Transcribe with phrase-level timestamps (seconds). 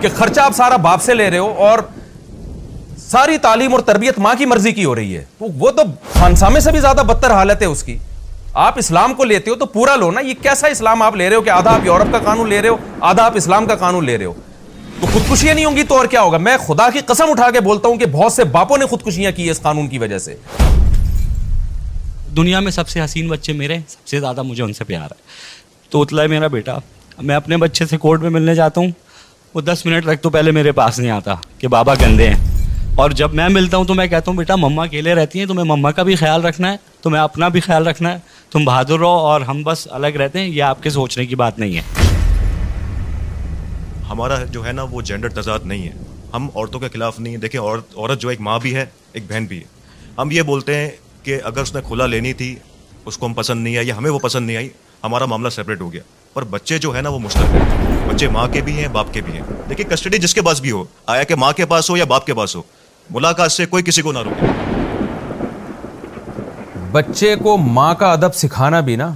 [0.00, 1.78] کہ خرچہ آپ سارا باپ سے لے رہے ہو اور
[2.98, 5.24] ساری تعلیم اور تربیت ماں کی مرضی کی ہو رہی ہے
[5.58, 5.82] وہ تو
[6.18, 7.96] خانسامے سے بھی زیادہ بدتر حالت ہے اس کی
[8.66, 11.36] آپ اسلام کو لیتے ہو تو پورا لو نا یہ کیسا اسلام آپ لے رہے
[11.36, 12.76] ہو کہ آدھا آپ یورپ کا قانون لے رہے ہو
[13.10, 14.32] آدھا آپ اسلام کا قانون لے رہے ہو
[15.00, 17.60] تو خودکشیاں نہیں ہوں گی تو اور کیا ہوگا میں خدا کی قسم اٹھا کے
[17.68, 20.34] بولتا ہوں کہ بہت سے باپوں نے خودکشیاں کی ہے اس قانون کی وجہ سے
[22.36, 25.16] دنیا میں سب سے حسین بچے میرے سب سے زیادہ مجھے ان سے پیار ہے
[25.90, 26.78] تو اتلا ہے میرا بیٹا
[27.28, 28.90] میں اپنے بچے سے کورٹ میں ملنے جاتا ہوں
[29.54, 32.56] وہ دس منٹ رکھ تو پہلے میرے پاس نہیں آتا کہ بابا گندے ہیں
[33.00, 35.64] اور جب میں ملتا ہوں تو میں کہتا ہوں بیٹا مما اکیلے رہتی ہیں تمہیں
[35.68, 38.18] مما کا بھی خیال رکھنا ہے تمہیں اپنا بھی خیال رکھنا ہے
[38.52, 41.58] تم بہادر رہو اور ہم بس الگ رہتے ہیں یہ آپ کے سوچنے کی بات
[41.58, 42.06] نہیں ہے
[44.10, 45.92] ہمارا جو ہے نا وہ جینڈر تضاد نہیں ہے
[46.34, 49.30] ہم عورتوں کے خلاف نہیں ہیں دیکھیں عورت عورت جو ایک ماں بھی ہے ایک
[49.30, 50.88] بہن بھی ہے ہم یہ بولتے ہیں
[51.22, 52.54] کہ اگر اس نے کھلا لینی تھی
[53.04, 54.68] اس کو ہم پسند نہیں آئی ہمیں وہ پسند نہیں آئی
[55.04, 56.02] ہمارا معاملہ سپریٹ ہو گیا
[56.34, 59.20] پر بچے جو ہے نا وہ مشترک ہیں بچے ماں کے بھی ہیں باپ کے
[59.26, 60.82] بھی ہیں دیکھیں کسٹڈی جس کے پاس بھی ہو
[61.14, 62.62] آیا کہ ماں کے پاس ہو یا باپ کے پاس ہو
[63.14, 64.46] ملاقات سے کوئی کسی کو نہ روکے
[66.92, 69.10] بچے کو ماں کا ادب سکھانا بھی نا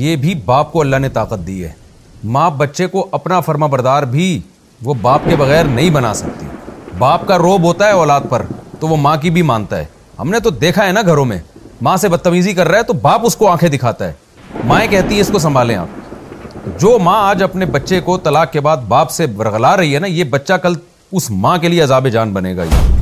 [0.00, 1.72] یہ بھی باپ کو اللہ نے طاقت دی ہے
[2.36, 4.28] ماں بچے کو اپنا فرما بردار بھی
[4.84, 6.46] وہ باپ کے بغیر نہیں بنا سکتی
[6.98, 8.42] باپ کا روب ہوتا ہے اولاد پر
[8.80, 9.84] تو وہ ماں کی بھی مانتا ہے
[10.18, 11.38] ہم نے تو دیکھا ہے نا گھروں میں
[11.82, 15.14] ماں سے بدتمیزی کر رہا ہے تو باپ اس کو آنکھیں دکھاتا ہے مائیں کہتی
[15.16, 16.02] ہے اس کو سنبھالیں آپ
[16.80, 20.06] جو ماں آج اپنے بچے کو طلاق کے بعد باپ سے برغلا رہی ہے نا
[20.06, 20.74] یہ بچہ کل
[21.18, 22.92] اس ماں کے لیے عذاب جان بنے گا یہ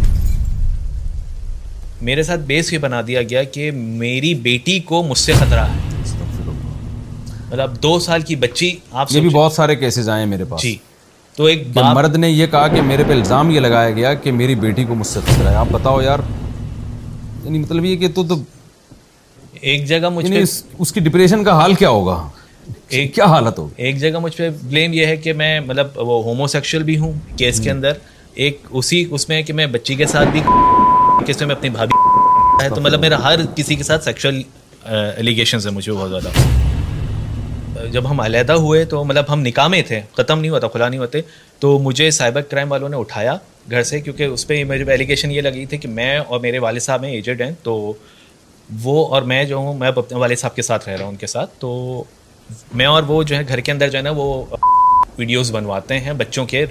[2.08, 5.78] میرے ساتھ بیس یہ بنا دیا گیا کہ میری بیٹی کو مجھ سے خطرہ ہے
[6.08, 10.74] مطلب دو سال کی بچی آپ بھی بہت سارے کیسز آئے ہیں میرے پاس جی
[11.36, 11.62] تو ایک
[11.94, 14.94] مرد نے یہ کہا کہ میرے پہ الزام یہ لگایا گیا کہ میری بیٹی کو
[14.94, 16.18] مجھ سے خطرہ ہے آپ بتاؤ یار
[17.44, 18.24] یعنی مطلب یہ کہ تو
[19.60, 20.42] ایک جگہ مجھے یعنی
[20.78, 22.22] اس کی ڈپریشن کا حال کیا ہوگا
[22.92, 25.96] اچھا۔ ایک کیا حالت ہو ایک جگہ مجھ پہ بلیم یہ ہے کہ میں مطلب
[26.08, 27.92] وہ ہومو سیکشل بھی ہوں کیس کے اندر
[28.42, 30.40] ایک اسی اس میں کہ میں بچی کے ساتھ بھی
[31.46, 34.40] میں اپنی بھابھی ہے تو مطلب میرا ہر کسی کے ساتھ سیکشل
[34.94, 40.38] ایلیگیشنز ہیں مجھے بہت زیادہ جب ہم علیحدہ ہوئے تو مطلب ہم نکامے تھے ختم
[40.40, 41.20] نہیں ہوتا کھلا نہیں ہوتے
[41.60, 43.36] تو مجھے سائبر کرائم والوں نے اٹھایا
[43.70, 46.82] گھر سے کیونکہ اس پہ مجھے ایلیگیشن یہ لگی تھی کہ میں اور میرے والد
[46.88, 47.74] صاحب ہیں ایجڈ ہیں تو
[48.82, 51.16] وہ اور میں جو ہوں میں اپنے والد صاحب کے ساتھ رہ رہا ہوں ان
[51.22, 51.72] کے ساتھ تو
[52.78, 54.26] میں اور وہ جو ہے گھر کے اندر جو ہے نا وہ
[55.18, 56.64] ویڈیوز بنواتے ہیں بچوں کے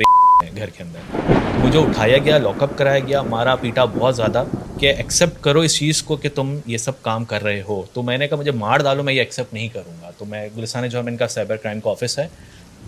[0.58, 4.44] گھر کے اندر مجھے اٹھایا گیا لاک اپ کرایا گیا مارا پیٹا بہت زیادہ
[4.80, 8.04] کہ ایکسیپٹ کرو اس چیز کو کہ تم یہ سب کام کر رہے ہو تو
[8.04, 10.88] میں نے کہا مجھے مار ڈالو میں یہ ایکسیپٹ نہیں کروں گا تو میں گلسان
[10.90, 12.28] جو ہے ان کا سائبر کرائم کا آفس ہے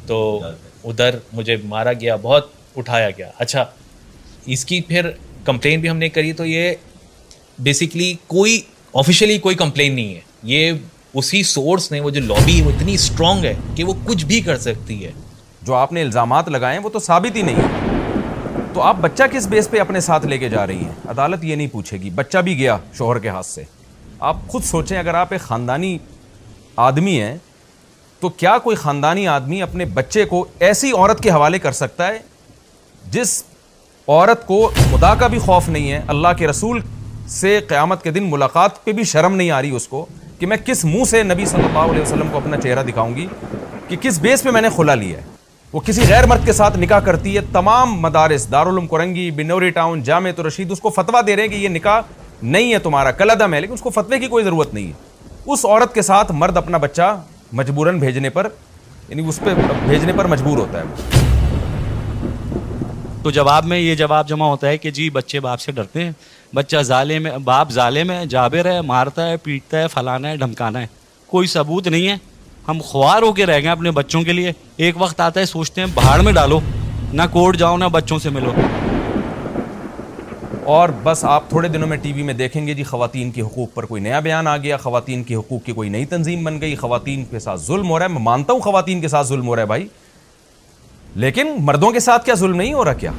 [0.07, 0.17] تو
[0.91, 3.65] ادھر مجھے مارا گیا بہت اٹھایا گیا اچھا
[4.53, 5.09] اس کی پھر
[5.45, 6.73] کمپلین بھی ہم نے کری تو یہ
[7.67, 8.59] بیسکلی کوئی
[9.01, 10.19] آفیشیلی کوئی کمپلین نہیں ہے
[10.53, 10.71] یہ
[11.19, 14.57] اسی سورس نے وہ جو لابی ہے اتنی اسٹرانگ ہے کہ وہ کچھ بھی کر
[14.60, 15.12] سکتی ہے
[15.65, 19.45] جو آپ نے الزامات لگائے ہیں وہ تو ثابت ہی نہیں تو آپ بچہ کس
[19.48, 22.38] بیس پہ اپنے ساتھ لے کے جا رہی ہیں عدالت یہ نہیں پوچھے گی بچہ
[22.45, 23.63] بھی گیا شوہر کے ہاتھ سے
[24.30, 25.98] آپ خود سوچیں اگر آپ ایک خاندانی
[26.88, 27.36] آدمی ہیں
[28.19, 32.19] تو کیا کوئی خاندانی آدمی اپنے بچے کو ایسی عورت کے حوالے کر سکتا ہے
[33.12, 33.42] جس
[34.07, 36.81] عورت کو خدا کا بھی خوف نہیں ہے اللہ کے رسول
[37.39, 40.06] سے قیامت کے دن ملاقات پہ بھی شرم نہیں آ رہی اس کو
[40.43, 43.25] کہ میں کس منہ سے نبی صلی اللہ علیہ وسلم کو اپنا چہرہ دکھاؤں گی
[43.87, 45.21] کہ کس بیس پہ میں نے کھلا لیا ہے
[45.73, 50.01] وہ کسی غیر مرد کے ساتھ نکاح کرتی ہے تمام مدارس دارالعلوم کرنگی بنوری ٹاؤن
[50.09, 52.01] جامع تو رشید اس کو فتویٰ دے رہے ہیں کہ یہ نکاح
[52.41, 55.65] نہیں ہے تمہارا کلدم ہے لیکن اس کو فتوے کی کوئی ضرورت نہیں ہے اس
[55.65, 57.15] عورت کے ساتھ مرد اپنا بچہ
[57.61, 58.47] مجبوراً بھیجنے پر
[59.09, 59.53] یعنی اس پہ
[59.87, 61.61] بھیجنے پر مجبور ہوتا ہے
[63.23, 66.11] تو جواب میں یہ جواب جمع ہوتا ہے کہ جی بچے باپ سے ڈرتے ہیں
[66.55, 70.81] بچہ ظالم ہے باپ ظالم ہے جابر ہے مارتا ہے پیٹتا ہے فلانا ہے ڈھمکانا
[70.81, 70.88] ہے
[71.27, 72.15] کوئی ثبوت نہیں ہے
[72.67, 74.51] ہم خوار ہو کے رہ گئے اپنے بچوں کے لیے
[74.85, 76.59] ایک وقت آتا ہے سوچتے ہیں بھاڑ میں ڈالو
[77.13, 78.51] نہ کورٹ جاؤ نہ بچوں سے ملو
[80.77, 83.73] اور بس آپ تھوڑے دنوں میں ٹی وی میں دیکھیں گے جی خواتین کے حقوق
[83.73, 86.75] پر کوئی نیا بیان آ گیا خواتین کے حقوق کی کوئی نئی تنظیم بن گئی
[86.85, 89.55] خواتین کے ساتھ ظلم ہو رہا ہے میں مانتا ہوں خواتین کے ساتھ ظلم ہو
[89.55, 89.88] رہا ہے بھائی
[91.21, 93.12] لیکن مردوں کے ساتھ کیا ظلم نہیں ہو رہا کیا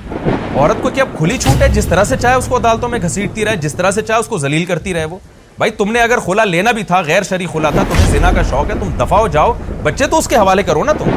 [0.54, 3.44] عورت کو کیا کھلی چھوٹ ہے جس طرح سے چاہے اس کو عدالتوں میں گھسیٹتی
[3.44, 5.18] رہے جس طرح سے چاہے اس کو ذلیل کرتی رہے وہ
[5.58, 8.42] بھائی تم نے اگر کھلا لینا بھی تھا غیر شریک کھلا تھا تمہیں زنا کا
[8.50, 9.52] شوق ہے تم دفاع ہو جاؤ
[9.82, 11.10] بچے تو اس کے حوالے کرو نا تم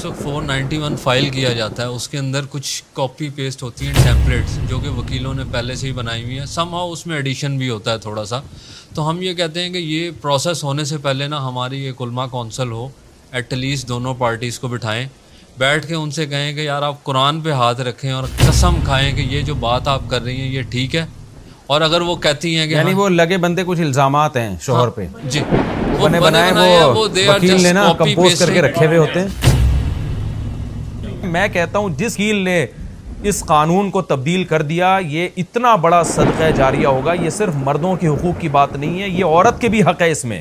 [0.00, 3.86] سو فور نائنٹی ون فائل کیا جاتا ہے اس کے اندر کچھ کاپی پیسٹ ہوتی
[3.86, 7.06] ہیں ٹیمپلیٹس جو کہ وکیلوں نے پہلے سے ہی بنائی ہوئی ہیں سم ہاؤ اس
[7.06, 8.40] میں ایڈیشن بھی ہوتا ہے تھوڑا سا
[8.94, 12.26] تو ہم یہ کہتے ہیں کہ یہ پروسیس ہونے سے پہلے نا ہماری ایک علماء
[12.32, 12.88] کونسل ہو
[13.36, 15.06] ایٹ لیسٹ دونوں پارٹیز کو بٹھائیں
[15.58, 19.14] بیٹھ کے ان سے کہیں کہ یار آپ قرآن پہ ہاتھ رکھیں اور قسم کھائیں
[19.16, 21.04] کہ یہ جو بات آپ کر رہی ہیں یہ ٹھیک ہے
[21.74, 23.08] اور اگر وہ کہتی ہیں کہ یعنی ہاں۔
[23.80, 25.44] الزامات ہیں شوہر ہاں۔ پہ جیل
[27.98, 29.28] کمپوز کر کے رکھے ہوئے ہوتے ہیں
[31.32, 32.58] میں کہتا ہوں جس کیل نے
[33.30, 37.92] اس قانون کو تبدیل کر دیا یہ اتنا بڑا صدقہ جاریہ ہوگا یہ صرف مردوں
[38.00, 40.40] کے حقوق کی بات نہیں ہے یہ عورت کے بھی حق ہے اس میں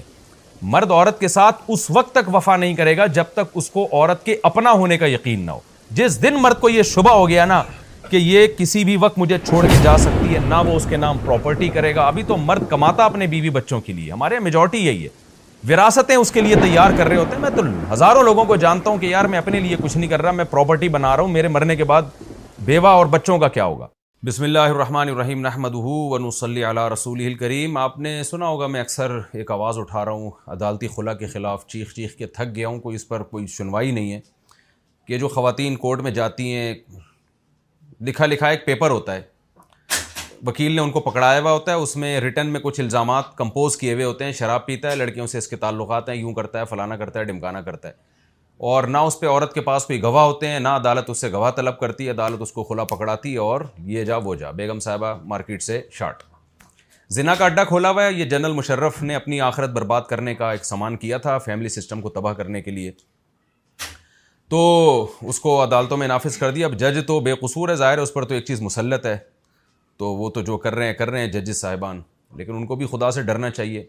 [0.63, 3.87] مرد عورت کے ساتھ اس وقت تک وفا نہیں کرے گا جب تک اس کو
[3.91, 5.59] عورت کے اپنا ہونے کا یقین نہ ہو
[5.99, 7.61] جس دن مرد کو یہ شبہ ہو گیا نا
[8.09, 10.97] کہ یہ کسی بھی وقت مجھے چھوڑ کے جا سکتی ہے نہ وہ اس کے
[10.97, 14.85] نام پراپرٹی کرے گا ابھی تو مرد کماتا اپنے بیوی بچوں کے لیے ہمارے میجورٹی
[14.85, 15.19] یہی ہے
[15.73, 17.63] وراثتیں اس کے لیے تیار کر رہے ہوتے ہیں میں تو
[17.93, 20.45] ہزاروں لوگوں کو جانتا ہوں کہ یار میں اپنے لیے کچھ نہیں کر رہا میں
[20.51, 22.13] پراپرٹی بنا رہا ہوں میرے مرنے کے بعد
[22.65, 23.87] بیوہ اور بچوں کا کیا ہوگا
[24.25, 28.81] بسم اللہ الرحمن الرحیم نحمد ون صلی علیہ رسول الکریم آپ نے سنا ہوگا میں
[28.81, 32.67] اکثر ایک آواز اٹھا رہا ہوں عدالتی خلا کے خلاف چیخ چیخ کے تھک گیا
[32.67, 34.19] ہوں کوئی اس پر کوئی سنوائی نہیں ہے
[35.07, 36.73] کہ جو خواتین کورٹ میں جاتی ہیں
[38.07, 39.21] لکھا لکھا ایک پیپر ہوتا ہے
[40.47, 43.77] وکیل نے ان کو پکڑایا ہوا ہوتا ہے اس میں ریٹن میں کچھ الزامات کمپوز
[43.77, 46.59] کیے ہوئے ہوتے ہیں شراب پیتا ہے لڑکیوں سے اس کے تعلقات ہیں یوں کرتا
[46.59, 47.93] ہے فلانا کرتا ہے ڈمکانا کرتا ہے
[48.69, 51.31] اور نہ اس پہ عورت کے پاس کوئی گواہ ہوتے ہیں نہ عدالت اس سے
[51.31, 53.61] گواہ طلب کرتی ہے عدالت اس کو کھلا پکڑاتی اور
[53.93, 56.21] یہ جا وہ جا بیگم صاحبہ مارکیٹ سے شارٹ
[57.15, 60.51] زنا کا اڈا کھولا ہوا ہے یہ جنرل مشرف نے اپنی آخرت برباد کرنے کا
[60.51, 62.91] ایک سامان کیا تھا فیملی سسٹم کو تباہ کرنے کے لیے
[64.49, 64.61] تو
[65.29, 68.03] اس کو عدالتوں میں نافذ کر دیا اب جج تو بے قصور ہے ظاہر ہے
[68.03, 69.17] اس پر تو ایک چیز مسلط ہے
[69.99, 72.01] تو وہ تو جو کر رہے ہیں کر رہے ہیں ججز صاحبان
[72.37, 73.83] لیکن ان کو بھی خدا سے ڈرنا چاہیے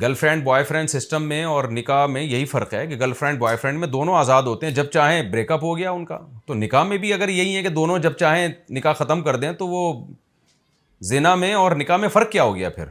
[0.00, 3.38] girlfriend boyfriend system میں اور نکاح میں یہی فرق ہے کہ گرل فرینڈ
[3.38, 6.18] بوائے فرینڈ میں دونوں آزاد ہوتے ہیں جب چاہیں بریک اپ ہو گیا ان کا
[6.46, 8.46] تو نکاح میں بھی اگر یہی ہے کہ دونوں جب چاہیں
[8.76, 9.92] نکاح ختم کر دیں تو وہ
[11.10, 12.86] زینا میں اور نکاح میں فرق کیا ہو گیا پھر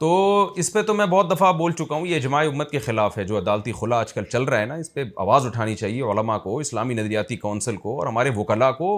[0.00, 0.10] تو
[0.58, 3.24] اس پہ تو میں بہت دفعہ بول چکا ہوں یہ اجماع امت کے خلاف ہے
[3.24, 6.38] جو عدالتی خلا آج کل چل رہا ہے نا اس پہ آواز اٹھانی چاہیے علماء
[6.44, 8.88] کو اسلامی نظریاتی کونسل کو اور ہمارے وکلاء کو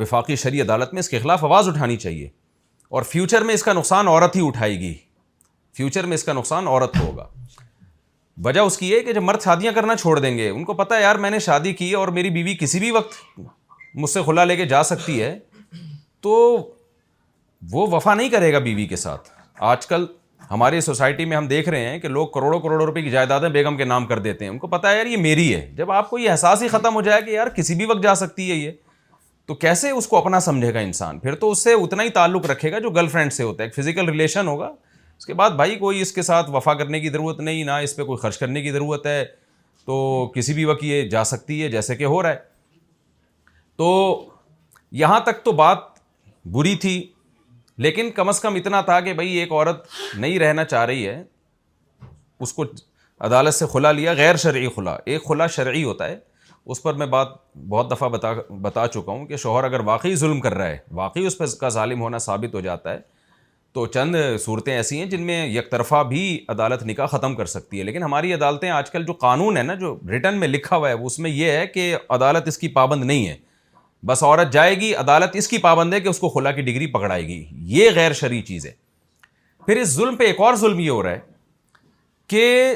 [0.00, 2.28] وفاقی شریع عدالت میں اس کے خلاف آواز اٹھانی چاہیے
[2.90, 4.94] اور فیوچر میں اس کا نقصان عورت ہی اٹھائے گی
[5.76, 7.26] فیوچر میں اس کا نقصان عورت کو ہوگا
[8.44, 10.96] وجہ اس کی ہے کہ جب مرد شادیاں کرنا چھوڑ دیں گے ان کو پتا
[10.96, 13.14] ہے یار میں نے شادی کی اور میری بیوی کسی بھی وقت
[14.02, 15.38] مجھ سے کھلا لے کے جا سکتی ہے
[16.22, 16.32] تو
[17.72, 19.28] وہ وفا نہیں کرے گا بیوی کے ساتھ
[19.70, 20.04] آج کل
[20.50, 23.76] ہماری سوسائٹی میں ہم دیکھ رہے ہیں کہ لوگ کروڑوں کروڑوں روپئے کی جائیدادیں بیگم
[23.76, 26.08] کے نام کر دیتے ہیں ان کو پتا ہے یار یہ میری ہے جب آپ
[26.10, 28.56] کو یہ احساس ہی ختم ہو جائے کہ یار کسی بھی وقت جا سکتی ہے
[28.56, 28.70] یہ
[29.46, 32.46] تو کیسے اس کو اپنا سمجھے گا انسان پھر تو اس سے اتنا ہی تعلق
[32.50, 34.70] رکھے گا جو گرل فرینڈ سے ہوتا ہے ایک فزیکل ریلیشن ہوگا
[35.22, 37.94] اس کے بعد بھائی کوئی اس کے ساتھ وفا کرنے کی ضرورت نہیں نہ اس
[37.96, 39.24] پہ کوئی خرچ کرنے کی ضرورت ہے
[39.86, 39.96] تو
[40.34, 42.36] کسی بھی وقت یہ جا سکتی ہے جیسے کہ ہو رہا ہے
[43.78, 43.86] تو
[45.02, 45.78] یہاں تک تو بات
[46.56, 46.94] بری تھی
[47.86, 49.86] لیکن کم از کم اتنا تھا کہ بھائی ایک عورت
[50.18, 51.22] نہیں رہنا چاہ رہی ہے
[52.46, 52.64] اس کو
[53.30, 56.18] عدالت سے کھلا لیا غیر شرعی کھلا ایک کھلا شرعی ہوتا ہے
[56.74, 57.28] اس پر میں بات
[57.68, 61.26] بہت دفعہ بتا بتا چکا ہوں کہ شوہر اگر واقعی ظلم کر رہا ہے واقعی
[61.26, 63.00] اس پہ کا ظالم ہونا ثابت ہو جاتا ہے
[63.74, 66.22] تو چند صورتیں ایسی ہیں جن میں یک طرفہ بھی
[66.54, 69.74] عدالت نکاح ختم کر سکتی ہے لیکن ہماری عدالتیں آج کل جو قانون ہے نا
[69.74, 73.04] جو ریٹن میں لکھا ہوا ہے اس میں یہ ہے کہ عدالت اس کی پابند
[73.04, 73.36] نہیں ہے
[74.06, 76.86] بس عورت جائے گی عدالت اس کی پابند ہے کہ اس کو خلا کی ڈگری
[76.92, 77.44] پکڑائے گی
[77.78, 78.72] یہ غیر شرعی چیز ہے
[79.66, 81.20] پھر اس ظلم پہ ایک اور ظلم یہ ہو رہا ہے
[82.28, 82.74] کہ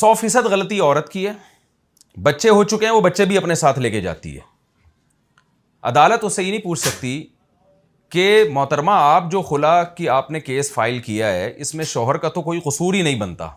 [0.00, 1.32] سو فیصد غلطی عورت کی ہے
[2.22, 4.52] بچے ہو چکے ہیں وہ بچے بھی اپنے ساتھ لے کے جاتی ہے
[5.92, 7.22] عدالت اس سے یہ نہیں پوچھ سکتی
[8.14, 12.16] کہ محترمہ آپ جو خلا کی آپ نے کیس فائل کیا ہے اس میں شوہر
[12.24, 13.48] کا تو کوئی قصور ہی نہیں بنتا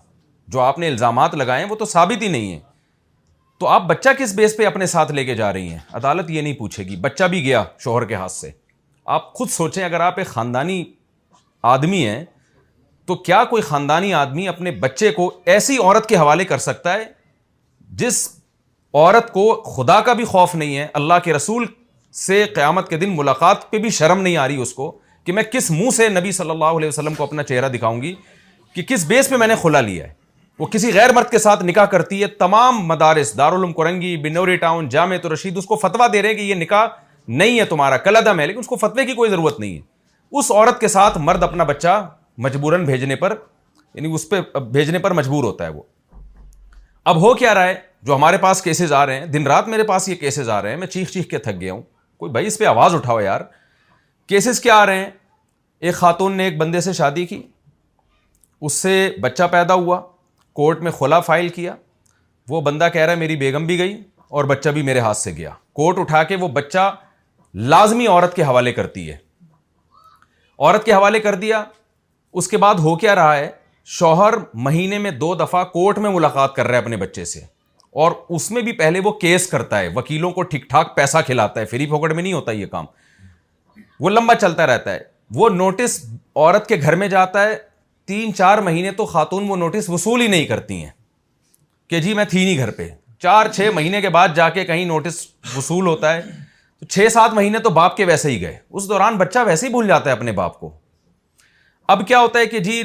[0.51, 2.59] جو آپ نے الزامات لگائے ہیں وہ تو ثابت ہی نہیں ہیں
[3.59, 6.41] تو آپ بچہ کس بیس پہ اپنے ساتھ لے کے جا رہی ہیں عدالت یہ
[6.41, 8.51] نہیں پوچھے گی بچہ بھی گیا شوہر کے ہاتھ سے
[9.17, 10.83] آپ خود سوچیں اگر آپ ایک خاندانی
[11.73, 12.23] آدمی ہیں
[13.07, 17.03] تو کیا کوئی خاندانی آدمی اپنے بچے کو ایسی عورت کے حوالے کر سکتا ہے
[18.03, 18.27] جس
[18.93, 21.65] عورت کو خدا کا بھی خوف نہیں ہے اللہ کے رسول
[22.25, 24.91] سے قیامت کے دن ملاقات پہ بھی شرم نہیں آ رہی اس کو
[25.23, 28.13] کہ میں کس منہ سے نبی صلی اللہ علیہ وسلم کو اپنا چہرہ دکھاؤں گی
[28.75, 30.13] کہ کس بیس پہ میں نے کھلا لیا ہے
[30.59, 34.87] وہ کسی غیر مرد کے ساتھ نکاح کرتی ہے تمام مدارس دارالعلوم کرنگی بنوری ٹاؤن
[34.89, 36.85] جامع تو رشید اس کو فتویٰ دے رہے ہیں کہ یہ نکاح
[37.41, 40.39] نہیں ہے تمہارا کل عدم ہے لیکن اس کو فتوے کی کوئی ضرورت نہیں ہے
[40.39, 42.07] اس عورت کے ساتھ مرد اپنا بچہ
[42.45, 43.33] مجبوراً بھیجنے پر
[43.93, 44.39] یعنی اس پہ
[44.71, 45.83] بھیجنے پر مجبور ہوتا ہے وہ
[47.11, 50.09] اب ہو کیا رائے جو ہمارے پاس کیسز آ رہے ہیں دن رات میرے پاس
[50.09, 51.81] یہ کیسز آ رہے ہیں میں چیخ چیخ کے تھک گیا ہوں
[52.19, 53.41] کوئی بھائی اس پہ آواز اٹھاؤ یار
[54.27, 55.09] کیسز کیا آ رہے ہیں
[55.85, 57.41] ایک خاتون نے ایک بندے سے شادی کی
[58.67, 59.99] اس سے بچہ پیدا ہوا
[60.59, 61.75] کورٹ میں خلا فائل کیا
[62.49, 63.95] وہ بندہ کہہ رہا ہے میری بیگم بھی گئی
[64.37, 66.93] اور بچہ بھی میرے ہاتھ سے گیا کورٹ اٹھا کے وہ بچہ
[67.73, 69.17] لازمی عورت کے حوالے کرتی ہے
[70.59, 71.63] عورت کے حوالے کر دیا
[72.39, 73.49] اس کے بعد ہو کیا رہا ہے
[73.99, 74.33] شوہر
[74.67, 77.41] مہینے میں دو دفعہ کورٹ میں ملاقات کر رہا ہے اپنے بچے سے
[78.03, 81.59] اور اس میں بھی پہلے وہ کیس کرتا ہے وکیلوں کو ٹھیک ٹھاک پیسہ کھلاتا
[81.59, 82.85] ہے فری پھوکٹ میں نہیں ہوتا یہ کام
[83.99, 84.99] وہ لمبا چلتا رہتا ہے
[85.35, 85.97] وہ نوٹس
[86.35, 87.55] عورت کے گھر میں جاتا ہے
[88.07, 90.89] تین چار مہینے تو خاتون وہ نوٹس وصول ہی نہیں کرتی ہیں
[91.89, 92.87] کہ جی میں تھی نہیں گھر پہ
[93.23, 95.17] چار چھ مہینے کے بعد جا کے کہیں نوٹس
[95.55, 96.21] وصول ہوتا ہے
[96.79, 99.71] تو چھ سات مہینے تو باپ کے ویسے ہی گئے اس دوران بچہ ویسے ہی
[99.71, 100.69] بھول جاتا ہے اپنے باپ کو
[101.95, 102.81] اب کیا ہوتا ہے کہ جی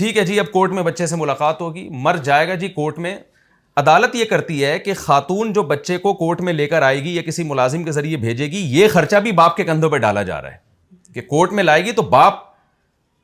[0.00, 2.98] ٹھیک ہے جی اب کورٹ میں بچے سے ملاقات ہوگی مر جائے گا جی کورٹ
[3.06, 3.16] میں
[3.78, 7.14] عدالت یہ کرتی ہے کہ خاتون جو بچے کو کورٹ میں لے کر آئے گی
[7.14, 10.22] یا کسی ملازم کے ذریعے بھیجے گی یہ خرچہ بھی باپ کے کندھوں پہ ڈالا
[10.28, 12.34] جا رہا ہے کہ کورٹ میں لائے گی تو باپ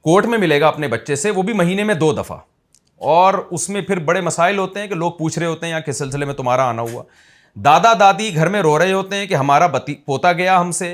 [0.05, 2.39] کورٹ میں ملے گا اپنے بچے سے وہ بھی مہینے میں دو دفعہ
[3.15, 5.81] اور اس میں پھر بڑے مسائل ہوتے ہیں کہ لوگ پوچھ رہے ہوتے ہیں یا
[5.87, 7.03] کس سلسلے میں تمہارا آنا ہوا
[7.65, 10.93] دادا دادی گھر میں رو رہے ہوتے ہیں کہ ہمارا بتی پوتا گیا ہم سے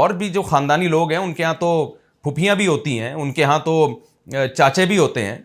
[0.00, 1.74] اور بھی جو خاندانی لوگ ہیں ان کے یہاں تو
[2.24, 3.76] پھپھیاں بھی ہوتی ہیں ان کے یہاں تو
[4.56, 5.36] چاچے بھی ہوتے ہیں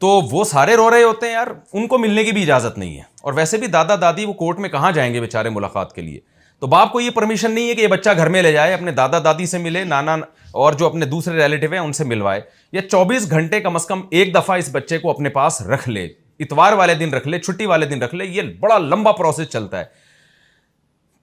[0.00, 2.94] تو وہ سارے رو رہے ہوتے ہیں یار ان کو ملنے کی بھی اجازت نہیں
[2.96, 6.02] ہے اور ویسے بھی دادا دادی وہ کورٹ میں کہاں جائیں گے بیچارے ملاقات کے
[6.02, 6.20] لیے
[6.60, 8.90] تو باپ کو یہ پرمیشن نہیں ہے کہ یہ بچہ گھر میں لے جائے اپنے
[9.00, 10.16] دادا دادی سے ملے نانا
[10.62, 12.40] اور جو اپنے دوسرے ریلیٹیو ہیں ان سے ملوائے
[12.72, 16.06] یا چوبیس گھنٹے کم از کم ایک دفعہ اس بچے کو اپنے پاس رکھ لے
[16.44, 19.78] اتوار والے دن رکھ لے چھٹی والے دن رکھ لے یہ بڑا لمبا پروسیس چلتا
[19.80, 19.84] ہے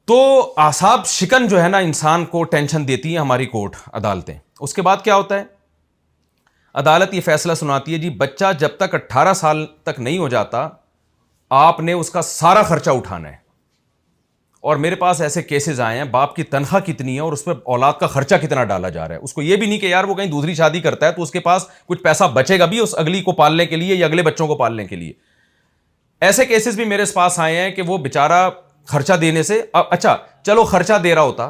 [0.07, 0.22] تو
[0.65, 4.81] اعصاب شکن جو ہے نا انسان کو ٹینشن دیتی ہیں ہماری کورٹ عدالتیں اس کے
[4.89, 5.43] بعد کیا ہوتا ہے
[6.79, 10.67] عدالت یہ فیصلہ سناتی ہے جی بچہ جب تک اٹھارہ سال تک نہیں ہو جاتا
[11.60, 13.36] آپ نے اس کا سارا خرچہ اٹھانا ہے
[14.72, 17.51] اور میرے پاس ایسے کیسز آئے ہیں باپ کی تنخواہ کتنی ہے اور اس پہ
[17.75, 20.03] اولاد کا خرچہ کتنا ڈالا جا رہا ہے اس کو یہ بھی نہیں کہ یار
[20.12, 22.79] وہ کہیں دوسری شادی کرتا ہے تو اس کے پاس کچھ پیسہ بچے گا بھی
[22.79, 25.13] اس اگلی کو پالنے کے لیے یا اگلے بچوں کو پالنے کے لیے
[26.29, 28.50] ایسے کیسز بھی میرے پاس آئے ہیں کہ وہ بیچارہ
[28.93, 30.15] خرچہ دینے سے اچھا
[30.46, 31.50] چلو خرچہ دے رہا ہوتا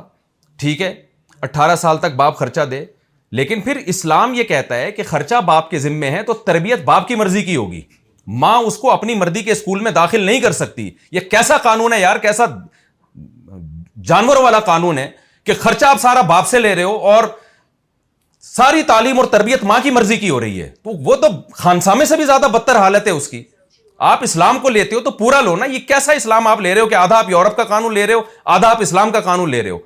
[0.59, 0.93] ٹھیک ہے
[1.47, 2.85] اٹھارہ سال تک باپ خرچہ دے
[3.35, 7.07] لیکن پھر اسلام یہ کہتا ہے کہ خرچہ باپ کے ذمے ہے تو تربیت باپ
[7.07, 7.81] کی مرضی کی ہوگی
[8.41, 11.93] ماں اس کو اپنی مرضی کے اسکول میں داخل نہیں کر سکتی یہ کیسا قانون
[11.93, 12.45] ہے یار کیسا
[14.07, 15.09] جانوروں والا قانون ہے
[15.45, 17.23] کہ خرچہ آپ سارا باپ سے لے رہے ہو اور
[18.55, 22.05] ساری تعلیم اور تربیت ماں کی مرضی کی ہو رہی ہے تو وہ تو خانسامے
[22.05, 23.43] سے بھی زیادہ بدتر حالت ہے اس کی
[24.11, 26.81] آپ اسلام کو لیتے ہو تو پورا لو نا یہ کیسا اسلام آپ لے رہے
[26.81, 28.21] ہو کہ آدھا آپ یورپ کا قانون لے رہے ہو
[28.55, 29.77] آدھا آپ اسلام کا قانون لے رہے ہو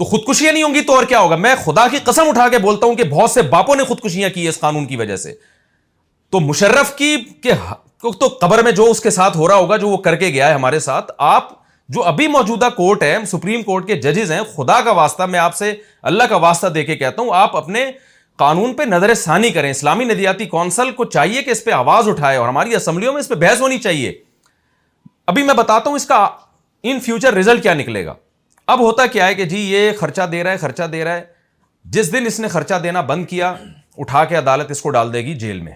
[0.00, 2.58] تو خودکشیاں نہیں ہوں گی تو اور کیا ہوگا میں خدا کی قسم اٹھا کے
[2.58, 5.32] بولتا ہوں کہ بہت سے باپوں نے خودکشیاں کی اس قانون کی وجہ سے
[6.32, 7.52] تو مشرف کی کہ
[8.20, 10.48] تو قبر میں جو اس کے ساتھ ہو رہا ہوگا جو وہ کر کے گیا
[10.48, 11.48] ہے ہمارے ساتھ آپ
[11.96, 15.56] جو ابھی موجودہ کورٹ ہے سپریم کورٹ کے ججز ہیں خدا کا واسطہ میں آپ
[15.56, 15.72] سے
[16.10, 17.84] اللہ کا واسطہ دے کے کہتا ہوں آپ اپنے
[18.44, 22.36] قانون پہ نظر ثانی کریں اسلامی ندیاتی کونسل کو چاہیے کہ اس پہ آواز اٹھائے
[22.38, 24.14] اور ہماری اسمبلیوں میں اس پہ بحث ہونی چاہیے
[25.34, 26.26] ابھی میں بتاتا ہوں اس کا
[26.90, 28.14] ان فیوچر رزلٹ کیا نکلے گا
[28.70, 31.22] اب ہوتا کیا ہے کہ جی یہ خرچہ دے رہا ہے خرچہ دے رہا ہے
[31.94, 33.52] جس دن اس نے خرچہ دینا بند کیا
[34.02, 35.72] اٹھا کے عدالت اس کو ڈال دے گی جیل میں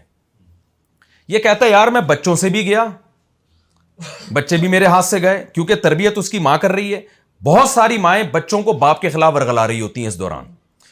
[1.35, 2.85] یہ کہتا ہے یار میں بچوں سے بھی گیا
[4.37, 7.01] بچے بھی میرے ہاتھ سے گئے کیونکہ تربیت اس کی ماں کر رہی ہے
[7.47, 10.45] بہت ساری مائیں بچوں کو باپ کے خلاف ورگلا رہی ہوتی ہیں اس دوران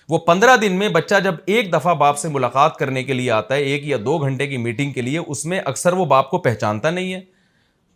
[0.08, 3.54] وہ پندرہ دن میں بچہ جب ایک دفعہ باپ سے ملاقات کرنے کے لیے آتا
[3.54, 6.38] ہے ایک یا دو گھنٹے کی میٹنگ کے لیے اس میں اکثر وہ باپ کو
[6.48, 7.20] پہچانتا نہیں ہے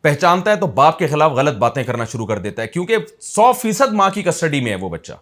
[0.07, 2.97] پہچانتا ہے تو باپ کے خلاف غلط باتیں کرنا شروع کر دیتا ہے کیونکہ
[3.29, 5.13] سو فیصد ماں کی کسٹڈی میں ہے وہ بچہ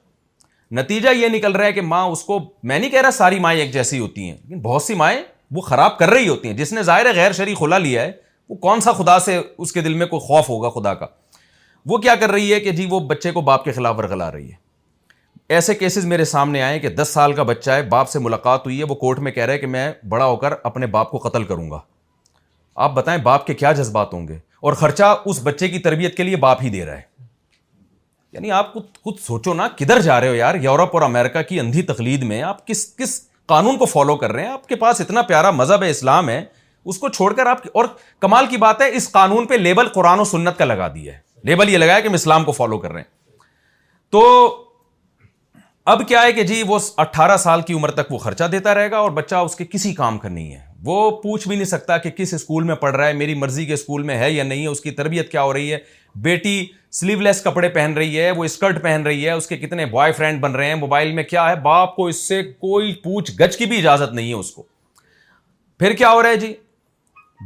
[0.79, 3.61] نتیجہ یہ نکل رہا ہے کہ ماں اس کو میں نہیں کہہ رہا ساری مائیں
[3.61, 5.23] ایک جیسی ہوتی ہیں لیکن بہت سی مائیں
[5.57, 8.13] وہ خراب کر رہی ہوتی ہیں جس نے ظاہر غیر شریح کھلا لیا ہے
[8.49, 11.07] وہ کون سا خدا سے اس کے دل میں کوئی خوف ہوگا خدا کا
[11.93, 14.51] وہ کیا کر رہی ہے کہ جی وہ بچے کو باپ کے خلاف ورگلا رہی
[14.51, 14.63] ہے
[15.57, 18.79] ایسے کیسز میرے سامنے آئے کہ دس سال کا بچہ ہے باپ سے ملاقات ہوئی
[18.79, 21.19] ہے وہ کورٹ میں کہہ رہا ہے کہ میں بڑا ہو کر اپنے باپ کو
[21.29, 21.79] قتل کروں گا
[22.87, 26.23] آپ بتائیں باپ کے کیا جذبات ہوں گے اور خرچہ اس بچے کی تربیت کے
[26.25, 27.01] لیے باپ ہی دے رہا ہے
[28.33, 31.83] یعنی آپ خود سوچو نا کدھر جا رہے ہو یار یورپ اور امریکہ کی اندھی
[31.91, 33.21] تقلید میں آپ کس کس
[33.53, 36.43] قانون کو فالو کر رہے ہیں آپ کے پاس اتنا پیارا مذہب ہے اسلام ہے
[36.93, 37.85] اس کو چھوڑ کر آپ اور
[38.21, 41.21] کمال کی بات ہے اس قانون پہ لیبل قرآن و سنت کا لگا دیا ہے
[41.51, 43.39] لیبل یہ لگایا کہ ہم اسلام کو فالو کر رہے ہیں
[44.17, 44.21] تو
[45.95, 48.91] اب کیا ہے کہ جی وہ اٹھارہ سال کی عمر تک وہ خرچہ دیتا رہے
[48.91, 51.97] گا اور بچہ اس کے کسی کام کا نہیں ہے وہ پوچھ بھی نہیں سکتا
[51.99, 54.63] کہ کس اسکول میں پڑھ رہا ہے میری مرضی کے اسکول میں ہے یا نہیں
[54.63, 55.79] ہے اس کی تربیت کیا ہو رہی ہے
[56.25, 56.65] بیٹی
[57.01, 60.13] سلیو لیس کپڑے پہن رہی ہے وہ اسکرٹ پہن رہی ہے اس کے کتنے بوائے
[60.19, 63.57] فرینڈ بن رہے ہیں موبائل میں کیا ہے باپ کو اس سے کوئی پوچھ گچھ
[63.59, 64.63] کی بھی اجازت نہیں ہے اس کو
[65.79, 66.53] پھر کیا ہو رہا ہے جی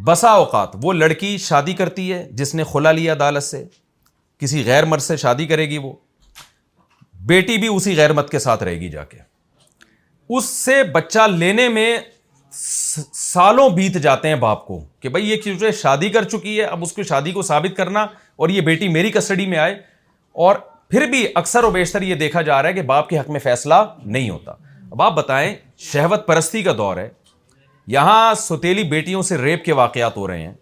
[0.06, 3.64] بسا اوقات وہ لڑکی شادی کرتی ہے جس نے کھلا لیا عدالت سے
[4.38, 5.92] کسی غیر مرد سے شادی کرے گی وہ
[7.26, 9.18] بیٹی بھی اسی غیر مت کے ساتھ رہے گی جا کے
[10.36, 11.90] اس سے بچہ لینے میں
[12.52, 16.82] سالوں بیت جاتے ہیں باپ کو کہ بھائی یہ چیز شادی کر چکی ہے اب
[16.82, 18.02] اس کی شادی کو ثابت کرنا
[18.36, 19.74] اور یہ بیٹی میری کسٹڈی میں آئے
[20.46, 20.56] اور
[20.90, 23.40] پھر بھی اکثر و بیشتر یہ دیکھا جا رہا ہے کہ باپ کے حق میں
[23.40, 23.74] فیصلہ
[24.04, 24.52] نہیں ہوتا
[24.90, 25.54] اب آپ بتائیں
[25.92, 27.08] شہوت پرستی کا دور ہے
[27.94, 30.52] یہاں سوتیلی بیٹیوں سے ریپ کے واقعات ہو رہے ہیں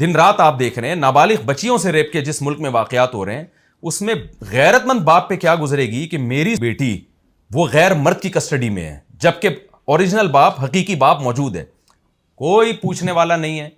[0.00, 3.14] دن رات آپ دیکھ رہے ہیں نابالغ بچیوں سے ریپ کے جس ملک میں واقعات
[3.14, 3.44] ہو رہے ہیں
[3.90, 4.14] اس میں
[4.52, 6.98] غیرت مند باپ پہ کیا گزرے گی کہ میری بیٹی
[7.54, 9.50] وہ غیر مرد کی کسٹڈی میں ہے جبکہ
[9.94, 11.64] اوریجنل باپ حقیقی باپ موجود ہے
[12.44, 13.68] کوئی پوچھنے والا نہیں ہے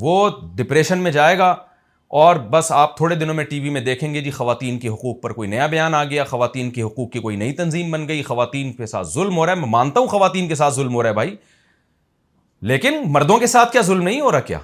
[0.00, 0.16] وہ
[0.56, 1.48] ڈپریشن میں جائے گا
[2.22, 5.20] اور بس آپ تھوڑے دنوں میں ٹی وی میں دیکھیں گے جی خواتین کے حقوق
[5.22, 8.22] پر کوئی نیا بیان آ گیا خواتین کے حقوق کی کوئی نئی تنظیم بن گئی
[8.22, 11.02] خواتین کے ساتھ ظلم ہو رہا ہے میں مانتا ہوں خواتین کے ساتھ ظلم ہو
[11.02, 11.34] رہا ہے بھائی
[12.72, 14.58] لیکن مردوں کے ساتھ کیا ظلم نہیں ہو رہا کیا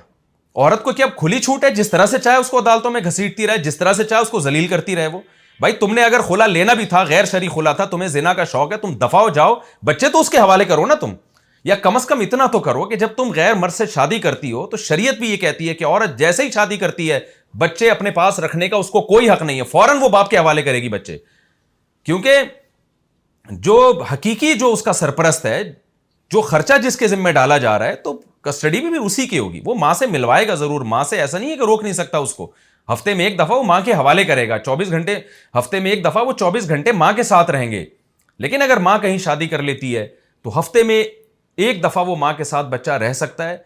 [0.55, 3.01] عورت کو کیا اب کھلی چھوٹ ہے جس طرح سے چاہے اس کو عدالتوں میں
[3.07, 5.21] گھسیٹتی رہے جس طرح سے چاہے اس کو ذلیل کرتی رہے وہ
[5.61, 8.45] بھائی تم نے اگر خلا لینا بھی تھا غیر شرعی خلا تھا تمہیں زنا کا
[8.53, 11.13] شوق ہے تم دفاع جاؤ بچے تو اس کے حوالے کرو نا تم
[11.65, 14.53] یا کم از کم اتنا تو کرو کہ جب تم غیر مرض سے شادی کرتی
[14.53, 17.19] ہو تو شریعت بھی یہ کہتی ہے کہ عورت جیسے ہی شادی کرتی ہے
[17.59, 20.37] بچے اپنے پاس رکھنے کا اس کو کوئی حق نہیں ہے فوراً وہ باپ کے
[20.39, 21.19] حوالے کرے گی بچے
[22.05, 22.43] کیونکہ
[23.69, 23.77] جو
[24.13, 25.63] حقیقی جو اس کا سرپرست ہے
[26.33, 29.39] جو خرچہ جس کے ذمہ ڈالا جا رہا ہے تو کسٹڈی بھی, بھی اسی کی
[29.39, 31.93] ہوگی وہ ماں سے ملوائے گا ضرور ماں سے ایسا نہیں ہے کہ روک نہیں
[31.93, 32.51] سکتا اس کو
[32.93, 35.17] ہفتے میں ایک دفعہ وہ ماں کے حوالے کرے گا چوبیس گھنٹے
[35.59, 37.85] ہفتے میں ایک دفعہ وہ چوبیس گھنٹے ماں کے ساتھ رہیں گے
[38.45, 40.07] لیکن اگر ماں کہیں شادی کر لیتی ہے
[40.43, 41.03] تو ہفتے میں
[41.67, 43.57] ایک دفعہ وہ ماں کے ساتھ بچہ رہ سکتا ہے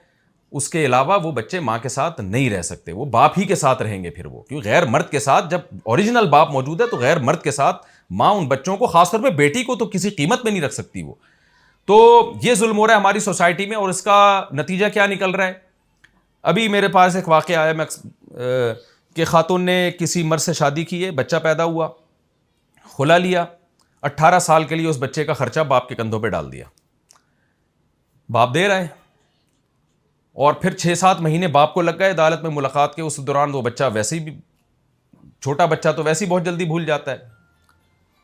[0.59, 3.55] اس کے علاوہ وہ بچے ماں کے ساتھ نہیں رہ سکتے وہ باپ ہی کے
[3.63, 6.87] ساتھ رہیں گے پھر وہ کیونکہ غیر مرد کے ساتھ جب اوریجنل باپ موجود ہے
[6.91, 7.87] تو غیر مرد کے ساتھ
[8.21, 10.75] ماں ان بچوں کو خاص طور پہ بیٹی کو تو کسی قیمت میں نہیں رکھ
[10.75, 11.15] سکتی وہ
[11.87, 11.97] تو
[12.43, 14.19] یہ ظلم ہو رہا ہے ہماری سوسائٹی میں اور اس کا
[14.61, 15.53] نتیجہ کیا نکل رہا ہے
[16.53, 17.85] ابھی میرے پاس ایک واقعہ آیا میں
[19.17, 21.89] کہ خاتون نے کسی مرض سے شادی کی ہے بچہ پیدا ہوا
[22.95, 23.45] کھلا لیا
[24.09, 26.65] اٹھارہ سال کے لیے اس بچے کا خرچہ باپ کے کندھوں پہ ڈال دیا
[28.33, 28.87] باپ دے رہا ہے
[30.45, 33.55] اور پھر چھ سات مہینے باپ کو لگ گئے عدالت میں ملاقات کے اس دوران
[33.55, 34.35] وہ بچہ ویسے ہی
[35.43, 37.19] چھوٹا بچہ تو ویسے ہی بہت جلدی بھول جاتا ہے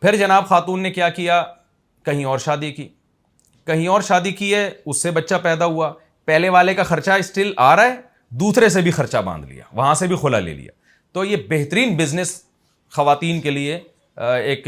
[0.01, 1.43] پھر جناب خاتون نے کیا کیا
[2.05, 2.89] کہیں اور شادی کی
[3.67, 5.93] کہیں اور شادی کی ہے اس سے بچہ پیدا ہوا
[6.25, 8.01] پہلے والے کا خرچہ اسٹل آ رہا ہے
[8.41, 10.73] دوسرے سے بھی خرچہ باندھ لیا وہاں سے بھی کھلا لے لیا
[11.15, 12.31] تو یہ بہترین بزنس
[12.97, 13.79] خواتین کے لیے
[14.39, 14.67] ایک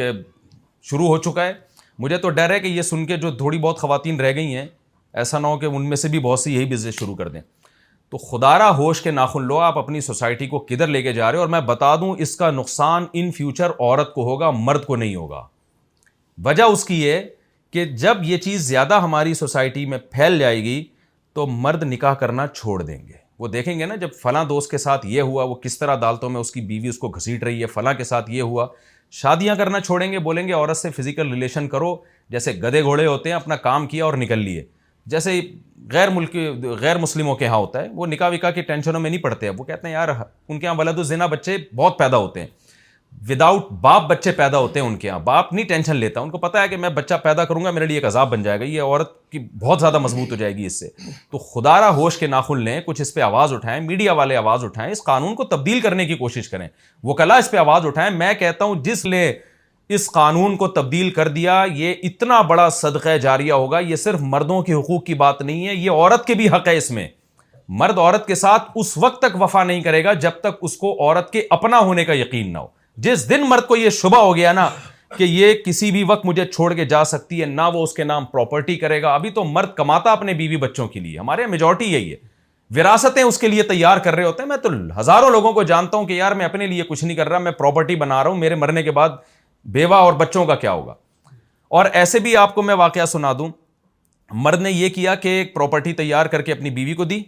[0.91, 1.53] شروع ہو چکا ہے
[1.99, 4.67] مجھے تو ڈر ہے کہ یہ سن کے جو تھوڑی بہت خواتین رہ گئی ہیں
[5.23, 7.41] ایسا نہ ہو کہ ان میں سے بھی بہت سی یہی بزنس شروع کر دیں
[8.11, 11.31] تو خدا را ہوش کے ناخن لو آپ اپنی سوسائٹی کو کدھر لے کے جا
[11.31, 14.85] رہے ہو اور میں بتا دوں اس کا نقصان ان فیوچر عورت کو ہوگا مرد
[14.87, 15.43] کو نہیں ہوگا
[16.45, 17.21] وجہ اس کی یہ
[17.73, 20.83] کہ جب یہ چیز زیادہ ہماری سوسائٹی میں پھیل جائے گی
[21.35, 24.79] تو مرد نکاح کرنا چھوڑ دیں گے وہ دیکھیں گے نا جب فلاں دوست کے
[24.79, 27.61] ساتھ یہ ہوا وہ کس طرح عدالتوں میں اس کی بیوی اس کو گھسیٹ رہی
[27.63, 28.67] ہے فلاں کے ساتھ یہ ہوا
[29.21, 31.95] شادیاں کرنا چھوڑیں گے بولیں گے عورت سے فزیکل ریلیشن کرو
[32.31, 34.65] جیسے گدے گھوڑے ہوتے ہیں اپنا کام کیا اور نکل لیے
[35.15, 35.41] جیسے
[35.93, 36.47] غیر ملکی
[36.81, 39.65] غیر مسلموں کے یہاں ہوتا ہے وہ نکاح وکاح کی ٹینشنوں میں نہیں پڑتے وہ
[39.65, 42.47] کہتے ہیں یار ان کے یہاں و الزینا بچے بہت پیدا ہوتے ہیں
[43.29, 46.39] وداؤٹ باپ بچے پیدا ہوتے ہیں ان کے یہاں باپ نہیں ٹینشن لیتا ان کو
[46.39, 48.65] پتا ہے کہ میں بچہ پیدا کروں گا میرے لیے ایک عذاب بن جائے گا
[48.65, 50.89] یہ عورت کی بہت زیادہ مضبوط ہو جائے گی اس سے
[51.31, 54.65] تو خدا را ہوش کے ناخن لیں کچھ اس پہ آواز اٹھائیں میڈیا والے آواز
[54.65, 56.67] اٹھائیں اس قانون کو تبدیل کرنے کی کوشش کریں
[57.03, 59.27] وہ کلا اس پہ آواز اٹھائیں میں کہتا ہوں جس نے
[59.95, 64.61] اس قانون کو تبدیل کر دیا یہ اتنا بڑا صدقہ جاریہ ہوگا یہ صرف مردوں
[64.63, 67.09] کے حقوق کی بات نہیں ہے یہ عورت کے بھی حق ہے اس میں
[67.81, 70.93] مرد عورت کے ساتھ اس وقت تک وفا نہیں کرے گا جب تک اس کو
[71.03, 72.67] عورت کے اپنا ہونے کا یقین نہ ہو
[73.05, 74.69] جس دن مرد کو یہ شبہ ہو گیا نا
[75.17, 78.05] کہ یہ کسی بھی وقت مجھے چھوڑ کے جا سکتی ہے نہ وہ اس کے
[78.05, 81.85] نام پراپرٹی کرے گا ابھی تو مرد کماتا اپنے بیوی بچوں کے لیے ہمارے میجورٹی
[81.93, 82.17] یہی ہے
[82.79, 85.97] وراثتیں اس کے لیے تیار کر رہے ہوتے ہیں میں تو ہزاروں لوگوں کو جانتا
[85.97, 88.39] ہوں کہ یار میں اپنے لیے کچھ نہیں کر رہا میں پراپرٹی بنا رہا ہوں
[88.39, 89.11] میرے مرنے کے بعد
[89.75, 90.95] بیوہ اور بچوں کا کیا ہوگا
[91.81, 93.49] اور ایسے بھی آپ کو میں واقعہ سنا دوں
[94.45, 97.23] مرد نے یہ کیا کہ ایک پراپرٹی تیار کر کے اپنی بیوی کو دی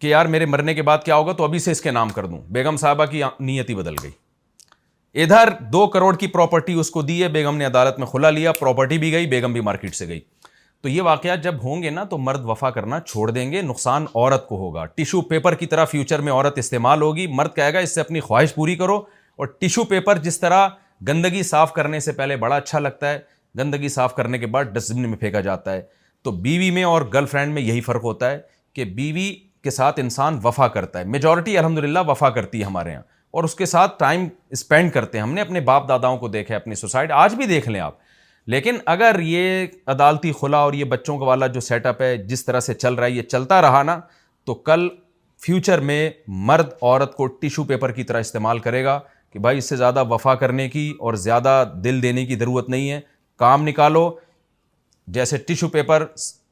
[0.00, 2.26] کہ یار میرے مرنے کے بعد کیا ہوگا تو ابھی سے اس کے نام کر
[2.26, 4.10] دوں بیگم صاحبہ کی نیت ہی بدل گئی
[5.22, 8.52] ادھر دو کروڑ کی پراپرٹی اس کو دی ہے بیگم نے عدالت میں کھلا لیا
[8.60, 10.20] پراپرٹی بھی گئی بیگم بھی مارکیٹ سے گئی
[10.82, 14.06] تو یہ واقعات جب ہوں گے نا تو مرد وفا کرنا چھوڑ دیں گے نقصان
[14.14, 17.78] عورت کو ہوگا ٹیشو پیپر کی طرح فیوچر میں عورت استعمال ہوگی مرد کہے گا
[17.78, 18.96] اس سے اپنی خواہش پوری کرو
[19.36, 20.66] اور ٹیشو پیپر جس طرح
[21.08, 23.18] گندگی صاف کرنے سے پہلے بڑا اچھا لگتا ہے
[23.58, 25.82] گندگی صاف کرنے کے بعد ڈسٹ بن میں پھینکا جاتا ہے
[26.24, 28.38] تو بیوی میں اور گرل فرینڈ میں یہی فرق ہوتا ہے
[28.76, 29.32] کہ بیوی
[29.64, 33.02] کے ساتھ انسان وفا کرتا ہے میجورٹی الحمد للہ وفا کرتی ہے ہمارے یہاں
[33.34, 36.54] اور اس کے ساتھ ٹائم اسپینڈ کرتے ہیں ہم نے اپنے باپ داداؤں کو دیکھا
[36.54, 37.94] ہے اپنی سوسائٹی آج بھی دیکھ لیں آپ
[38.54, 42.44] لیکن اگر یہ عدالتی خلا اور یہ بچوں کا والا جو سیٹ اپ ہے جس
[42.44, 43.98] طرح سے چل رہا ہے یہ چلتا رہا نا
[44.46, 44.86] تو کل
[45.46, 45.98] فیوچر میں
[46.50, 48.98] مرد عورت کو ٹیشو پیپر کی طرح استعمال کرے گا
[49.32, 52.90] کہ بھائی اس سے زیادہ وفا کرنے کی اور زیادہ دل دینے کی ضرورت نہیں
[52.90, 53.00] ہے
[53.44, 54.10] کام نکالو
[55.18, 56.06] جیسے ٹیشو پیپر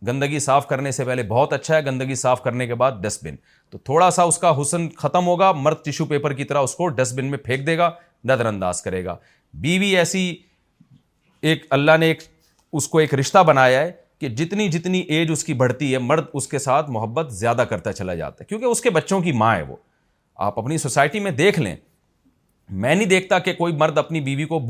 [0.07, 3.35] گندگی صاف کرنے سے پہلے بہت اچھا ہے گندگی صاف کرنے کے بعد ڈسٹ بن
[3.71, 6.89] تو تھوڑا سا اس کا حسن ختم ہوگا مرد ٹیشو پیپر کی طرح اس کو
[7.01, 7.91] ڈسٹ بن میں پھینک دے گا
[8.29, 9.17] نظر انداز کرے گا
[9.63, 10.21] بیوی ایسی
[11.51, 12.23] ایک اللہ نے ایک
[12.81, 16.25] اس کو ایک رشتہ بنایا ہے کہ جتنی جتنی ایج اس کی بڑھتی ہے مرد
[16.33, 19.55] اس کے ساتھ محبت زیادہ کرتا چلا جاتا ہے کیونکہ اس کے بچوں کی ماں
[19.57, 19.77] ہے وہ
[20.49, 21.75] آپ اپنی سوسائٹی میں دیکھ لیں
[22.85, 24.61] میں نہیں دیکھتا کہ کوئی مرد اپنی بیوی کو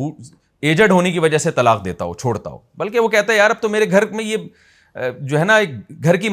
[0.71, 3.51] ایجڈ ہونے کی وجہ سے طلاق دیتا ہو چھوڑتا ہو بلکہ وہ کہتا ہے یار
[3.51, 4.37] اب تو میرے گھر میں یہ
[5.21, 5.71] جو ہے نا ایک
[6.05, 6.29] گھر کی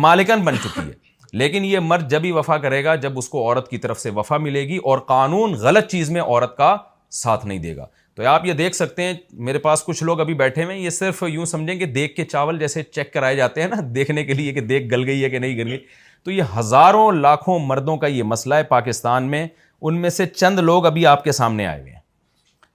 [0.00, 0.92] مالکن بن چکی ہے
[1.38, 4.10] لیکن یہ مرد جب ہی وفا کرے گا جب اس کو عورت کی طرف سے
[4.14, 6.76] وفا ملے گی اور قانون غلط چیز میں عورت کا
[7.22, 9.12] ساتھ نہیں دے گا تو آپ یہ دیکھ سکتے ہیں
[9.46, 12.24] میرے پاس کچھ لوگ ابھی بیٹھے ہوئے ہیں یہ صرف یوں سمجھیں کہ دیکھ کے
[12.24, 15.30] چاول جیسے چیک کرائے جاتے ہیں نا دیکھنے کے لیے کہ دیکھ گل گئی ہے
[15.30, 15.78] کہ نہیں گل گئی
[16.24, 19.46] تو یہ ہزاروں لاکھوں مردوں کا یہ مسئلہ ہے پاکستان میں
[19.82, 22.00] ان میں سے چند لوگ ابھی آپ کے سامنے آئے ہوئے ہیں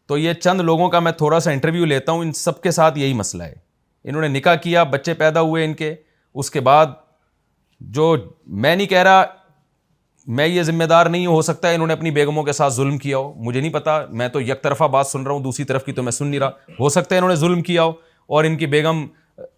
[0.08, 2.98] تو یہ چند لوگوں کا میں تھوڑا سا انٹرویو لیتا ہوں ان سب کے ساتھ
[3.00, 3.56] یہی مسئلہ ہے
[4.04, 5.94] انہوں نے نکاح کیا بچے پیدا ہوئے ان کے
[6.42, 6.86] اس کے بعد
[7.96, 8.16] جو
[8.64, 9.24] میں نہیں کہہ رہا
[10.38, 13.18] میں یہ ذمہ دار نہیں ہو سکتا انہوں نے اپنی بیگموں کے ساتھ ظلم کیا
[13.18, 15.92] ہو مجھے نہیں پتا میں تو یک طرفہ بات سن رہا ہوں دوسری طرف کی
[15.94, 17.92] تو میں سن نہیں رہا ہو سکتا ہے انہوں نے ظلم کیا ہو
[18.36, 19.06] اور ان کی بیگم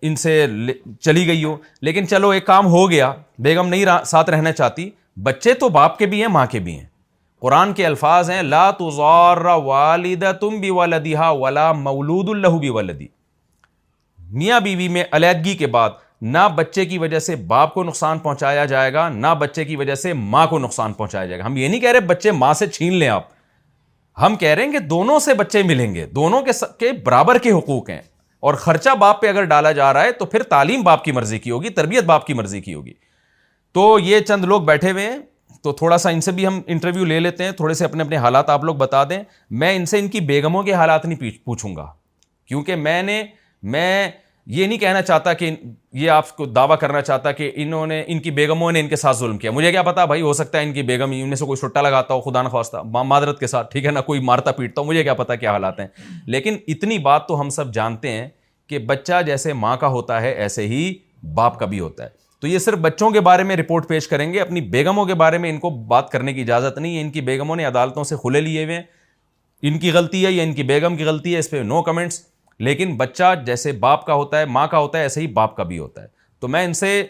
[0.08, 0.46] ان سے
[1.04, 3.12] چلی گئی ہو لیکن چلو ایک کام ہو گیا
[3.48, 4.90] بیگم نہیں ساتھ رہنا چاہتی
[5.24, 6.86] بچے تو باپ کے بھی ہیں ماں کے بھی ہیں
[7.42, 8.70] قرآن کے الفاظ ہیں لا
[9.66, 13.08] والدہ تم بھی والدی ہا ولا مولود اللہ بھی والدی
[14.38, 15.90] میاں بیوی میں علیحدگی کے بعد
[16.26, 19.96] نہ بچے کی وجہ سے باپ کو نقصان پہنچایا جائے گا نہ بچے کی وجہ
[20.04, 22.68] سے ماں کو نقصان پہنچایا جائے گا ہم یہ نہیں کہہ رہے بچے ماں سے
[22.68, 23.28] چھین لیں آپ
[24.22, 26.42] ہم کہہ رہے ہیں کہ دونوں سے بچے ملیں گے دونوں
[26.80, 28.00] کے برابر کے حقوق ہیں
[28.48, 31.40] اور خرچہ باپ پہ اگر ڈالا جا رہا ہے تو پھر تعلیم باپ کی مرضی
[31.40, 32.94] کی ہوگی تربیت باپ کی مرضی کی ہوگی
[33.74, 35.18] تو یہ چند لوگ بیٹھے ہوئے ہیں
[35.64, 38.18] تو تھوڑا سا ان سے بھی ہم انٹرویو لے لیتے ہیں تھوڑے سے اپنے اپنے
[38.26, 39.22] حالات آپ لوگ بتا دیں
[39.60, 41.86] میں ان سے ان کی بیگموں کے حالات نہیں پوچھوں گا
[42.48, 43.24] کیونکہ میں نے
[43.64, 44.08] میں
[44.56, 45.50] یہ نہیں کہنا چاہتا کہ
[45.98, 48.96] یہ آپ کو دعویٰ کرنا چاہتا کہ انہوں نے ان کی بیگموں نے ان کے
[48.96, 51.36] ساتھ ظلم کیا مجھے کیا پتا بھائی ہو سکتا ہے ان کی بیگم ان میں
[51.38, 54.52] سے کوئی چھٹا لگاتا ہو خدا نخواستہ معذرت کے ساتھ ٹھیک ہے نا کوئی مارتا
[54.58, 55.88] پیٹتا ہو مجھے کیا پتا کیا حالات ہیں
[56.36, 58.28] لیکن اتنی بات تو ہم سب جانتے ہیں
[58.70, 60.94] کہ بچہ جیسے ماں کا ہوتا ہے ایسے ہی
[61.36, 62.10] باپ کا بھی ہوتا ہے
[62.42, 65.38] تو یہ صرف بچوں کے بارے میں رپورٹ پیش کریں گے اپنی بیگموں کے بارے
[65.44, 68.16] میں ان کو بات کرنے کی اجازت نہیں ہے ان کی بیگموں نے عدالتوں سے
[68.22, 68.84] کھلے لیے ہوئے ہیں
[69.70, 72.20] ان کی غلطی ہے یا ان کی بیگم کی غلطی ہے اس پہ نو کمنٹس
[72.66, 75.64] لیکن بچہ جیسے باپ کا ہوتا ہے ماں کا ہوتا ہے ایسے ہی باپ کا
[75.64, 76.08] بھی ہوتا ہے
[76.40, 77.04] تو میں ان سے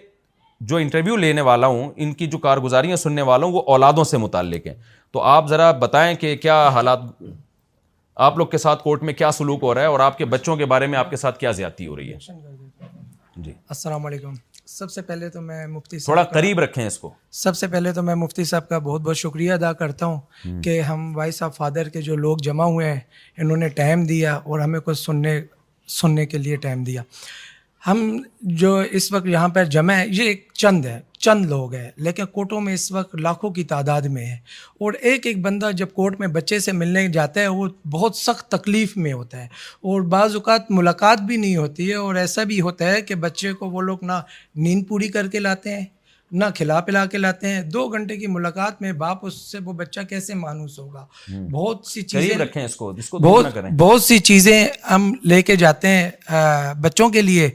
[0.71, 4.17] جو انٹرویو لینے والا ہوں ان کی جو کارگزاریاں سننے والا ہوں وہ اولادوں سے
[4.17, 4.73] متعلق ہیں
[5.13, 6.99] تو آپ ذرا بتائیں کہ کیا حالات
[8.27, 10.55] آپ لوگ کے ساتھ کورٹ میں کیا سلوک ہو رہا ہے اور آپ کے بچوں
[10.57, 12.17] کے بارے میں آپ کے ساتھ کیا زیادتی ہو رہی ہے
[13.43, 14.33] جی السلام علیکم
[14.65, 17.91] سب سے پہلے تو میں مفتی صاحب تھوڑا قریب رکھیں اس کو سب سے پہلے
[17.93, 21.55] تو میں مفتی صاحب کا بہت بہت شکریہ ادا کرتا ہوں کہ ہم وائس آف
[21.57, 22.99] فادر کے جو لوگ جمع ہوئے ہیں
[23.37, 25.39] انہوں نے ٹائم دیا اور ہمیں کچھ سننے
[25.99, 27.01] سننے کے لیے ٹائم دیا
[27.87, 28.01] ہم
[28.59, 32.25] جو اس وقت یہاں پر جمع ہے یہ ایک چند ہے چند لوگ ہیں لیکن
[32.33, 34.35] کوٹوں میں اس وقت لاکھوں کی تعداد میں ہے
[34.83, 38.47] اور ایک ایک بندہ جب کوٹ میں بچے سے ملنے جاتا ہے وہ بہت سخت
[38.51, 39.47] تکلیف میں ہوتا ہے
[39.91, 43.53] اور بعض اوقات ملاقات بھی نہیں ہوتی ہے اور ایسا بھی ہوتا ہے کہ بچے
[43.59, 44.21] کو وہ لوگ نہ
[44.67, 45.85] نیند پوری کر کے لاتے ہیں
[46.39, 49.73] نہ کھلا پلا کے لاتے ہیں دو گھنٹے کی ملاقات میں باپ اس سے وہ
[49.81, 51.05] بچہ کیسے مانوس ہوگا
[51.51, 55.55] بہت سی چیزیں رکھیں اس اس کو کو بہت بہت سی چیزیں ہم لے کے
[55.63, 56.09] جاتے ہیں
[56.83, 57.49] بچوں کے لیے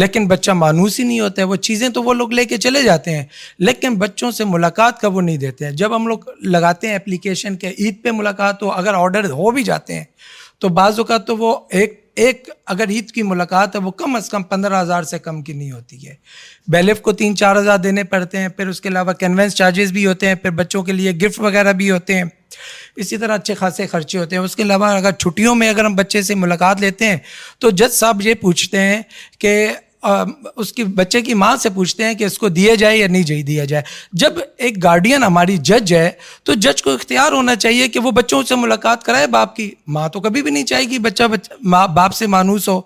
[0.00, 2.82] لیکن بچہ مانوس ہی نہیں ہوتا ہے وہ چیزیں تو وہ لوگ لے کے چلے
[2.82, 3.24] جاتے ہیں
[3.68, 7.56] لیکن بچوں سے ملاقات کا وہ نہیں دیتے ہیں جب ہم لوگ لگاتے ہیں اپلیکیشن
[7.64, 10.04] کے عید پہ ملاقات ہو اگر آرڈر ہو بھی جاتے ہیں
[10.60, 14.28] تو بعض اوقات تو وہ ایک ایک اگر عید کی ملاقات ہے وہ کم از
[14.30, 16.14] کم پندرہ ہزار سے کم کی نہیں ہوتی ہے
[16.72, 20.06] بیلف کو تین چار ہزار دینے پڑتے ہیں پھر اس کے علاوہ کنونس چارجز بھی
[20.06, 22.24] ہوتے ہیں پھر بچوں کے لیے گفٹ وغیرہ بھی ہوتے ہیں
[23.02, 25.94] اسی طرح اچھے خاصے خرچے ہوتے ہیں اس کے علاوہ اگر چھٹیوں میں اگر ہم
[25.96, 27.16] بچے سے ملاقات لیتے ہیں
[27.58, 29.02] تو جج صاحب یہ پوچھتے ہیں
[29.38, 29.54] کہ
[30.02, 33.22] اس کی بچے کی ماں سے پوچھتے ہیں کہ اس کو دیا جائے یا نہیں
[33.26, 33.82] جائے دیا جائے
[34.20, 36.10] جب ایک گارڈین ہماری جج ہے
[36.44, 40.08] تو جج کو اختیار ہونا چاہیے کہ وہ بچوں سے ملاقات کرائے باپ کی ماں
[40.12, 41.22] تو کبھی بھی نہیں چاہے گی بچہ
[41.96, 42.80] باپ سے مانوس ہو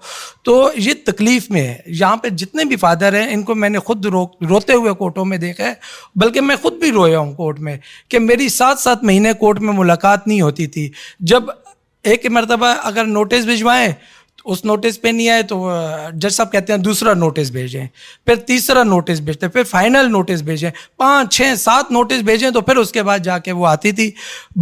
[0.44, 3.78] تو یہ تکلیف میں ہے یہاں پہ جتنے بھی فادر ہیں ان کو میں نے
[3.86, 5.72] خود رو روتے ہوئے کورٹوں میں دیکھا ہے
[6.20, 7.76] بلکہ میں خود بھی رویا ہوں کورٹ میں
[8.10, 10.88] کہ میری سات سات مہینے کورٹ میں ملاقات نہیں ہوتی تھی
[11.32, 11.42] جب
[12.12, 13.92] ایک مرتبہ اگر نوٹس بھجوائیں
[14.52, 15.68] اس نوٹس پہ نہیں آئے تو
[16.12, 17.86] جج صاحب کہتے ہیں دوسرا نوٹس بھیجیں
[18.26, 22.76] پھر تیسرا نوٹس بھیجتے پھر فائنل نوٹس بھیجیں پانچ چھ سات نوٹس بھیجیں تو پھر
[22.76, 24.10] اس کے بعد جا کے وہ آتی تھی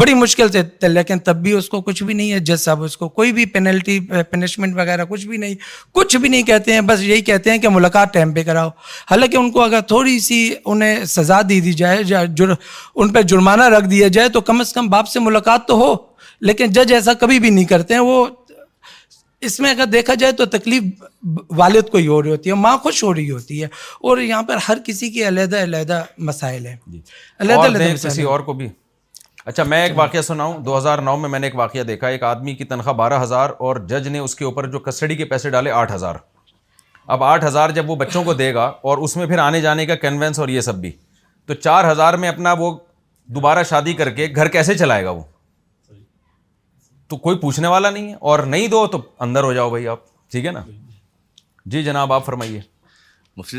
[0.00, 2.96] بڑی مشکل سے لیکن تب بھی اس کو کچھ بھی نہیں ہے جج صاحب اس
[2.96, 3.98] کو کوئی بھی پینلٹی
[4.30, 5.54] پنشمنٹ وغیرہ کچھ بھی نہیں
[5.94, 8.68] کچھ بھی نہیں کہتے ہیں بس یہی کہتے ہیں کہ ملاقات ٹائم پہ کراؤ
[9.10, 12.50] حالانکہ ان کو اگر تھوڑی سی انہیں سزا دی دی جائے جر
[12.94, 15.94] ان پہ جرمانہ رکھ دیا جائے تو کم از کم باپ سے ملاقات تو ہو
[16.46, 18.26] لیکن جج ایسا کبھی بھی نہیں کرتے ہیں وہ
[19.46, 21.02] اس میں اگر دیکھا جائے تو تکلیف
[21.58, 23.68] والد کو ہی ہو رہی ہوتی ہے ماں خوش ہو رہی ہوتی ہے
[24.08, 27.00] اور یہاں پر ہر کسی کے علیحدہ علیحدہ مسائل ہیں جی۔
[27.40, 28.68] علیحدہ کسی اور کو بھی
[29.50, 32.22] اچھا میں ایک واقعہ سناؤں دو ہزار نو میں میں نے ایک واقعہ دیکھا ایک
[32.24, 35.50] آدمی کی تنخواہ بارہ ہزار اور جج نے اس کے اوپر جو کسٹڈی کے پیسے
[35.50, 36.14] ڈالے آٹھ ہزار
[37.14, 39.86] اب آٹھ ہزار جب وہ بچوں کو دے گا اور اس میں پھر آنے جانے
[39.86, 40.90] کا کنوینس اور یہ سب بھی
[41.46, 42.76] تو چار ہزار میں اپنا وہ
[43.34, 45.22] دوبارہ شادی کر کے گھر کیسے چلائے گا وہ
[47.12, 50.04] تو کوئی پوچھنے والا نہیں ہے اور نہیں دو تو اندر ہو جاؤ بھائی آپ
[50.32, 50.62] ٹھیک ہے نا
[51.72, 52.60] جی جناب آپ فرمائیے
[53.36, 53.58] مفتی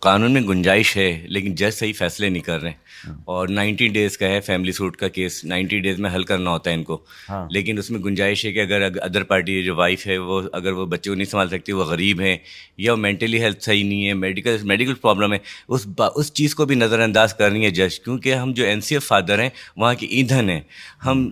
[0.00, 4.16] قانون میں گنجائش ہے لیکن جج صحیح فیصلے نہیں کر رہے ہیں اور نائنٹی ڈیز
[4.18, 6.98] کا ہے فیملی سوٹ کا کیس نائنٹی ڈیز میں حل کرنا ہوتا ہے ان کو
[7.28, 10.72] ہاں۔ لیکن اس میں گنجائش ہے کہ اگر ادر پارٹی جو وائف ہے وہ اگر
[10.72, 12.36] وہ بچے کو نہیں سنبھال سکتی وہ غریب ہیں
[12.84, 16.64] یا وہ مینٹلی ہیلتھ صحیح نہیں ہے میڈیکل میڈیکل پرابلم ہے اس اس چیز کو
[16.66, 19.92] بھی نظر انداز کرنی ہے جج کیونکہ ہم جو این سی ایف فادر ہیں وہاں
[19.98, 20.60] کی ایندھن ہیں
[21.06, 21.28] ہم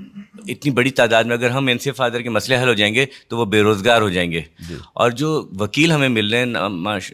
[0.49, 2.95] اتنی بڑی تعداد میں اگر ہم این سی ایف فادر کے مسئلے حل ہو جائیں
[2.95, 6.45] گے تو وہ بے روزگار ہو جائیں گے جی۔ اور جو وکیل ہمیں مل رہے
[6.45, 6.69] ہیں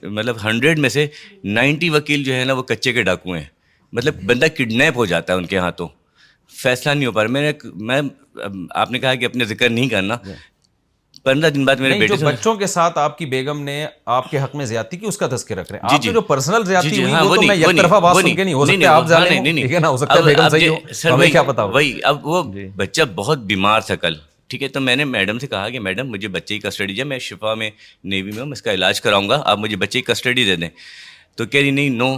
[0.08, 1.07] مطلب وقت ہنڈریڈ میں سے
[1.44, 3.44] نائنٹی وکیل جو ہے نا وہ کچے کے ڈاکو ہیں
[3.92, 5.88] مطلب بندہ کڈنیپ ہو جاتا ہے ان کے ہاتھوں
[6.62, 8.01] فیصلہ نہیں ہو پا رہا میں نے میں
[8.83, 10.16] آپ نے کہا کہ اپنے ذکر نہیں کرنا
[11.24, 13.74] پندرہ دن بعد میرے بیٹے بچوں کے ساتھ آپ کی بیگم نے
[14.16, 16.20] آپ کے حق میں زیادتی کی اس کا تذکر رکھ رہے ہیں جی، جی۔ جو
[16.29, 18.64] پرسنل زیادتی جی، ہوئی ہاں، وہ تو میں یک طرفہ بات سن کے نہیں ہو
[18.66, 21.29] سکتے آپ جانے ہاں، ہیں ٹھیک ہے نا ہو سکتا ہے بیگم صحیح ہو ہمیں
[21.31, 22.42] کیا پتا وہی اب وہ
[22.77, 24.14] بچہ بہت بیمار تھا کل
[24.48, 27.02] ٹھیک ہے تو میں نے میڈم سے کہا کہ میڈم مجھے بچے کی کسٹڈی جو
[27.02, 27.70] ہے میں شفا میں
[28.12, 30.68] نیوی میں ہوں اس کا علاج کراؤں گا آپ مجھے بچے کی کسٹڈی دے دیں
[31.37, 32.16] تو کہہ رہی نہیں نو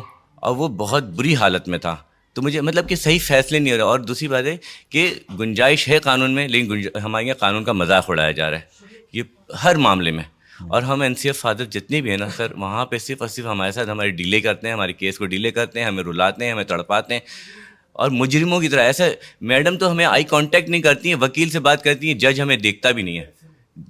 [0.48, 1.96] اور وہ بہت بری حالت میں تھا
[2.34, 4.56] تو مجھے مطلب کہ صحیح فیصلے نہیں ہو رہے اور دوسری بات ہے
[4.90, 8.88] کہ گنجائش ہے قانون میں لیکن ہمارے یہاں قانون کا مذاق اڑایا جا رہا ہے
[9.12, 10.24] یہ ہر معاملے میں
[10.68, 13.28] اور ہم این سی ایف فادر جتنے بھی ہیں نا سر وہاں پہ صرف اور
[13.28, 16.44] صرف ہمارے ساتھ ہمارے ڈیلے کرتے ہیں ہمارے کیس کو ڈیلے کرتے ہیں ہمیں رلاتے
[16.44, 17.20] ہیں ہمیں تڑپاتے ہیں
[18.00, 19.08] اور مجرموں کی طرح ایسے
[19.50, 22.56] میڈم تو ہمیں آئی کانٹیکٹ نہیں کرتی ہیں وکیل سے بات کرتی ہیں جج ہمیں
[22.66, 23.24] دیکھتا بھی نہیں ہے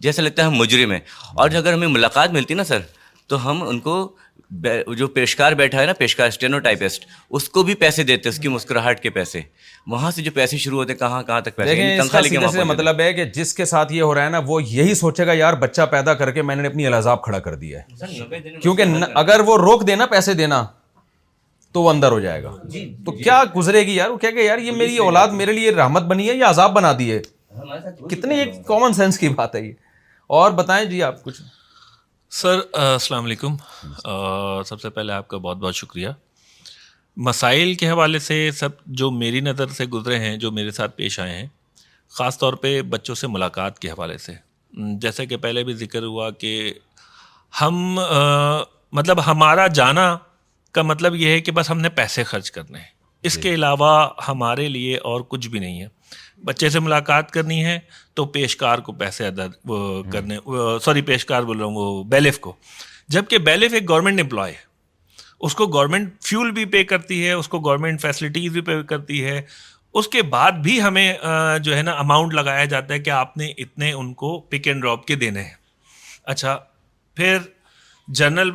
[0.07, 0.99] جیسا لگتا ہے ہم مجرم ہیں
[1.42, 2.81] اور اگر ہمیں ملاقات ملتی نا سر
[3.33, 3.94] تو ہم ان کو
[4.99, 7.05] جو پیشکار بیٹھا ہے نا پیشکار اسٹینوٹائپسٹ
[7.38, 9.40] اس کو بھی پیسے دیتے اس کی مسکراہٹ کے پیسے
[9.94, 13.25] وہاں سے جو پیسے شروع ہوتے ہیں کہاں کہاں تک پیسے یعنی مطلب ہے کہ
[13.38, 16.14] جس کے ساتھ یہ ہو رہا ہے نا وہ یہی سوچے گا یار بچہ پیدا
[16.23, 20.07] کر کے میں نے اپنی الزاب کھڑا کر دیا ہے کیونکہ اگر وہ روک دینا
[20.18, 20.62] پیسے دینا
[21.72, 24.30] تو وہ اندر ہو جائے گا جی تو جی۔ کیا گزرے گی یار وہ کیا
[24.30, 27.20] کہ یار یہ میری اولاد میرے لیے رحمت بنی ہے یا عذاب بنا دی ہے
[28.11, 29.72] کتنی ایک کامن سینس کی بات ہے یہ
[30.38, 31.40] اور بتائیں جی آپ کچھ
[32.40, 33.56] سر السلام علیکم
[34.66, 36.09] سب سے پہلے آپ کا بہت بہت شکریہ
[37.28, 41.18] مسائل کے حوالے سے سب جو میری نظر سے گزرے ہیں جو میرے ساتھ پیش
[41.20, 41.46] آئے ہیں
[42.18, 44.33] خاص طور پہ بچوں سے ملاقات کے حوالے سے
[45.02, 46.52] جیسے کہ پہلے بھی ذکر ہوا کہ
[47.61, 47.74] ہم
[48.98, 50.14] مطلب ہمارا جانا
[50.74, 52.88] کا مطلب یہ ہے کہ بس ہم نے پیسے خرچ کرنے ہیں
[53.28, 53.90] اس جی۔ کے علاوہ
[54.28, 55.87] ہمارے لیے اور کچھ بھی نہیں ہے
[56.44, 57.78] بچے سے ملاقات کرنی ہے
[58.16, 59.46] تو پیشکار کو پیسے ادا
[60.12, 60.37] کرنے
[60.85, 62.52] سوری پیشکار بول رہا ہوں وہ بیلف کو
[63.16, 64.68] جب کہ بیلف ایک گورنمنٹ امپلائی ہے
[65.48, 69.24] اس کو گورنمنٹ فیول بھی پے کرتی ہے اس کو گورنمنٹ فیسلٹیز بھی پے کرتی
[69.24, 69.40] ہے
[69.98, 71.14] اس کے بعد بھی ہمیں
[71.64, 74.83] جو ہے نا اماؤنٹ لگایا جاتا ہے کہ آپ نے اتنے ان کو پک اینڈ
[74.83, 75.54] ڈراپ کے دینے ہیں
[76.35, 76.56] اچھا
[77.16, 77.38] پھر
[78.20, 78.50] جنرل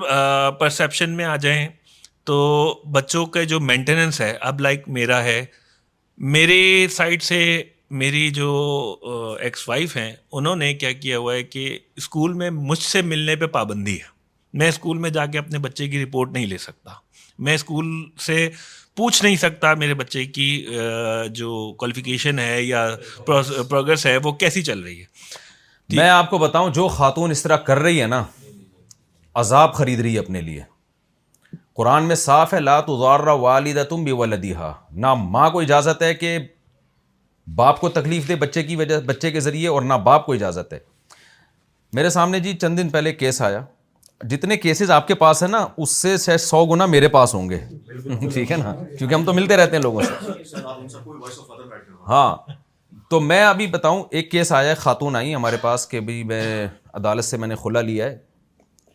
[0.60, 1.67] پرسیپشن میں آ جائیں
[2.26, 2.38] تو
[2.92, 5.44] بچوں کے جو مینٹیننس ہے اب لائک میرا ہے
[6.36, 6.60] میرے
[6.92, 7.38] سائڈ سے
[8.02, 8.50] میری جو
[9.48, 13.36] ایکس وائف ہیں انہوں نے کیا کیا ہوا ہے کہ اسکول میں مجھ سے ملنے
[13.36, 14.14] پہ پابندی ہے
[14.60, 16.92] میں اسکول میں جا کے اپنے بچے کی رپورٹ نہیں لے سکتا
[17.48, 17.86] میں اسکول
[18.26, 18.48] سے
[18.98, 20.48] پوچھ نہیں سکتا میرے بچے کی
[21.40, 22.88] جو کوالیفکیشن ہے یا
[23.26, 25.06] پروگرس ہے وہ کیسی چل رہی ہے
[25.90, 28.24] جی۔ میں آپ کو بتاؤں جو خاتون اس طرح کر رہی ہے نا
[29.44, 30.62] عذاب خرید رہی ہے اپنے لیے
[31.78, 32.60] قرآن میں صاف ہے
[33.46, 34.72] والدہ تم بھی ولدیحا
[35.06, 36.38] نہ ماں کو اجازت ہے کہ
[37.56, 40.72] باپ کو تکلیف دے بچے کی وجہ بچے کے ذریعے اور نہ باپ کو اجازت
[40.74, 40.78] ہے
[42.00, 43.64] میرے سامنے جی چند دن پہلے کیس آیا
[44.30, 47.50] جتنے کیسز آپ کے پاس ہیں نا اس سے شاید سو گنا میرے پاس ہوں
[47.50, 47.60] گے
[48.34, 50.62] ٹھیک ہے نا کیونکہ ہم تو ملتے رہتے ہیں لوگوں سے
[52.10, 52.36] ہاں
[53.10, 56.46] تو میں ابھی بتاؤں ایک کیس آیا ہے خاتون آئی ہمارے پاس کہ بھائی میں
[57.02, 58.18] عدالت سے میں نے کھلا لیا ہے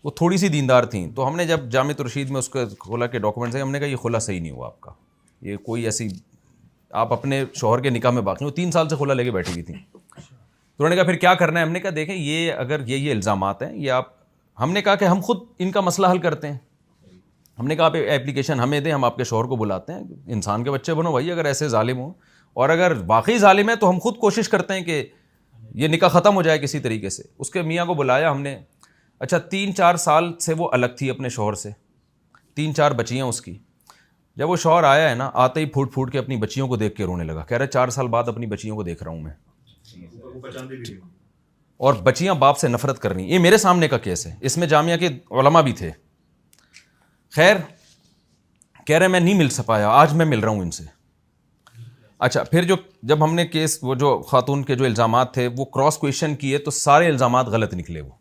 [0.04, 3.06] وہ تھوڑی سی دیندار تھیں تو ہم نے جب جامع رشید میں اس کے کھولا
[3.06, 4.90] کے ڈاکومنٹس ہیں ہم نے کہا یہ کھولا صحیح نہیں ہوا آپ کا
[5.46, 6.06] یہ کوئی ایسی
[7.00, 9.52] آپ اپنے شوہر کے نکاح میں باقی وہ تین سال سے کھولا لے کے بیٹھی
[9.52, 9.98] ہوئی تھیں تو
[10.84, 13.10] انہوں نے کہا پھر کیا کرنا ہے ہم نے کہا دیکھیں یہ اگر یہ یہ
[13.12, 14.08] الزامات ہیں یہ آپ
[14.60, 16.58] ہم نے کہا کہ ہم خود ان کا مسئلہ حل کرتے ہیں
[17.58, 20.00] ہم نے کہا آپ اپلیکیشن ہمیں دیں ہم آپ کے شوہر کو بلاتے ہیں
[20.34, 22.12] انسان کے بچے بنو بھائی اگر ایسے ظالم ہوں
[22.60, 25.02] اور اگر واقعی ظالم ہے تو ہم خود کوشش کرتے ہیں کہ
[25.80, 28.56] یہ نکاح ختم ہو جائے کسی طریقے سے اس کے میاں کو بلایا ہم نے
[29.24, 31.70] اچھا تین چار سال سے وہ الگ تھی اپنے شوہر سے
[32.56, 33.52] تین چار بچیاں اس کی
[34.36, 36.94] جب وہ شوہر آیا ہے نا آتے ہی پھوٹ پھوٹ کے اپنی بچیوں کو دیکھ
[36.96, 41.00] کے رونے لگا کہہ رہے چار سال بعد اپنی بچیوں کو دیکھ رہا ہوں میں
[41.88, 44.96] اور بچیاں باپ سے نفرت کرنی یہ میرے سامنے کا کیس ہے اس میں جامعہ
[45.04, 45.08] کے
[45.40, 45.90] علماء بھی تھے
[47.36, 47.56] خیر
[48.86, 50.84] کہہ رہے میں نہیں مل سکایا آج میں مل رہا ہوں ان سے
[52.28, 52.76] اچھا پھر جو
[53.12, 56.58] جب ہم نے کیس وہ جو خاتون کے جو الزامات تھے وہ کراس کوشچن کیے
[56.64, 58.18] تو سارے الزامات غلط نکلے وہ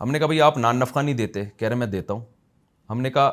[0.00, 2.20] ہم نے کہا بھائی آپ نان نفقہ نہیں دیتے کہہ رہے میں دیتا ہوں
[2.90, 3.30] ہم نے کہا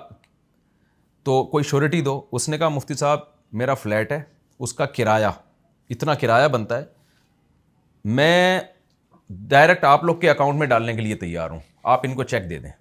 [1.26, 3.20] تو کوئی شورٹی دو اس نے کہا مفتی صاحب
[3.62, 4.22] میرا فلیٹ ہے
[4.66, 5.28] اس کا کرایہ
[5.96, 6.86] اتنا کرایہ بنتا ہے
[8.20, 8.60] میں
[9.50, 11.60] ڈائریکٹ آپ لوگ کے اکاؤنٹ میں ڈالنے کے لیے تیار ہوں
[11.94, 12.72] آپ ان کو چیک دے دیں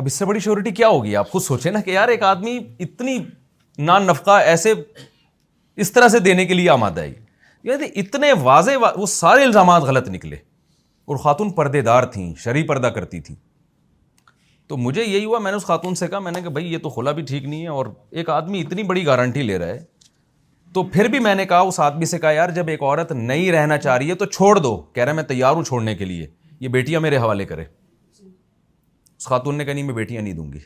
[0.00, 2.58] اب اس سے بڑی شیورٹی کیا ہوگی آپ خود سوچیں نا کہ یار ایک آدمی
[2.80, 3.16] اتنی
[3.90, 4.72] نان نفقہ ایسے
[5.84, 10.36] اس طرح سے دینے کے لیے آمادہ یعنی اتنے واضح وہ سارے الزامات غلط نکلے
[11.08, 13.34] اور خاتون پردے دار تھیں شرح پردہ کرتی تھیں
[14.68, 16.78] تو مجھے یہی ہوا میں نے اس خاتون سے کہا میں نے کہا بھائی یہ
[16.82, 17.86] تو خلا بھی ٹھیک نہیں ہے اور
[18.20, 19.84] ایک آدمی اتنی بڑی گارنٹی لے رہا ہے
[20.74, 23.50] تو پھر بھی میں نے کہا اس آدمی سے کہا یار جب ایک عورت نہیں
[23.52, 26.26] رہنا چاہ رہی ہے تو چھوڑ دو کہہ رہے میں تیار ہوں چھوڑنے کے لیے
[26.60, 27.64] یہ بیٹیاں میرے حوالے کرے
[29.18, 30.58] اس خاتون نے کہا نہیں میں بیٹیاں نہیں دوں گی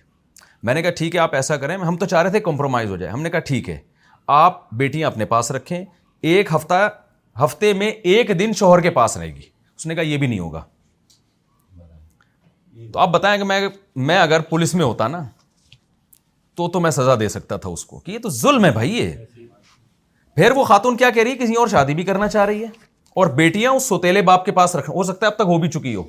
[0.62, 2.96] میں نے کہا ٹھیک ہے آپ ایسا کریں ہم تو چاہ رہے تھے کمپرومائز ہو
[2.96, 3.78] جائے ہم نے کہا ٹھیک ہے
[4.40, 5.84] آپ بیٹیاں اپنے پاس رکھیں
[6.32, 6.88] ایک ہفتہ
[7.44, 9.48] ہفتے میں ایک دن شوہر کے پاس رہے گی
[9.80, 10.60] اس نے کہا یہ بھی نہیں ہوگا
[12.92, 13.68] تو آپ بتائیں کہ
[14.08, 15.22] میں اگر پولیس میں ہوتا نا
[16.56, 18.90] تو تو میں سزا دے سکتا تھا اس کو کہ یہ تو ظلم ہے بھائی
[18.96, 19.10] یہ
[20.36, 22.66] پھر وہ خاتون کیا کہہ رہی ہے کسی اور شادی بھی کرنا چاہ رہی ہے
[23.20, 25.68] اور بیٹیاں اس سوتےلے باپ کے پاس رکھ ہو سکتا ہے اب تک ہو بھی
[25.78, 26.02] چکی ہو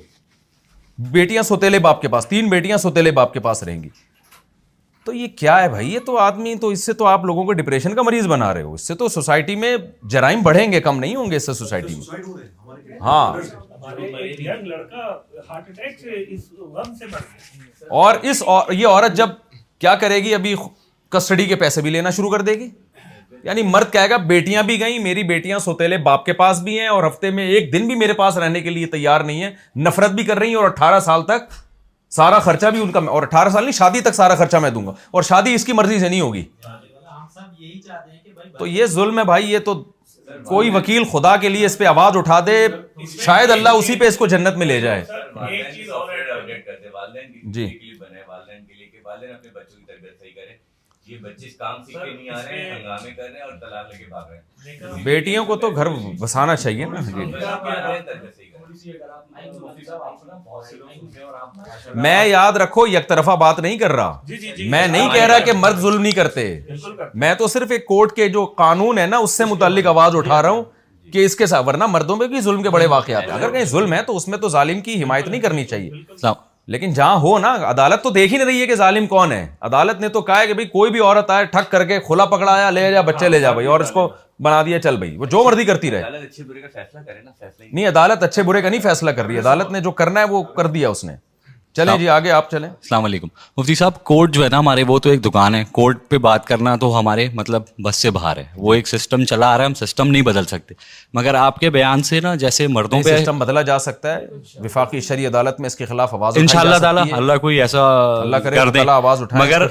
[1.16, 3.88] بیٹیاں سوتےلے باپ کے پاس تین بیٹیاں سوتےلے باپ کے پاس رہیں گی
[5.04, 7.52] تو یہ کیا ہے بھائی یہ تو آدمی تو اس سے تو آپ لوگوں کو
[7.60, 9.76] ڈپریشن کا مریض بنا رہے ہو اس سے تو سوسائٹی میں
[10.10, 12.20] جرائم بڑھیں گے کم نہیں ہوں گے اس سے سوسائٹی میں
[13.00, 13.32] ہاں
[18.02, 19.28] اور اس یہ عورت جب
[19.80, 20.54] کیا کرے گی ابھی
[21.10, 22.68] کسٹڈی کے پیسے بھی لینا شروع کر دے گی
[23.44, 26.86] یعنی مرد کہے گا بیٹیاں بھی گئیں میری بیٹیاں سوتےلے باپ کے پاس بھی ہیں
[26.88, 29.50] اور ہفتے میں ایک دن بھی میرے پاس رہنے کے لیے تیار نہیں ہے
[29.84, 31.50] نفرت بھی کر رہی ہیں اور اٹھارہ سال تک
[32.16, 34.86] سارا خرچہ بھی ان کا اور اٹھارہ سال نہیں شادی تک سارا خرچہ میں دوں
[34.86, 36.44] گا اور شادی اس کی مرضی سے نہیں ہوگی
[38.58, 39.74] تو یہ ظلم ہے بھائی یہ تو
[40.48, 42.58] کوئی وکیل خدا کے لیے اس پہ آواز اٹھا دے
[43.24, 45.04] شاید اللہ اسی پہ اس کو جنت میں لے جائے
[47.52, 47.66] جی
[55.04, 55.88] بیٹیوں کو تو گھر
[56.20, 58.41] بسانا چاہیے نا جی۔
[61.94, 65.24] میں یاد رکھو یک طرفہ بات نہیں کر رہا جی، جی، جی، میں نہیں کہہ
[65.26, 66.44] رہا کہ مرد ظلم نہیں کرتے
[67.24, 70.16] میں تو صرف ایک کورٹ کے جو قانون ہے نا اس اس سے متعلق آواز
[70.16, 70.62] اٹھا رہا ہوں
[71.12, 73.92] کہ کے ساتھ ورنہ مردوں میں بھی ظلم کے بڑے واقعات ہیں اگر کہیں ظلم
[73.92, 76.28] ہے تو اس میں تو ظالم کی حمایت نہیں کرنی چاہیے
[76.72, 79.46] لیکن جہاں ہو نا عدالت تو دیکھ ہی نہیں رہی ہے کہ ظالم کون ہے
[79.68, 82.24] عدالت نے تو کہا ہے کہ بھائی کوئی بھی عورت آئے ٹھک کر کے کھلا
[82.34, 84.08] پکڑایا لے جا بچے لے جا بھائی اور اس کو
[84.44, 87.30] بنا دیا چل بھائی وہ جو مرضی کرتی رہے برے کا فیصلہ کرے نا
[87.72, 90.42] نہیں عدالت اچھے برے کا نہیں فیصلہ کر رہی ہے نے جو کرنا ہے وہ
[90.58, 91.14] کر دیا اس نے
[91.76, 94.98] چلیں جی آگے آپ چلیں السلام علیکم مفتی صاحب کورٹ جو ہے نا ہمارے وہ
[95.04, 98.42] تو ایک دکان ہے کورٹ پہ بات کرنا تو ہمارے مطلب بس سے باہر ہے
[98.56, 100.74] وہ ایک سسٹم چلا آ رہا ہے ہم سسٹم نہیں بدل سکتے
[101.18, 105.00] مگر آپ کے بیان سے نا جیسے مردوں پہ سسٹم بدلا جا سکتا ہے وفاقی
[105.08, 107.86] شریع عدالت میں اس کے خلاف آواز ان شاء اللہ تعالیٰ اللہ کوئی ایسا
[108.96, 109.66] آواز اٹھا مگر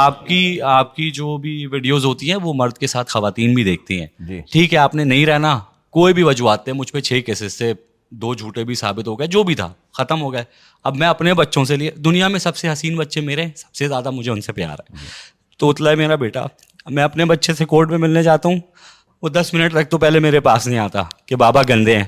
[0.00, 0.42] آپ کی
[0.74, 4.06] آپ کی جو بھی ویڈیوز ہوتی ہیں وہ مرد کے ساتھ خواتین بھی دیکھتی ہیں
[4.28, 5.58] جی۔ ٹھیک ہے آپ نے نہیں رہنا
[5.98, 7.72] کوئی بھی وجوہات ہے مجھ پہ چھ کیسز سے
[8.20, 10.44] دو جھوٹے بھی ثابت ہو گئے جو بھی تھا ختم ہو گئے
[10.84, 13.74] اب میں اپنے بچوں سے لیے دنیا میں سب سے حسین بچے میرے ہیں سب
[13.74, 14.96] سے زیادہ مجھے ان سے پیار ہے
[15.58, 16.44] تو اتلا ہے میرا بیٹا
[16.90, 18.58] میں اپنے بچے سے کورٹ میں ملنے جاتا ہوں
[19.22, 22.04] وہ دس منٹ تک تو پہلے میرے پاس نہیں آتا کہ بابا گندے ہیں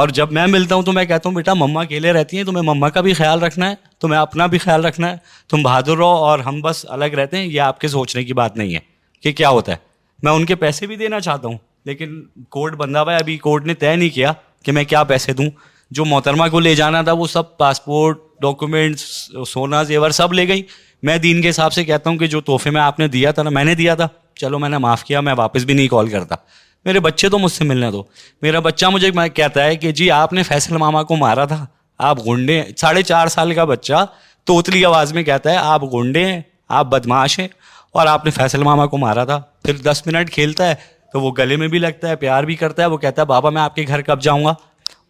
[0.00, 2.62] اور جب میں ملتا ہوں تو میں کہتا ہوں بیٹا مما اکیلے رہتی ہیں تمہیں
[2.72, 5.16] مما کا بھی خیال رکھنا ہے تمہیں اپنا بھی خیال رکھنا ہے
[5.48, 8.56] تم بہادر رہو اور ہم بس الگ رہتے ہیں یہ آپ کے سوچنے کی بات
[8.56, 8.78] نہیں ہے
[9.22, 9.76] کہ کیا ہوتا ہے
[10.22, 12.20] میں ان کے پیسے بھی دینا چاہتا ہوں لیکن
[12.50, 14.32] کورٹ بندھا بھائی ابھی کورٹ نے طے نہیں کیا
[14.66, 15.44] کہ میں کیا پیسے دوں
[15.96, 19.02] جو محترمہ کو لے جانا تھا وہ سب پاسپورٹ ڈاکومنٹس
[19.48, 20.62] سونا زیور سب لے گئی
[21.08, 23.42] میں دین کے حساب سے کہتا ہوں کہ جو تحفے میں آپ نے دیا تھا
[23.42, 24.08] نا میں نے دیا تھا
[24.40, 26.36] چلو میں نے معاف کیا میں واپس بھی نہیں کال کرتا
[26.84, 28.02] میرے بچے تو مجھ سے ملنے دو
[28.42, 31.64] میرا بچہ مجھے کہتا ہے کہ جی آپ نے فیصل ماما کو مارا تھا
[32.08, 34.04] آپ گنڈے ہیں ساڑھے چار سال کا بچہ
[34.46, 36.40] تو آواز میں کہتا ہے آپ گنڈے ہیں
[36.80, 37.48] آپ بدماش ہیں
[38.00, 40.74] اور آپ نے فیصل ماما کو مارا تھا پھر دس منٹ کھیلتا ہے
[41.16, 43.50] تو وہ گلے میں بھی لگتا ہے پیار بھی کرتا ہے وہ کہتا ہے بابا
[43.50, 44.52] میں آپ کے گھر کب جاؤں گا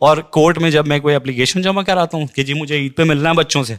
[0.07, 3.03] اور کورٹ میں جب میں کوئی اپلیکیشن جمع کراتا ہوں کہ جی مجھے عید پہ
[3.11, 3.75] ملنا ہے بچوں سے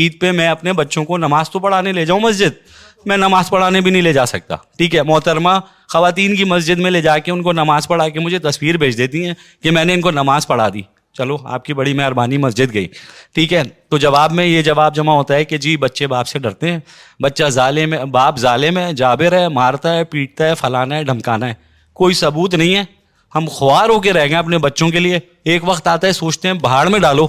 [0.00, 3.80] عید پہ میں اپنے بچوں کو نماز تو پڑھانے لے جاؤں مسجد میں نماز پڑھانے
[3.80, 5.50] بھی نہیں لے جا سکتا ٹھیک ہے محترمہ
[5.92, 8.98] خواتین کی مسجد میں لے جا کے ان کو نماز پڑھا کے مجھے تصویر بھیج
[8.98, 10.82] دیتی ہیں کہ میں نے ان کو نماز پڑھا دی
[11.18, 12.88] چلو آپ کی بڑی مہربانی مسجد گئی
[13.34, 16.38] ٹھیک ہے تو جواب میں یہ جواب جمع ہوتا ہے کہ جی بچے باپ سے
[16.44, 16.78] ڈرتے ہیں
[17.22, 21.48] بچہ ظالم ہے باپ ظالم ہے جابر ہے مارتا ہے پیٹتا ہے پھلانا ہے ڈھمکانا
[21.48, 21.54] ہے
[22.00, 22.82] کوئی ثبوت نہیں ہے
[23.34, 25.18] ہم خوار ہو کے رہ گئے اپنے بچوں کے لیے
[25.54, 27.26] ایک وقت آتا ہے سوچتے ہیں بہاڑ میں ڈالو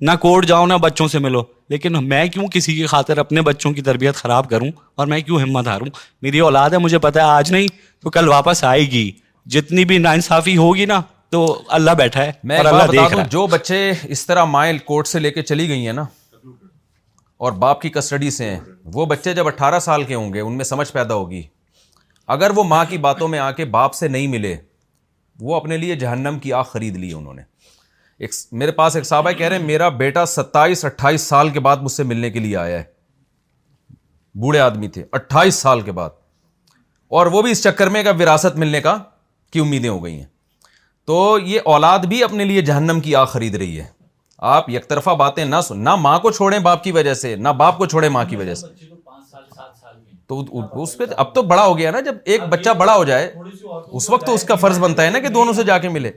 [0.00, 1.42] نہ کورٹ جاؤ نہ بچوں سے ملو
[1.72, 4.68] لیکن میں کیوں کسی کی خاطر اپنے بچوں کی تربیت خراب کروں
[4.98, 5.86] اور میں کیوں ہمت ہاروں
[6.26, 7.66] میری اولاد ہے مجھے پتا ہے آج نہیں
[8.02, 9.10] تو کل واپس آئے گی
[9.56, 11.00] جتنی بھی نا انصافی ہوگی نا
[11.34, 11.44] تو
[11.78, 13.78] اللہ بیٹھا ہے میں اللہ دیکھ رہا جو بچے
[14.16, 16.04] اس طرح مائل کورٹ سے لے کے چلی گئی ہیں نا
[17.46, 18.58] اور باپ کی کسٹڈی سے ہیں
[18.94, 21.42] وہ بچے جب اٹھارہ سال کے ہوں گے ان میں سمجھ پیدا ہوگی
[22.34, 24.56] اگر وہ ماں کی باتوں میں آ کے باپ سے نہیں ملے
[25.40, 27.42] وہ اپنے لیے جہنم کی آگ خرید لی انہوں نے
[28.24, 28.30] ایک
[28.62, 31.92] میرے پاس ایک صاحبہ کہہ رہے ہیں میرا بیٹا ستائیس اٹھائیس سال کے بعد مجھ
[31.92, 32.84] سے ملنے کے لیے آیا ہے
[34.40, 36.10] بوڑھے آدمی تھے اٹھائیس سال کے بعد
[37.20, 38.96] اور وہ بھی اس چکر میں کا وراثت ملنے کا
[39.52, 40.26] کی امیدیں ہو گئی ہیں
[41.06, 43.86] تو یہ اولاد بھی اپنے لیے جہنم کی آگ خرید رہی ہے
[44.54, 47.48] آپ یک طرفہ باتیں نہ سن نہ ماں کو چھوڑیں باپ کی وجہ سے نہ
[47.58, 48.66] باپ کو چھوڑیں ماں کی وجہ سے
[50.46, 53.32] تو اس پہ اب تو بڑا ہو گیا نا جب ایک بچہ بڑا ہو جائے
[54.00, 56.10] اس وقت تو اس کا فرض بنتا ہے نا کہ دونوں سے جا کے ملے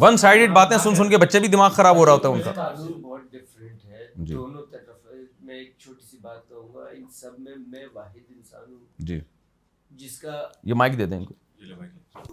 [0.00, 2.40] ون سائڈ باتیں سن سن کے بچے بھی دماغ خراب ہو رہا ہوتا ہے ان
[2.42, 2.74] کا
[8.98, 9.18] جی جی
[10.00, 10.40] جس کا
[10.70, 11.24] یہ مائک دے دیں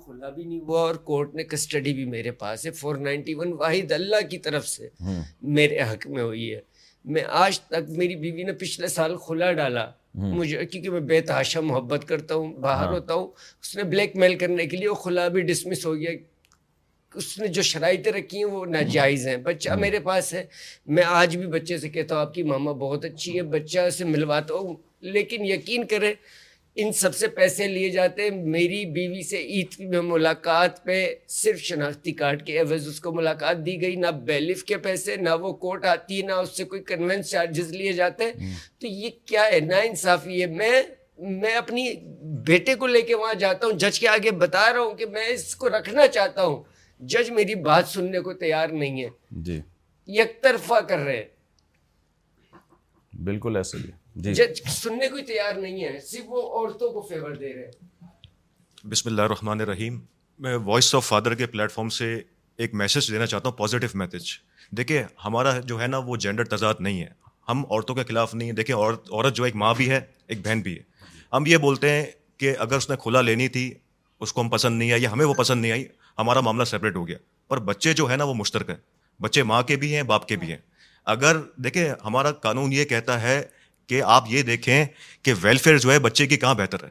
[0.03, 3.53] کھلا بھی نہیں ہوا اور کورٹ نے کسٹڈی بھی میرے پاس ہے فور نائنٹی ون
[3.59, 4.87] واحد اللہ کی طرف سے
[5.59, 6.59] میرے حق میں ہوئی ہے
[7.13, 9.85] میں آج تک میری بیوی نے پچھلے سال کھلا ڈالا
[10.21, 13.27] مجھے کیونکہ میں بے تحاشا محبت کرتا ہوں باہر ہاں۔ ہوتا ہوں
[13.61, 16.11] اس نے بلیک میل کرنے کے لیے وہ کھلا بھی ڈسمس ہو گیا
[17.19, 20.43] اس نے جو شرائطیں رکھی ہیں وہ ناجائز ہیں بچہ میرے پاس ہے
[20.95, 24.05] میں آج بھی بچے سے کہتا ہوں آپ کی ماما بہت اچھی ہے بچہ سے
[24.05, 24.75] ملواتا ہوں
[25.15, 26.13] لیکن یقین کرے
[26.83, 30.97] ان سب سے پیسے لیے جاتے میری بیوی سے عید میں ملاقات پہ
[31.41, 35.29] صرف شناختی کارڈ کے عوض اس کو ملاقات دی گئی نہ بیلف کے پیسے نہ
[35.41, 38.21] وہ کورٹ آتی ہے نہ اس سے کوئی کنوینس چارجز لیے جاتے
[38.79, 40.77] تو یہ کیا ہے نا انصافی ہے میں
[41.41, 41.83] میں اپنی
[42.47, 45.25] بیٹے کو لے کے وہاں جاتا ہوں جج کے آگے بتا رہا ہوں کہ میں
[45.33, 46.57] اس کو رکھنا چاہتا ہوں
[47.13, 49.09] جج میری بات سننے کو تیار نہیں ہے
[49.47, 49.57] جی۔
[50.21, 51.25] یک طرفہ کر رہے ہیں
[53.25, 53.91] بالکل ایسے بھی
[54.23, 57.07] جی۔ جج سننے کو تیار نہیں ہے صرف وہ عورتوں کو
[58.89, 59.99] بسم اللہ رحمٰن الرحیم
[60.45, 62.13] میں وائس آف فادر کے پلیٹ فارم سے
[62.63, 64.27] ایک میسیج دینا چاہتا ہوں پازیٹیو میسیج
[64.77, 67.07] دیکھیں ہمارا جو ہے نا وہ جینڈر تضاد نہیں ہے
[67.49, 70.45] ہم عورتوں کے خلاف نہیں ہیں دیکھیں عورت عورت جو ایک ماں بھی ہے ایک
[70.45, 70.83] بہن بھی ہے
[71.33, 72.05] ہم یہ بولتے ہیں
[72.39, 73.73] کہ اگر اس نے کھلا لینی تھی
[74.19, 75.85] اس کو ہم پسند نہیں آئی یا ہمیں وہ پسند نہیں آئی
[76.19, 78.77] ہمارا معاملہ سپریٹ ہو گیا پر بچے جو ہے نا وہ مشترک ہیں
[79.21, 80.57] بچے ماں کے بھی ہیں باپ کے بھی ہیں
[81.15, 83.41] اگر دیکھیں ہمارا قانون یہ کہتا ہے
[83.89, 84.85] کہ آپ یہ دیکھیں
[85.23, 86.89] کہ ویلفیئر جو ہے بچے کی کہاں بہتر ہے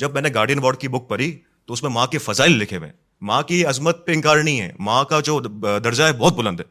[0.00, 1.30] جب میں نے گارڈین وارڈ کی بک پڑھی
[1.66, 2.96] تو اس میں ماں کے فضائل لکھے ہوئے ہیں
[3.28, 5.38] ماں کی عظمت پہ انکار نہیں ہے ماں کا جو
[5.84, 6.64] درجہ ہے بہت بلند ہے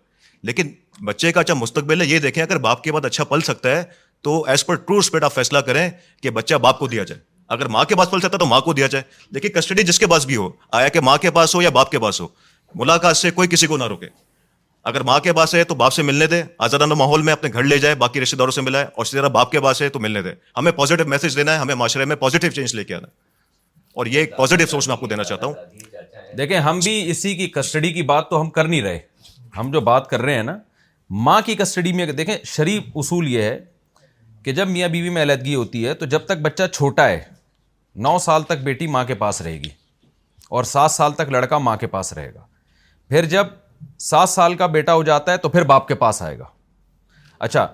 [0.49, 0.72] لیکن
[1.05, 3.84] بچے کا اچھا مستقبل ہے یہ دیکھیں اگر باپ کے بعد اچھا پل سکتا ہے
[4.24, 5.89] تو ایز پر ٹرو اسپیڈ آپ فیصلہ کریں
[6.22, 7.22] کہ بچہ باپ کو دیا جائے
[7.55, 9.99] اگر ماں کے پاس پل سکتا ہے تو ماں کو دیا جائے لیکن کسٹڈی جس
[9.99, 10.49] کے پاس بھی ہو
[10.80, 12.28] آیا کہ ماں کے پاس ہو یا باپ کے پاس ہو
[12.76, 14.08] ملاقات سے کوئی کسی کو نہ روکے
[14.89, 17.63] اگر ماں کے پاس ہے تو باپ سے ملنے دے آزادانہ ماحول میں اپنے گھر
[17.63, 19.99] لے جائے باقی رشتے داروں سے ملائے اور اسی طرح باپ کے پاس ہے تو
[19.99, 23.07] ملنے دے ہمیں پازیٹیو میسج دینا ہے ہمیں معاشرے میں پازیٹیو چینج لے کے آنا
[24.01, 27.35] اور یہ ایک پازیٹیو سوچ میں آپ کو دینا چاہتا ہوں دیکھیں ہم بھی اسی
[27.35, 28.99] کی کسٹڈی کی بات تو ہم کر نہیں رہے
[29.57, 30.57] ہم جو بات کر رہے ہیں نا
[31.27, 33.57] ماں کی کسٹڈی میں دیکھیں شریف اصول یہ ہے
[34.43, 37.19] کہ جب میاں بیوی میں علیحدگی ہوتی ہے تو جب تک بچہ چھوٹا ہے
[38.07, 39.69] نو سال تک بیٹی ماں کے پاس رہے گی
[40.57, 42.45] اور سات سال تک لڑکا ماں کے پاس رہے گا
[43.09, 43.47] پھر جب
[43.99, 46.43] سات سال کا بیٹا ہو جاتا ہے تو پھر باپ کے پاس آئے گا
[47.47, 47.67] اچھا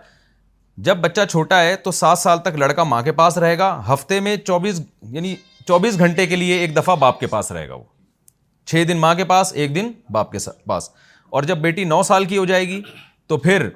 [0.88, 4.20] جب بچہ چھوٹا ہے تو سات سال تک لڑکا ماں کے پاس رہے گا ہفتے
[4.28, 4.82] میں چوبیس
[5.16, 5.36] یعنی
[5.68, 7.84] چوبیس یعنی گھنٹے کے لیے ایک دفعہ باپ کے پاس رہے گا وہ
[8.70, 10.38] چھ دن ماں کے پاس ایک دن باپ کے
[10.68, 10.90] پاس
[11.36, 12.82] اور جب بیٹی نو سال کی ہو جائے گی
[13.28, 13.68] تو پھر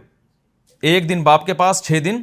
[0.92, 2.22] ایک دن باپ کے پاس چھ دن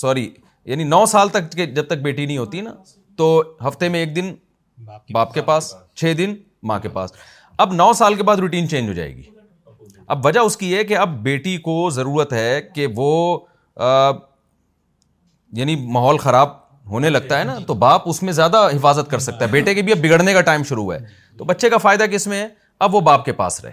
[0.00, 0.28] سوری
[0.64, 2.72] یعنی نو سال تک جب تک بیٹی نہیں ہوتی نا
[3.16, 3.28] تو
[3.68, 4.34] ہفتے میں ایک دن
[5.12, 6.34] باپ کے پاس چھ دن
[6.68, 7.12] ماں کے پاس
[7.58, 9.22] اب نو سال کے بعد روٹین چینج ہو جائے گی
[10.14, 13.10] اب وجہ اس کی ہے کہ اب بیٹی کو ضرورت ہے کہ وہ
[15.56, 19.44] یعنی ماحول خراب ہونے لگتا ہے نا تو باپ اس میں زیادہ حفاظت کر سکتا
[19.44, 21.04] ہے بیٹے کے بھی اب بگڑنے کا ٹائم شروع ہوا ہے
[21.38, 22.48] تو بچے کا فائدہ کس میں ہے
[22.86, 23.72] اب وہ باپ کے پاس رہے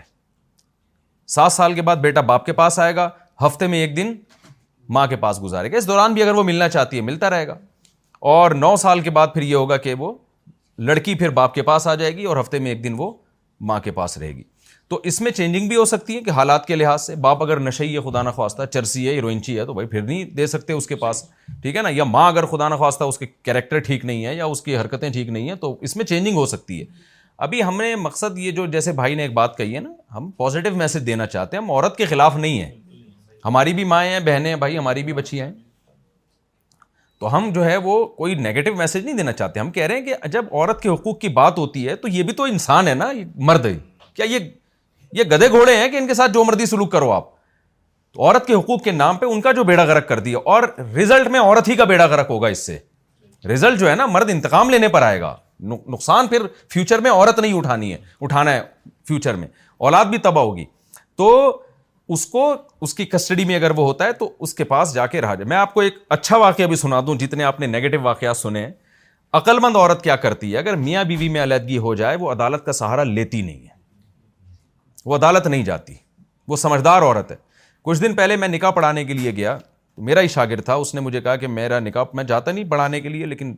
[1.35, 3.09] سات سال کے بعد بیٹا باپ کے پاس آئے گا
[3.45, 4.13] ہفتے میں ایک دن
[4.97, 7.47] ماں کے پاس گزارے گا اس دوران بھی اگر وہ ملنا چاہتی ہے ملتا رہے
[7.47, 7.55] گا
[8.29, 10.13] اور نو سال کے بعد پھر یہ ہوگا کہ وہ
[10.89, 13.11] لڑکی پھر باپ کے پاس آ جائے گی اور ہفتے میں ایک دن وہ
[13.67, 14.43] ماں کے پاس رہے گی
[14.89, 17.59] تو اس میں چینجنگ بھی ہو سکتی ہے کہ حالات کے لحاظ سے باپ اگر
[17.59, 20.87] نشئی ہے خدا نخواستہ چرسی ہے ہیروئنچی ہے تو بھائی پھر نہیں دے سکتے اس
[20.87, 21.23] کے پاس
[21.61, 24.45] ٹھیک ہے نا یا ماں اگر خدا نخواستہ اس کے کیریکٹر ٹھیک نہیں ہے یا
[24.55, 26.85] اس کی حرکتیں ٹھیک نہیں ہیں تو اس میں چینجنگ ہو سکتی ہے
[27.47, 30.29] ابھی ہم نے مقصد یہ جو جیسے بھائی نے ایک بات کہی ہے نا ہم
[30.37, 32.71] پازیٹیو میسج دینا چاہتے ہیں ہم عورت کے خلاف نہیں ہیں
[33.45, 35.53] ہماری بھی مائیں ہیں بہنیں ہیں بھائی ہماری بھی بچیاں ہیں
[37.21, 40.05] تو ہم جو ہے وہ کوئی نیگیٹو میسج نہیں دینا چاہتے ہم کہہ رہے ہیں
[40.21, 42.93] کہ جب عورت کے حقوق کی بات ہوتی ہے تو یہ بھی تو انسان ہے
[42.95, 43.11] نا
[43.49, 43.73] مرد ہے
[44.15, 44.49] کیا یہ
[45.17, 47.27] یہ گدے گھوڑے ہیں کہ ان کے ساتھ جو مردی سلوک کرو آپ
[48.19, 50.63] عورت کے حقوق کے نام پہ ان کا جو بیڑا گرک کر دیا اور
[50.95, 52.77] رزلٹ میں عورت ہی کا بیڑا گرک ہوگا اس سے
[53.53, 55.35] رزلٹ جو ہے نا مرد انتقام لینے پر آئے گا
[55.95, 58.61] نقصان پھر فیوچر میں عورت نہیں اٹھانی ہے اٹھانا ہے
[59.07, 59.47] فیوچر میں
[59.87, 60.65] اولاد بھی تباہ ہوگی
[61.17, 61.29] تو
[62.13, 62.43] اس کو
[62.81, 65.33] اس کی کسٹڈی میں اگر وہ ہوتا ہے تو اس کے پاس جا کے رہا
[65.35, 68.37] جائے میں آپ کو ایک اچھا واقعہ بھی سنا دوں جتنے آپ نے نیگیٹو واقعات
[68.37, 68.65] سنے
[69.39, 72.65] عقل مند عورت کیا کرتی ہے اگر میاں بیوی میں علیحدگی ہو جائے وہ عدالت
[72.65, 73.77] کا سہارا لیتی نہیں ہے
[75.05, 75.93] وہ عدالت نہیں جاتی
[76.47, 77.35] وہ سمجھدار عورت ہے
[77.89, 79.57] کچھ دن پہلے میں نکاح پڑھانے کے لیے گیا
[79.95, 82.69] تو میرا ہی شاگرد تھا اس نے مجھے کہا کہ میرا نکاح میں جاتا نہیں
[82.71, 83.53] پڑھانے کے لیے لیکن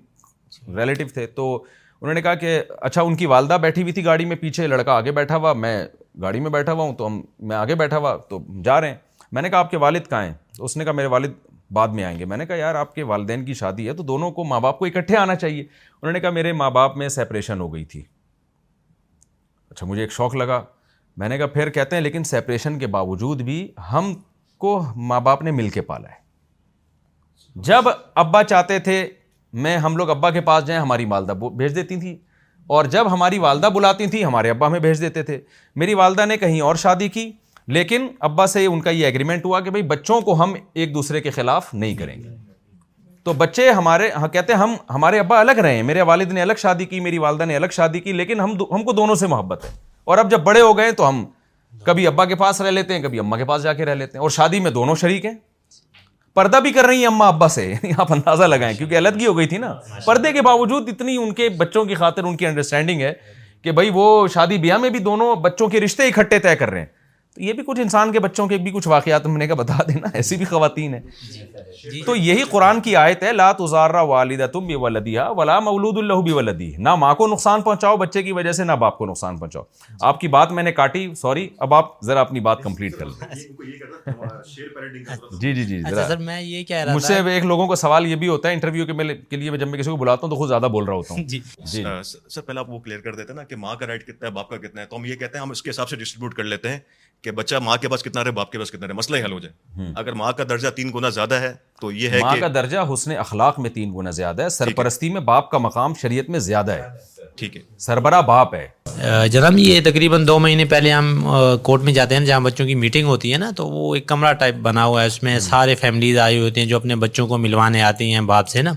[0.75, 1.53] ریلیٹو تھے تو
[2.01, 4.93] انہوں نے کہا کہ اچھا ان کی والدہ بیٹھی ہوئی تھی گاڑی میں پیچھے لڑکا
[4.93, 5.77] آگے بیٹھا ہوا میں
[6.21, 8.95] گاڑی میں بیٹھا ہوا ہوں تو ہم میں آگے بیٹھا ہوا تو جا رہے ہیں
[9.33, 11.33] میں نے کہا آپ کے والد کہاں ہیں اس نے کہا میرے والد
[11.73, 14.03] بعد میں آئیں گے میں نے کہا یار آپ کے والدین کی شادی ہے تو
[14.03, 17.07] دونوں کو ماں باپ کو اکٹھے آنا چاہیے انہوں نے کہا میرے ماں باپ میں
[17.15, 18.01] سیپریشن ہو گئی تھی
[19.71, 20.63] اچھا مجھے ایک شوق لگا
[21.17, 24.13] میں نے کہا پھر کہتے ہیں لیکن سیپریشن کے باوجود بھی ہم
[24.65, 26.19] کو ماں باپ نے مل کے پالا ہے
[27.67, 27.83] جب
[28.15, 29.05] ابا چاہتے تھے
[29.63, 32.15] میں ہم لوگ ابا کے پاس جائیں ہماری مالدہ بھیج دیتی تھیں
[32.77, 35.37] اور جب ہماری والدہ بلاتی تھیں ہمارے ابا ہمیں بھیج دیتے تھے
[35.81, 37.23] میری والدہ نے کہیں اور شادی کی
[37.77, 41.21] لیکن ابا سے ان کا یہ ایگریمنٹ ہوا کہ بھائی بچوں کو ہم ایک دوسرے
[41.21, 42.29] کے خلاف نہیں کریں گے
[43.23, 46.41] تو بچے ہمارے ہاں، کہتے ہیں ہم ہمارے ابا الگ رہے ہیں میرے والد نے
[46.41, 49.65] الگ شادی کی میری والدہ نے الگ شادی کی لیکن ہم کو دونوں سے محبت
[49.65, 49.69] ہے
[50.13, 51.23] اور اب جب بڑے ہو گئے تو ہم
[51.85, 54.17] کبھی ابا کے پاس رہ لیتے ہیں کبھی اما کے پاس جا کے رہ لیتے
[54.17, 55.33] ہیں اور شادی میں دونوں شریک ہیں
[56.35, 59.25] پردہ بھی کر رہی ہیں اماں ابا سے یعنی آپ اندازہ لگائیں کیونکہ الگ ہی
[59.27, 59.73] ہو گئی تھی نا
[60.05, 63.11] پردے کے باوجود اتنی ان کے بچوں کی خاطر ان کی انڈرسٹینڈنگ ہے
[63.63, 66.79] کہ بھائی وہ شادی بیاہ میں بھی دونوں بچوں کے رشتے اکٹھے طے کر رہے
[66.79, 66.85] ہیں
[67.45, 70.07] یہ بھی کچھ انسان کے بچوں کے بھی کچھ واقعات ہم نے کہا بتا دینا
[70.17, 74.75] ایسی بھی خواتین ہیں تو یہی قرآن کی آیت ہے لا تزارا والدہ تم بھی
[74.83, 78.63] ولدیہ ولا مولود اللہ بھی ولدی نہ ماں کو نقصان پہنچاؤ بچے کی وجہ سے
[78.63, 79.63] نہ باپ کو نقصان پہنچاؤ
[80.09, 84.13] آپ کی بات میں نے کاٹی سوری اب آپ ذرا اپنی بات کمپلیٹ کر لیں
[85.41, 88.05] جی جی جی اچھا ذرا میں یہ کہہ رہا مجھ سے ایک لوگوں کا سوال
[88.07, 88.85] یہ بھی ہوتا ہے انٹرویو
[89.29, 91.23] کے لیے جب میں کسی کو بلاتا ہوں تو خود زیادہ بول رہا ہوتا ہوں
[91.23, 91.39] جی,
[91.71, 94.27] جی۔ سر پہلے آپ وہ کلیئر کر دیتے ہیں نا کہ ماں کا رائٹ کتنا
[94.27, 95.95] ہے باپ کا کتنا ہے تو ہم یہ کہتے ہیں ہم اس کے حساب سے
[95.95, 96.79] ڈسٹریبیوٹ کر لیتے ہیں
[97.23, 99.31] کہ بچہ ماں کے پاس کتنا رہے باپ کے پاس کتنا رہے مسئلہ ہی حل
[99.31, 101.51] ہو جائے اگر ماں کا درجہ تین گنا زیادہ ہے
[101.81, 105.21] تو یہ ہے ماں کا درجہ حسن اخلاق میں تین گنا زیادہ ہے سرپرستی میں
[105.29, 106.87] باپ کا مقام شریعت میں زیادہ ہے
[107.39, 111.13] ٹھیک ہے سربراہ باپ ہے جناب یہ تقریباً دو مہینے پہلے ہم
[111.63, 114.33] کورٹ میں جاتے ہیں جہاں بچوں کی میٹنگ ہوتی ہے نا تو وہ ایک کمرہ
[114.41, 117.27] ٹائپ بنا ہوا ہے اس میں سارے فیملیز آئی ہوئی ہوتی ہیں جو اپنے بچوں
[117.27, 118.73] کو ملوانے آتی ہیں باپ سے نا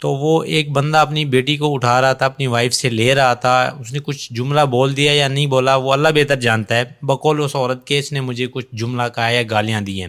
[0.00, 3.34] تو وہ ایک بندہ اپنی بیٹی کو اٹھا رہا تھا اپنی وائف سے لے رہا
[3.44, 6.84] تھا اس نے کچھ جملہ بول دیا یا نہیں بولا وہ اللہ بہتر جانتا ہے
[7.06, 10.08] بقول اس عورت کے اس نے مجھے کچھ جملہ کہا یا گالیاں دی ہیں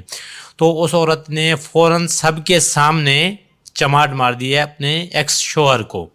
[0.58, 3.16] تو اس عورت نے فوراً سب کے سامنے
[3.74, 6.08] چماٹ مار ہے اپنے ایکس شوہر کو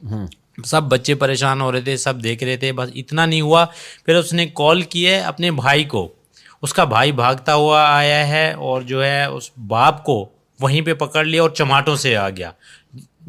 [0.66, 3.64] سب بچے پریشان ہو رہے تھے سب دیکھ رہے تھے بس اتنا نہیں ہوا
[4.07, 6.07] پھر اس نے کال کیا ہے اپنے بھائی کو
[6.62, 10.25] اس کا بھائی بھاگتا ہوا آیا ہے اور جو ہے اس باپ کو
[10.61, 12.51] وہیں پہ پکڑ لیا اور چماٹوں سے آ گیا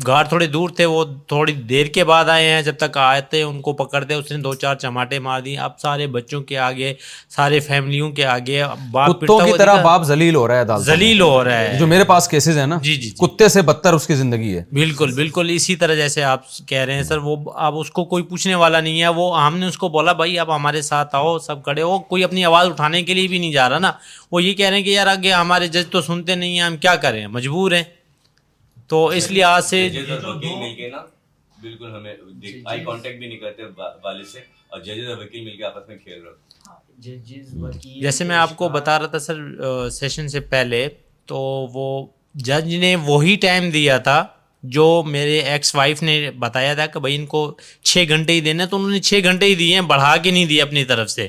[0.07, 3.41] گھر تھوڑے دور تھے وہ تھوڑی دیر کے بعد آئے ہیں جب تک آئے تھے
[3.41, 6.93] ان کو پکڑتے اس نے دو چار چماٹے مار دی اب سارے بچوں کے آگے
[7.35, 8.61] سارے فیملیوں کے آگے
[8.93, 10.59] کتوں کی طرح باپ ہو رہا
[10.99, 13.93] ہے ہو رہا ہے جو میرے پاس کیسز ہیں نا جی جی, جی۔ سے بتر
[13.93, 17.35] اس کی زندگی ہے بالکل بالکل اسی طرح جیسے آپ کہہ رہے ہیں سر وہ
[17.55, 20.37] اب اس کو کوئی پوچھنے والا نہیں ہے وہ ہم نے اس کو بولا بھائی
[20.39, 23.51] آپ ہمارے ساتھ آؤ سب کڑے ہو کوئی اپنی آواز اٹھانے کے لیے بھی نہیں
[23.51, 23.91] جا رہا نا
[24.31, 26.77] وہ یہ کہہ رہے ہیں کہ یار آگے ہمارے جج تو سنتے نہیں ہیں ہم
[26.77, 27.83] کیا کریں مجبور ہیں
[28.89, 29.87] تو اس لحاظ سے
[31.61, 33.63] بالکل ہمیں آئی کانٹیکٹ بھی نہیں کرتے
[34.03, 36.31] والد سے اور ججز اور وکیل مل کے آپس میں کھیل رہے
[37.47, 40.87] ہاں، جیسے میں آپ کو بتا رہا تھا سر سیشن سے پہلے
[41.31, 41.37] تو
[41.73, 41.85] وہ
[42.49, 44.23] جج نے وہی ٹائم دیا تھا
[44.77, 47.41] جو میرے ایکس وائف نے بتایا تھا کہ بھائی ان کو
[47.83, 50.45] چھ گھنٹے ہی دینا تو انہوں نے چھ گھنٹے ہی دیے ہیں بڑھا کے نہیں
[50.51, 51.27] دیے اپنی طرف سے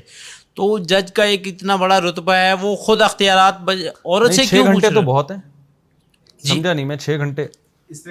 [0.56, 4.90] تو جج کا ایک اتنا بڑا رتبہ ہے وہ خود اختیارات عورت سے کیوں گھنٹے
[4.94, 5.38] تو بہت ہیں
[6.46, 7.46] جی۔ سمجھا نہیں میں چھ گھنٹے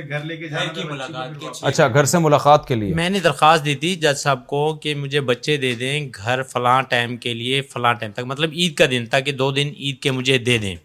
[0.09, 3.65] گھر لے کے جانے کی ملاقات اچھا گھر سے ملاقات کے لیے میں نے درخواست
[3.65, 7.61] دی تھی جج صاحب کو کہ مجھے بچے دے دیں گھر فلاں ٹائم کے لیے
[7.73, 10.75] فلاں ٹائم تک مطلب عید کا دن تاکہ دو دن عید کے مجھے دے دیں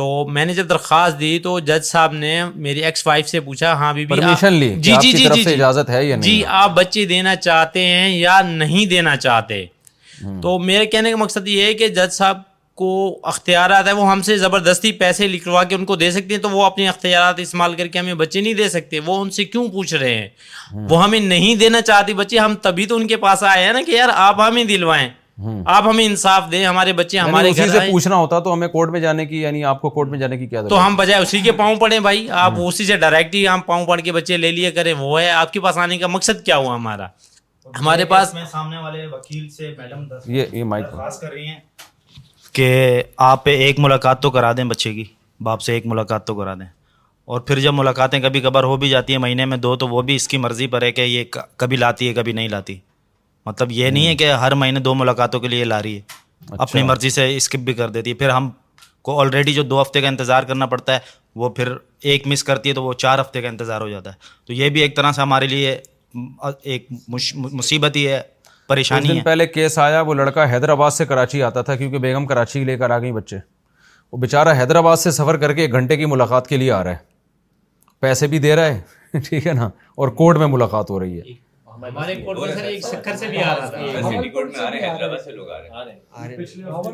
[0.00, 2.32] تو میں نے جب درخواست دی تو جج صاحب نے
[2.66, 5.90] میری ایکس وائف سے پوچھا ہاں بی پرمیشن لی جی جی جی جی،, جی اجازت
[5.90, 9.64] ہے یا جی، نہیں جی آپ بچے دینا چاہتے ہیں یا نہیں دینا چاہتے
[10.42, 12.40] تو میرے کہنے کا مقصد یہ ہے کہ جج صاحب
[12.80, 12.86] کو
[13.32, 16.50] اختیارات ہے وہ ہم سے زبردستی پیسے لکھوا کے ان کو دے سکتے ہیں تو
[16.50, 19.66] وہ اپنے اختیارات استعمال کر کے ہمیں بچے نہیں دے سکتے وہ ان سے کیوں
[19.72, 20.28] پوچھ رہے ہیں
[20.90, 23.80] وہ ہمیں نہیں دینا چاہتے بچے ہم تبھی تو ان کے پاس آئے ہیں نا
[23.86, 25.08] کہ یار آپ ہمیں دلوائیں
[25.74, 28.90] آپ ہمیں انصاف دیں ہمارے بچے یعنی ہمارے گھر سے پوچھنا ہوتا تو ہمیں کورٹ
[28.90, 31.40] میں جانے کی یعنی آپ کو کورٹ میں جانے کی کیا تو ہم بجائے اسی
[31.44, 34.50] کے پاؤں پڑے بھائی آپ اسی سے ڈائریکٹ ہی ہم پاؤں پڑ کے بچے لے
[34.52, 37.06] لیا کریں وہ ہے آپ کے پاس آنے کا مقصد کیا ہوا ہمارا
[37.80, 40.04] ہمارے پاس میں سامنے والے وکیل سے میڈم
[40.36, 40.84] یہ یہ مائک
[41.20, 41.58] کر رہی ہیں
[42.52, 45.04] کہ آپ ایک ملاقات تو کرا دیں بچے کی
[45.44, 46.66] باپ سے ایک ملاقات تو کرا دیں
[47.32, 50.02] اور پھر جب ملاقاتیں کبھی کبھار ہو بھی جاتی ہیں مہینے میں دو تو وہ
[50.08, 51.24] بھی اس کی مرضی پر ہے کہ یہ
[51.56, 52.74] کبھی لاتی ہے کبھی نہیں لاتی
[53.46, 56.00] مطلب یہ نہیں ہے کہ ہر مہینے دو ملاقاتوں کے لیے لا رہی ہے
[56.50, 58.50] اچھا۔ اپنی مرضی سے اسکپ بھی کر دیتی ہے پھر ہم
[59.08, 60.98] کو آلریڈی جو دو ہفتے کا انتظار کرنا پڑتا ہے
[61.42, 61.72] وہ پھر
[62.10, 64.68] ایک مس کرتی ہے تو وہ چار ہفتے کا انتظار ہو جاتا ہے تو یہ
[64.76, 65.76] بھی ایک طرح سے ہمارے لیے
[66.62, 68.20] ایک مصیبت ہی ہے
[68.72, 72.26] پریشانی دن ہے پہلے کیس آیا وہ لڑکا حیدرآباد سے کراچی آتا تھا کیونکہ بیگم
[72.26, 73.36] کراچی لے کر آ گئی بچے
[74.12, 76.92] وہ بیچارہ حیدرآباد سے سفر کر کے ایک گھنٹے کی ملاقات کے لیے آ رہا
[76.92, 79.66] ہے پیسے بھی دے رہا ہے ٹھیک ہے نا
[80.00, 81.40] اور کورٹ میں ملاقات ہو رہی ہے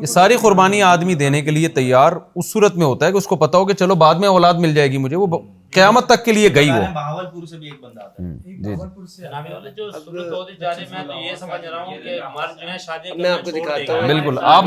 [0.01, 2.11] یہ ساری قربانی آدمی دینے کے لیے تیار
[2.41, 4.63] اس صورت میں ہوتا ہے کہ اس کو پتا ہو کہ چلو بعد میں اولاد
[4.65, 5.27] مل جائے گی مجھے وہ
[5.73, 7.13] قیامت تک کے لیے گئی آتا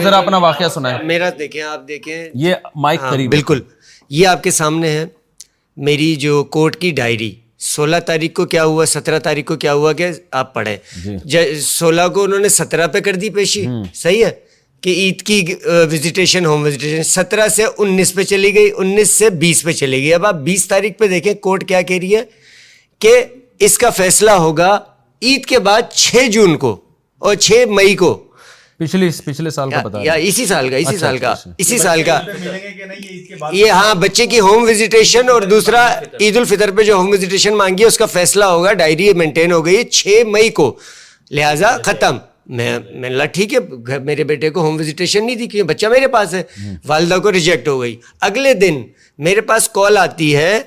[0.06, 3.60] ہے آپ دیکھیں یہ ہاں، بالکل
[4.14, 5.04] یہ آپ کے سامنے ہے
[5.88, 7.34] میری جو کورٹ کی ڈائری
[7.72, 10.08] سولہ تاریخ کو کیا ہوا سترہ تاریخ کو کیا ہوا کہ
[10.42, 14.30] آپ پڑھے جی۔ سولہ کو انہوں نے سترہ پہ کر دی پیشی صحیح ہے
[14.82, 15.36] کہ عید کی
[15.90, 20.14] وزیٹیشن ہوم وزیٹیشن سترہ سے انیس پہ چلی گئی انیس سے بیس پہ چلی گئی
[20.14, 22.22] اب آپ بیس تاریخ پہ دیکھیں کورٹ کیا کہہ رہی ہے
[23.04, 23.16] کہ
[23.66, 24.70] اس کا فیصلہ ہوگا
[25.22, 26.74] عید کے بعد چھ جون کو
[27.28, 28.12] اور چھ مئی کو
[28.82, 31.78] پچھلے سال کا بتا یا اسی سال کا اسی اچھا، سال اچھا، کا اچھا، اسی
[31.78, 32.18] سال کا
[33.52, 35.86] یہ ہاں بچے کی ہوم وزیٹیشن اور دوسرا
[36.20, 39.64] عید الفطر پہ جو ہوم وزٹیشن مانگی ہے اس کا فیصلہ ہوگا ڈائری مینٹین ہو
[39.66, 40.70] گئی چھ مئی کو
[41.38, 42.16] لہذا ختم
[42.46, 46.08] میں میں نے ٹھیک ہے میرے بیٹے کو ہوم وزیٹیشن نہیں دی کیونکہ بچہ میرے
[46.12, 46.42] پاس ہے
[46.88, 47.96] والدہ کو ریجیکٹ ہو گئی
[48.28, 48.82] اگلے دن
[49.26, 50.58] میرے پاس کال آتی ہے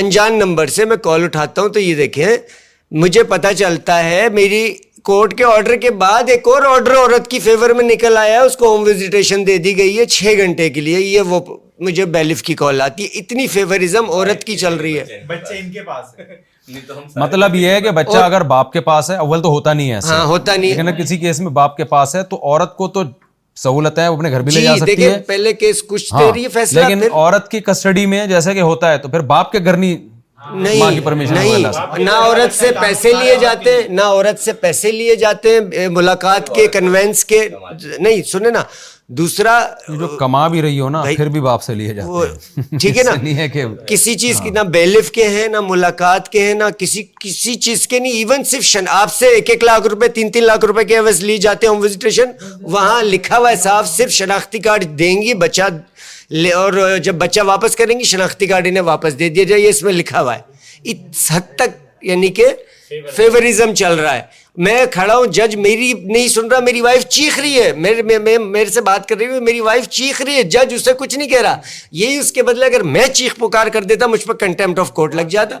[0.00, 2.26] انجان نمبر سے میں کال اٹھاتا ہوں تو یہ دیکھیں
[3.02, 4.64] مجھے پتہ چلتا ہے میری
[5.04, 8.44] کورٹ کے آرڈر کے بعد ایک اور آرڈر عورت کی فیور میں نکل آیا ہے
[8.46, 11.40] اس کو ہوم وزیٹیشن دے دی گئی ہے چھ گھنٹے کے لیے یہ وہ
[11.86, 15.70] مجھے بیلف کی کال آتی ہے اتنی فیورزم عورت کی چل رہی ہے بچے ان
[15.72, 16.14] کے پاس
[17.16, 19.98] مطلب یہ ہے کہ بچہ اگر باپ کے پاس ہے اول تو ہوتا نہیں ہے
[20.04, 23.02] ہاں، ہوتا نہیں لیکن کسی کیس میں باپ کے پاس ہے تو عورت کو تو
[23.62, 26.28] سہولت ہے وہ اپنے گھر بھی لے جی، جا سکتی ہے پہلے کیس کچھ دیر
[26.28, 29.52] ہاں، یہ فیصلہ لیکن عورت کی کسٹڈی میں جیسا کہ ہوتا ہے تو پھر باپ
[29.52, 29.96] کے گھر نہیں
[30.62, 31.62] نہیں
[31.98, 36.54] نہ عورت سے پیسے لیے جاتے ہیں نہ عورت سے پیسے لیے جاتے ہیں ملاقات
[36.54, 37.48] کے کنوینس کے
[37.98, 38.62] نہیں سنے نا
[39.18, 39.56] دوسرا
[39.98, 42.26] جو کما بھی رہی ہو نا پھر بھی باپ سے لیے جاتے
[42.66, 45.46] ہیں ٹھیک ہے نا نہیں ہے کہ کسی چیز کی ہاں۔ نہ بیلف کے ہیں
[45.48, 49.50] نہ ملاقات کے ہیں نہ کسی کسی چیز کے نہیں ایون صرف آپ سے ایک
[49.50, 52.30] ایک لاکھ روپے تین تین لاکھ روپے کے عوض لی جاتے ہیں ہوم وزٹیشن
[52.62, 55.68] وہاں لکھا ہوا ہے صاف صرف شناختی کارڈ دیں گی بچہ
[56.54, 59.82] اور جب بچہ واپس کریں گی شناختی کارڈ انہیں واپس دے دیا جائے یہ اس
[59.82, 60.40] میں لکھا ہوا ہے
[60.92, 62.46] اس حد تک یعنی کہ
[63.16, 64.22] فیوریزم چل رہا ہے
[64.64, 68.80] میں کھڑا ہوں جج میری نہیں سن رہا میری وائف چیخ رہی ہے میرے سے
[68.80, 71.60] بات کر رہی میری وائف چیخ رہی ہے جج اسے کچھ نہیں کہہ رہا
[72.02, 75.14] یہی اس کے بدلے اگر میں چیخ پکار کر دیتا مجھ پر کنٹمپٹ آف کورٹ
[75.14, 75.58] لگ جاتا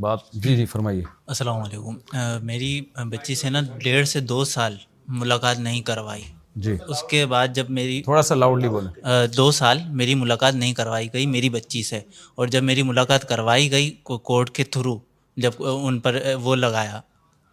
[0.00, 4.76] بات جی جی فرمائیے السلام علیکم میری بچی سے نا ڈیڑھ سے دو سال
[5.22, 6.22] ملاقات نہیں کروائی
[6.62, 10.72] جی اس کے بعد جب میری تھوڑا سا لاؤڈلی بولے دو سال میری ملاقات نہیں
[10.74, 12.00] کروائی گئی میری بچی سے
[12.34, 14.98] اور جب میری ملاقات کروائی گئی کورٹ کے تھرو
[15.42, 17.00] جب ان پر وہ لگایا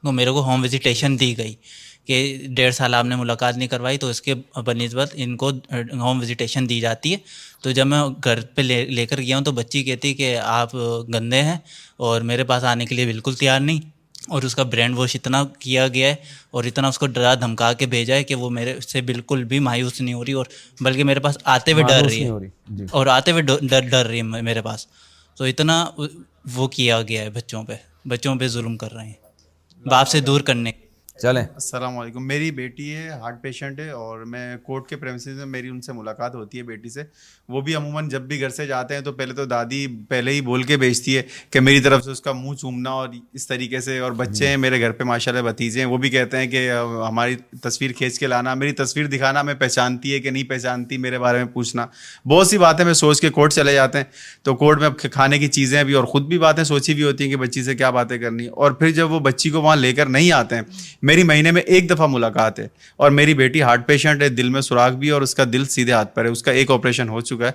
[0.03, 1.53] تو میرے کو ہوم وزٹیشن دی گئی
[2.07, 4.33] کہ ڈیڑھ سال آپ نے ملاقات نہیں کروائی تو اس کے
[4.65, 5.49] بہ نسبت ان کو
[5.99, 7.17] ہوم وزیٹیشن دی جاتی ہے
[7.63, 10.75] تو جب میں گھر پہ لے لے کر گیا ہوں تو بچی کہتی کہ آپ
[11.13, 11.57] گندے ہیں
[12.07, 13.79] اور میرے پاس آنے کے لیے بالکل تیار نہیں
[14.29, 16.15] اور اس کا برینڈ واش اتنا کیا گیا ہے
[16.55, 19.59] اور اتنا اس کو ڈرا دھمکا کے بھیجا ہے کہ وہ میرے سے بالکل بھی
[19.67, 20.45] مایوس نہیں ہو رہی اور
[20.85, 22.39] بلکہ میرے پاس آتے ہوئے ڈر رہی ہے
[22.75, 23.41] جی۔ اور آتے ہوئے
[23.79, 24.85] ڈر رہی ہے میرے پاس
[25.37, 25.83] تو اتنا
[26.53, 27.75] وہ کیا گیا ہے بچوں پہ
[28.09, 30.71] بچوں پہ ظلم کر رہے ہیں باپ سے دور کرنے
[31.21, 35.45] چلیں السلام علیکم میری بیٹی ہے ہارٹ پیشنٹ ہے اور میں کورٹ کے پریمسز میں
[35.45, 37.03] میری ان سے ملاقات ہوتی ہے بیٹی سے
[37.53, 40.39] وہ بھی عموماً جب بھی گھر سے جاتے ہیں تو پہلے تو دادی پہلے ہی
[40.49, 43.79] بول کے بیچتی ہے کہ میری طرف سے اس کا منہ چومنا اور اس طریقے
[43.87, 46.47] سے اور بچے ہیں میرے گھر پہ ماشاء اللہ بھتیجے ہیں وہ بھی کہتے ہیں
[46.51, 46.69] کہ
[47.07, 51.19] ہماری تصویر کھینچ کے لانا میری تصویر دکھانا میں پہچانتی ہے کہ نہیں پہچانتی میرے
[51.25, 51.85] بارے میں پوچھنا
[52.33, 54.05] بہت سی باتیں میں سوچ کے کورٹ چلے جاتے ہیں
[54.43, 57.31] تو کورٹ میں کھانے کی چیزیں بھی اور خود بھی باتیں سوچی بھی ہوتی ہیں
[57.31, 60.09] کہ بچی سے کیا باتیں کرنی اور پھر جب وہ بچی کو وہاں لے کر
[60.19, 60.63] نہیں آتے ہیں
[61.11, 62.67] میری مہینے میں ایک دفعہ ملاقات ہے
[63.03, 65.93] اور میری بیٹی ہارٹ پیشنٹ ہے دل میں سوراخ بھی اور اس کا دل سیدھے
[65.93, 67.51] ہاتھ پر ہے اس کا ایک آپریشن ہو چکا ہے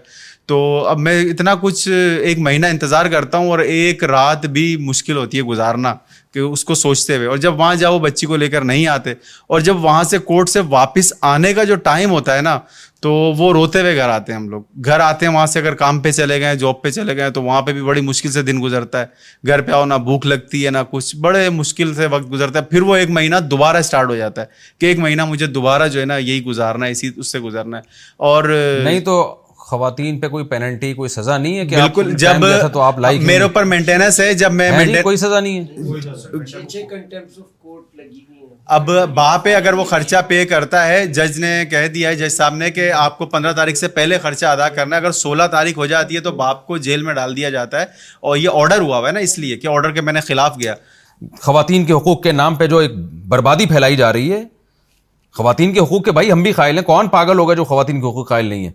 [0.52, 5.16] تو اب میں اتنا کچھ ایک مہینہ انتظار کرتا ہوں اور ایک رات بھی مشکل
[5.16, 5.94] ہوتی ہے گزارنا
[6.36, 9.12] کہ اس کو سوچتے ہوئے اور جب وہاں جاؤ بچی کو لے کر نہیں آتے
[9.54, 12.58] اور جب وہاں سے کورٹ سے واپس آنے کا جو ٹائم ہوتا ہے نا
[13.02, 15.74] تو وہ روتے ہوئے گھر آتے ہیں ہم لوگ گھر آتے ہیں وہاں سے اگر
[15.82, 18.42] کام پہ چلے گئے جاب پہ چلے گئے تو وہاں پہ بھی بڑی مشکل سے
[18.50, 22.06] دن گزرتا ہے گھر پہ آؤ نہ بھوک لگتی ہے نہ کچھ بڑے مشکل سے
[22.16, 24.46] وقت گزرتا ہے پھر وہ ایک مہینہ دوبارہ اسٹارٹ ہو جاتا ہے
[24.80, 27.76] کہ ایک مہینہ مجھے دوبارہ جو ہے نا یہی گزارنا ہے اسی اس سے گزرنا
[27.76, 27.82] ہے
[28.32, 28.52] اور
[28.84, 29.18] نہیں تو
[29.70, 33.42] خواتین پہ کوئی پینلٹی کوئی سزا نہیں ہے کہ بالکل جب تو آپ لائک میرے
[33.42, 36.82] اوپر مینٹیننس ہے جب میں کوئی سزا نہیں ہے
[38.76, 42.54] اب باپ اگر وہ خرچہ پے کرتا ہے جج نے کہہ دیا ہے جج صاحب
[42.56, 45.76] نے کہ آپ کو پندرہ تاریخ سے پہلے خرچہ ادا کرنا ہے اگر سولہ تاریخ
[45.78, 47.86] ہو جاتی ہے تو باپ کو جیل میں ڈال دیا جاتا ہے
[48.30, 50.58] اور یہ آرڈر ہوا ہوا ہے نا اس لیے کہ آرڈر کے میں نے خلاف
[50.60, 50.74] گیا
[51.40, 52.96] خواتین کے حقوق کے نام پہ جو ایک
[53.28, 54.42] بربادی پھیلائی جا رہی ہے
[55.36, 58.06] خواتین کے حقوق کے بھائی ہم بھی قائل ہیں کون پاگل ہوگا جو خواتین کے
[58.06, 58.70] حقوق قائل نہیں ہے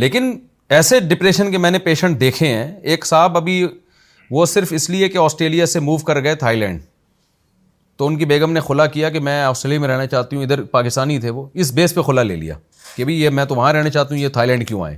[0.00, 0.36] لیکن
[0.74, 3.64] ایسے ڈپریشن کے میں نے پیشنٹ دیکھے ہیں ایک صاحب ابھی
[4.30, 6.80] وہ صرف اس لیے کہ آسٹریلیا سے موو کر گئے تھائی لینڈ
[7.96, 10.62] تو ان کی بیگم نے کھلا کیا کہ میں آسٹریلیا میں رہنا چاہتی ہوں ادھر
[10.76, 12.54] پاکستانی تھے وہ اس بیس پہ کھلا لے لیا
[12.94, 14.96] کہ بھائی یہ میں تو وہاں رہنا چاہتی ہوں یہ تھائی لینڈ کیوں آئے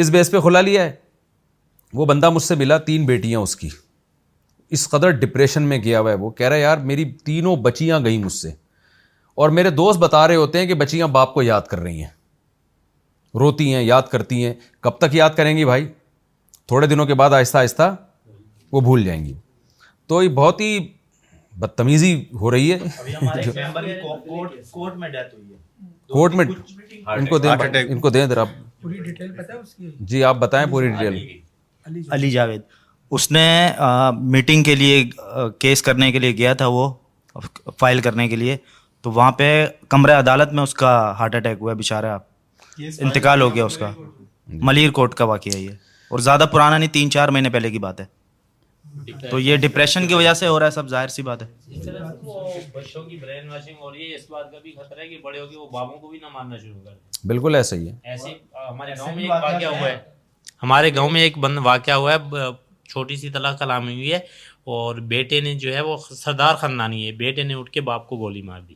[0.00, 0.92] اس بیس پہ کھلا لیا ہے
[1.94, 3.68] وہ بندہ مجھ سے ملا تین بیٹیاں اس کی
[4.76, 7.98] اس قدر ڈپریشن میں گیا ہوا ہے وہ کہہ رہا ہے یار میری تینوں بچیاں
[8.04, 8.50] گئیں مجھ سے
[9.42, 12.10] اور میرے دوست بتا رہے ہوتے ہیں کہ بچیاں باپ کو یاد کر رہی ہیں
[13.40, 15.86] روتی ہیں یاد کرتی ہیں کب تک یاد کریں گی بھائی
[16.68, 17.94] تھوڑے دنوں کے بعد آہستہ آہستہ
[18.72, 19.32] وہ بھول جائیں گی
[20.08, 20.78] تو یہ بہت ہی
[21.60, 22.78] بدتمیزی ہو رہی ہے
[26.10, 27.38] کورٹ میں ان ان کو
[28.00, 28.44] کو دیں دیں ذرا
[30.10, 32.62] جی آپ بتائیں پوری ڈیٹیل علی جاوید
[33.16, 33.46] اس نے
[34.30, 35.02] میٹنگ کے لیے
[35.60, 36.88] کیس کرنے کے لیے گیا تھا وہ
[37.80, 38.56] فائل کرنے کے لیے
[39.02, 39.52] تو وہاں پہ
[39.88, 42.30] کمرہ عدالت میں اس کا ہارٹ اٹیک ہوا ہے آپ
[42.80, 43.90] انتقال ہو گیا اس کا
[44.68, 45.70] ملیر کوٹ کا واقعہ یہ
[46.10, 50.14] اور زیادہ پرانا نہیں تین چار مہینے پہلے کی بات ہے تو یہ ڈپریشن کی
[50.14, 51.46] وجہ سے ہو رہا ہے سب ظاہر سی بات ہے
[55.08, 55.40] کہ بڑے
[55.72, 56.88] بابوں کو بھی نہ شروع
[57.26, 58.16] بالکل ایسا ہی ہے
[60.62, 62.48] ہمارے گاؤں میں ایک بند واقعہ ہوا ہے
[62.90, 64.18] چھوٹی سی طلاق کلامی ہوئی ہے
[64.76, 68.16] اور بیٹے نے جو ہے وہ سردار خاندانی ہے بیٹے نے اٹھ کے باپ کو
[68.16, 68.74] گولی مار دی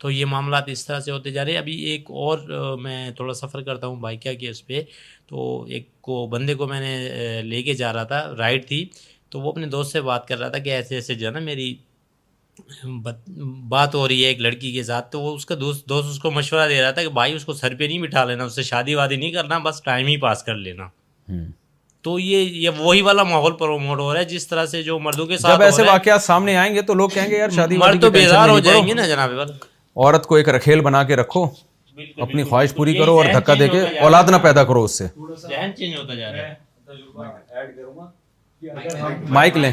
[0.00, 2.38] تو یہ معاملات اس طرح سے ہوتے جا رہے ابھی ایک اور
[2.82, 4.82] میں تھوڑا سفر کرتا ہوں بائکیا کے اس پہ
[5.28, 5.46] تو
[5.76, 8.84] ایک کو بندے کو میں نے لے کے جا رہا تھا رائڈ تھی
[9.30, 11.38] تو وہ اپنے دوست سے بات کر رہا تھا کہ ایسے ایسے جو ہے نا
[11.50, 11.74] میری
[13.70, 16.18] بات ہو رہی ہے ایک لڑکی کے ساتھ تو وہ اس کا دوست دوست اس
[16.20, 18.54] کو مشورہ دے رہا تھا کہ بھائی اس کو سر پہ نہیں بٹھا لینا اس
[18.54, 20.88] سے شادی وادی نہیں کرنا بس ٹائم ہی پاس کر لینا
[22.06, 25.26] تو یہ یہ وہی والا ماحول پروموٹ ہو رہا ہے جس طرح سے جو مردوں
[25.26, 28.58] کے ساتھ جب ایسے واقعات سامنے آئیں گے تو لوگ کہیں گے یار شادی ہو
[28.58, 29.32] جائیں گے نا جناب
[30.04, 31.42] عورت کو ایک رکھیل بنا کے رکھو
[32.22, 35.08] اپنی خواہش پوری کرو اور دھکا دے کے اولاد نہ پیدا کرو اس سے
[39.38, 39.72] مائک لیں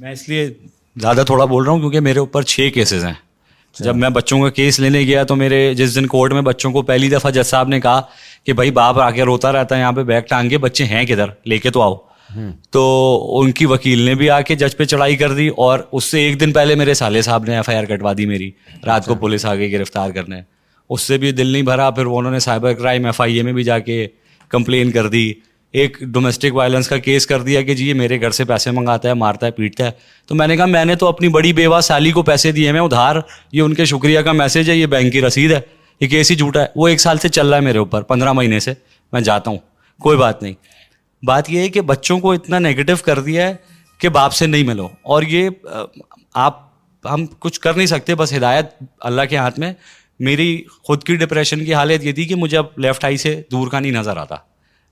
[0.00, 0.48] میں اس لیے
[1.00, 4.40] زیادہ تھوڑا بول رہا ہوں کیونکہ میرے اوپر چھ کیسز ہیں جب اچھا۔ میں بچوں
[4.42, 7.46] کا کیس لینے گیا تو میرے جس دن کورٹ میں بچوں کو پہلی دفعہ جج
[7.46, 8.00] صاحب نے کہا
[8.46, 11.04] کہ بھائی باپ آ کے روتا رہتا ہے یہاں پہ بیگ ٹانگ کے بچے ہیں
[11.06, 11.94] کدھر لے کے تو آؤ
[12.76, 16.04] تو ان کی وکیل نے بھی آ کے جج پہ چڑھائی کر دی اور اس
[16.10, 18.50] سے ایک دن پہلے میرے سالے صاحب نے ایف آئی آر کٹوا دی میری
[18.86, 20.40] رات کو اچھا۔ پولیس آ کے گرفتار کرنے
[20.94, 23.52] اس سے بھی دل نہیں بھرا پھر انہوں نے cyber crime F I A میں
[23.52, 24.06] بھی جا کے
[24.48, 25.32] کمپلین کر دی
[25.72, 29.08] ایک ڈومیسٹک وائلنس کا کیس کر دیا کہ جی یہ میرے گھر سے پیسے منگاتا
[29.08, 29.90] ہے مارتا ہے پیٹتا ہے
[30.28, 32.80] تو میں نے کہا میں نے تو اپنی بڑی بیوہ سالی کو پیسے دیے میں
[32.80, 33.16] ادھار
[33.52, 35.60] یہ ان کے شکریہ کا میسج ہے یہ بینک کی رسید ہے
[36.00, 38.32] یہ کیس ہی جھوٹا ہے وہ ایک سال سے چل رہا ہے میرے اوپر پندرہ
[38.32, 38.74] مہینے سے
[39.12, 39.58] میں جاتا ہوں
[40.02, 40.54] کوئی بات نہیں
[41.26, 43.54] بات یہ ہے کہ بچوں کو اتنا نگیٹو کر دیا ہے
[44.00, 45.48] کہ باپ سے نہیں ملو اور یہ
[46.34, 46.66] آپ
[47.12, 48.66] ہم کچھ کر نہیں سکتے بس ہدایت
[49.10, 49.72] اللہ کے ہاتھ میں
[50.26, 53.68] میری خود کی ڈپریشن کی حالت یہ تھی کہ مجھے اب لیفٹ آئی سے دور
[53.70, 54.36] کا نہیں نظر آتا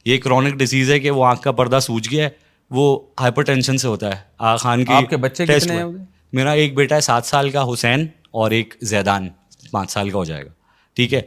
[0.06, 2.28] یہ کرونک ڈیزیز ہے کہ وہ آنکھ کا پردہ سوج گیا ہے
[2.78, 2.82] وہ
[3.20, 5.84] ہائپر ٹینشن سے ہوتا ہے آ خان کے بچے کتنے ہیں
[6.38, 8.06] میرا ایک بیٹا ہے سات سال کا حسین
[8.42, 9.28] اور ایک زیدان
[9.70, 10.50] پانچ سال کا ہو جائے گا
[10.96, 11.20] ٹھیک ہے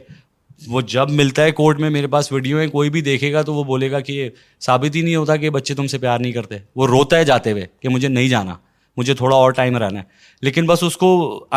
[0.68, 3.54] وہ جب ملتا ہے کورٹ میں میرے پاس ویڈیو ہے کوئی بھی دیکھے گا تو
[3.54, 4.30] وہ بولے گا کہ یہ
[4.66, 7.52] ثابت ہی نہیں ہوتا کہ بچے تم سے پیار نہیں کرتے وہ روتا ہے جاتے
[7.52, 8.54] ہوئے کہ مجھے نہیں جانا
[8.96, 10.04] مجھے تھوڑا اور ٹائم رہنا ہے
[10.46, 11.10] لیکن بس اس کو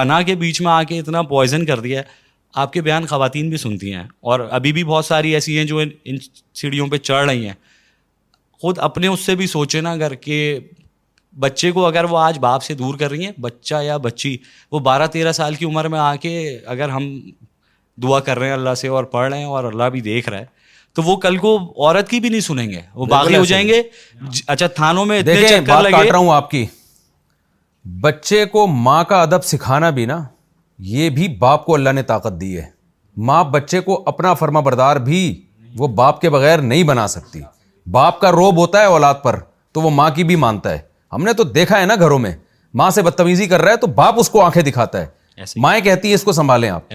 [0.03, 2.21] انا کے بیچ میں آ کے اتنا پوائزن کر دیا ہے
[2.61, 5.79] آپ کے بیان خواتین بھی سنتی ہیں اور ابھی بھی بہت ساری ایسی ہیں جو
[5.79, 6.17] ان
[6.55, 7.53] سیڑھیوں پہ چڑھ رہی ہیں
[8.61, 10.35] خود اپنے اس سے بھی سوچے نا اگر کہ
[11.45, 14.35] بچے کو اگر وہ آج باپ سے دور کر رہی ہیں بچہ یا بچی
[14.71, 16.33] وہ بارہ تیرہ سال کی عمر میں آ کے
[16.75, 17.09] اگر ہم
[18.03, 20.39] دعا کر رہے ہیں اللہ سے اور پڑھ رہے ہیں اور اللہ بھی دیکھ رہا
[20.39, 20.45] ہے
[20.95, 23.81] تو وہ کل کو عورت کی بھی نہیں سنیں گے وہ باغی ہو جائیں گے
[24.29, 26.65] جی، اچھا تھانوں میں بات کاٹ رہا ہوں آپ کی
[28.01, 30.23] بچے کو ماں کا ادب سکھانا بھی نا
[30.91, 32.65] یہ بھی باپ کو اللہ نے طاقت دی ہے
[33.25, 35.19] ماں بچے کو اپنا فرما بردار بھی
[35.77, 37.41] وہ باپ کے بغیر نہیں بنا سکتی
[37.91, 39.39] باپ کا روب ہوتا ہے اولاد پر
[39.73, 40.79] تو وہ ماں کی بھی مانتا ہے
[41.13, 42.31] ہم نے تو دیکھا ہے نا گھروں میں
[42.81, 46.09] ماں سے بدتمیزی کر رہا ہے تو باپ اس کو آنکھیں دکھاتا ہے مائیں کہتی
[46.09, 46.89] ہے اس کو سنبھالیں آپ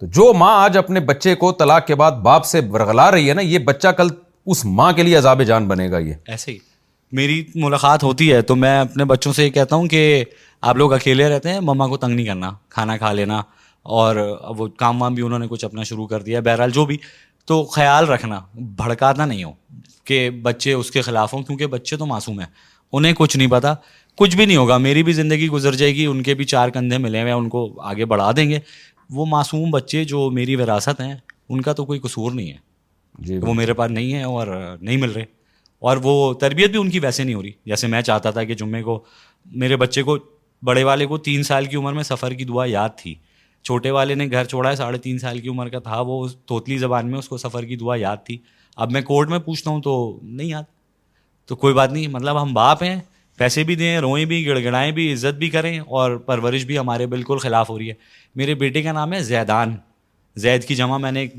[0.00, 3.34] تو جو ماں آج اپنے بچے کو طلاق کے بعد باپ سے برگلا رہی ہے
[3.34, 4.08] نا یہ بچہ کل
[4.52, 6.58] اس ماں کے لیے عذاب جان بنے گا یہ ایسے ہی
[7.18, 10.24] میری ملاقات ہوتی ہے تو میں اپنے بچوں سے یہ کہتا ہوں کہ
[10.68, 13.40] آپ لوگ اکیلے رہتے ہیں مما کو تنگ نہیں کرنا کھانا کھا لینا
[13.96, 14.16] اور
[14.58, 16.96] وہ کام وام بھی انہوں نے کچھ اپنا شروع کر دیا بہرحال جو بھی
[17.46, 18.40] تو خیال رکھنا
[18.76, 19.52] بھڑکاتا نہیں ہو
[20.04, 22.46] کہ بچے اس کے خلاف ہوں کیونکہ بچے تو معصوم ہیں
[22.92, 23.74] انہیں کچھ نہیں پتا
[24.18, 26.98] کچھ بھی نہیں ہوگا میری بھی زندگی گزر جائے گی ان کے بھی چار کندھے
[26.98, 28.58] ملے ہوئے ان کو آگے بڑھا دیں گے
[29.14, 31.14] وہ معصوم بچے جو میری وراثت ہیں
[31.48, 32.56] ان کا تو کوئی قصور نہیں ہے
[33.24, 34.46] جی وہ میرے پاس نہیں ہے اور
[34.80, 35.24] نہیں مل رہے
[35.88, 38.54] اور وہ تربیت بھی ان کی ویسے نہیں ہو رہی جیسے میں چاہتا تھا کہ
[38.60, 38.92] جمعے کو
[39.62, 40.16] میرے بچے کو
[40.64, 43.14] بڑے والے کو تین سال کی عمر میں سفر کی دعا یاد تھی
[43.64, 46.78] چھوٹے والے نے گھر چھوڑا ہے ساڑھے تین سال کی عمر کا تھا وہ توتلی
[46.78, 48.36] زبان میں اس کو سفر کی دعا یاد تھی
[48.84, 50.62] اب میں کورٹ میں پوچھتا ہوں تو نہیں یاد
[51.48, 52.98] تو کوئی بات نہیں مطلب ہم باپ ہیں
[53.38, 57.38] پیسے بھی دیں روئیں بھی گڑگڑائیں بھی عزت بھی کریں اور پرورش بھی ہمارے بالکل
[57.46, 57.94] خلاف ہو رہی ہے
[58.42, 59.76] میرے بیٹے کا نام ہے زیدان
[60.46, 61.34] زید کی جمع میں نے ایک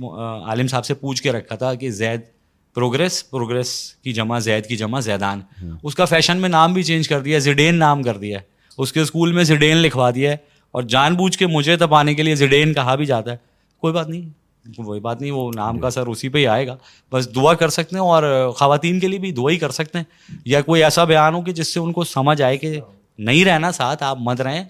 [0.52, 2.34] عالم صاحب سے پوچھ کے رکھا تھا کہ زید
[2.76, 3.70] پروگریس پروگریس
[4.04, 7.20] کی جمع زید کی جمع زیدان ہاں۔ اس کا فیشن میں نام بھی چینج کر
[7.28, 8.44] دیا زیڈین نام کر دیا ہے
[8.84, 10.38] اس کے اسکول میں زیڈین لکھوا دیا ہے
[10.76, 13.38] اور جان بوجھ کے مجھے دبانے کے لیے زیڈین کہا بھی جاتا ہے
[13.82, 14.30] کوئی بات نہیں
[14.78, 16.76] وہی بات نہیں وہ نام کا سر اسی پہ ہی آئے گا
[17.12, 18.24] بس دعا کر سکتے ہیں اور
[18.60, 21.52] خواتین کے لیے بھی دعا ہی کر سکتے ہیں یا کوئی ایسا بیان ہو کہ
[21.60, 22.80] جس سے ان کو سمجھ آئے کہ
[23.28, 24.64] نہیں رہنا ساتھ آپ مت رہیں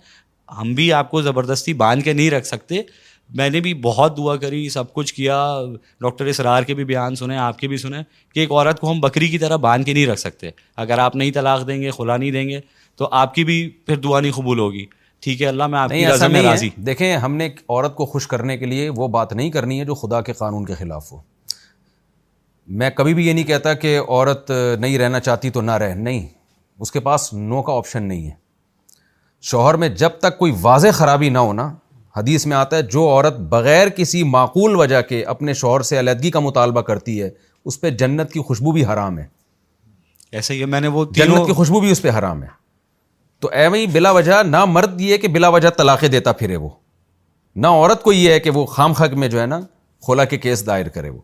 [0.58, 2.82] ہم بھی آپ کو زبردستی باندھ کے نہیں رکھ سکتے
[3.38, 5.36] میں نے بھی بہت دعا کری سب کچھ کیا
[6.01, 7.97] ڈاکٹر اسرار کے بھی بیان سنے آپ کے بھی سنے
[8.34, 10.49] کہ ایک عورت کو ہم بکری کی طرح باندھ کے نہیں رکھ سکتے
[10.86, 12.59] اگر آپ نہیں طلاق دیں گے کھلا نہیں دیں گے
[12.97, 14.86] تو آپ کی بھی پھر دعا نہیں قبول ہوگی
[15.21, 18.65] ٹھیک ہے اللہ میں آپ کی راضی دیکھیں ہم نے عورت کو خوش کرنے کے
[18.65, 21.17] لیے وہ بات نہیں کرنی ہے جو خدا کے قانون کے خلاف ہو
[22.82, 26.28] میں کبھی بھی یہ نہیں کہتا کہ عورت نہیں رہنا چاہتی تو نہ رہ نہیں
[26.82, 28.34] اس کے پاس نو کا آپشن نہیں ہے
[29.49, 31.69] شوہر میں جب تک کوئی واضح خرابی نہ ہونا
[32.18, 36.30] حدیث میں آتا ہے جو عورت بغیر کسی معقول وجہ کے اپنے شوہر سے علیحدگی
[36.32, 37.30] کا مطالبہ کرتی ہے
[37.68, 39.26] اس پہ جنت کی خوشبو بھی حرام ہے
[40.36, 42.47] ایسے ہی میں نے وہ جنت کی خوشبو بھی اس پہ حرام ہے
[43.41, 46.70] تو ایوئی بلا وجہ نہ مرد یہ کہ بلا وجہ طلاقیں دیتا پھرے وہ
[47.55, 49.59] نہ عورت کو یہ ہے کہ وہ خام خاک میں جو ہے نا
[50.07, 51.20] خلا کے کیس دائر کرے وہ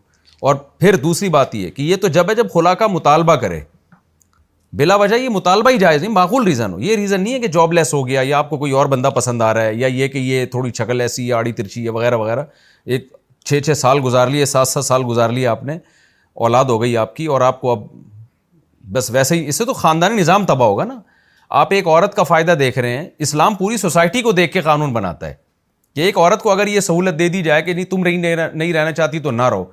[0.48, 3.60] اور پھر دوسری بات یہ کہ یہ تو جب ہے جب خلا کا مطالبہ کرے
[4.80, 7.46] بلا وجہ یہ مطالبہ ہی جائز نہیں معقول ریزن ہو یہ ریزن نہیں ہے کہ
[7.56, 9.86] جاب لیس ہو گیا یا آپ کو کوئی اور بندہ پسند آ رہا ہے یا
[9.86, 12.44] یہ کہ یہ تھوڑی چھکل ایسی آڑی ترچی ہے وغیرہ وغیرہ
[12.86, 13.06] ایک
[13.46, 15.76] چھ چھ سال گزار لیے سات سات سال گزار لیے آپ نے
[16.44, 17.82] اولاد ہو گئی آپ کی اور آپ کو اب
[18.92, 20.98] بس ویسے ہی اس سے تو خاندانی نظام تباہ ہوگا نا
[21.60, 24.92] آپ ایک عورت کا فائدہ دیکھ رہے ہیں اسلام پوری سوسائٹی کو دیکھ کے قانون
[24.92, 25.34] بناتا ہے
[25.96, 28.72] کہ ایک عورت کو اگر یہ سہولت دے دی جائے کہ نہیں تم رہی نہیں
[28.72, 29.64] رہنا چاہتی تو نہ رہو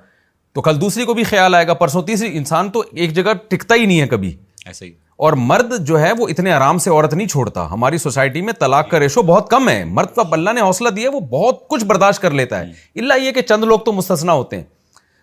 [0.54, 3.74] تو کل دوسری کو بھی خیال آئے گا پرسوں تیسری انسان تو ایک جگہ ٹکتا
[3.74, 4.36] ہی نہیں ہے کبھی
[4.70, 4.90] ایسے ہی
[5.26, 8.90] اور مرد جو ہے وہ اتنے آرام سے عورت نہیں چھوڑتا ہماری سوسائٹی میں طلاق
[8.90, 12.22] کا ریشو بہت کم ہے مرد کا اللہ نے حوصلہ دیا وہ بہت کچھ برداشت
[12.22, 14.64] کر لیتا ہے جی۔ اللہ یہ کہ چند لوگ تو مستثنا ہوتے ہیں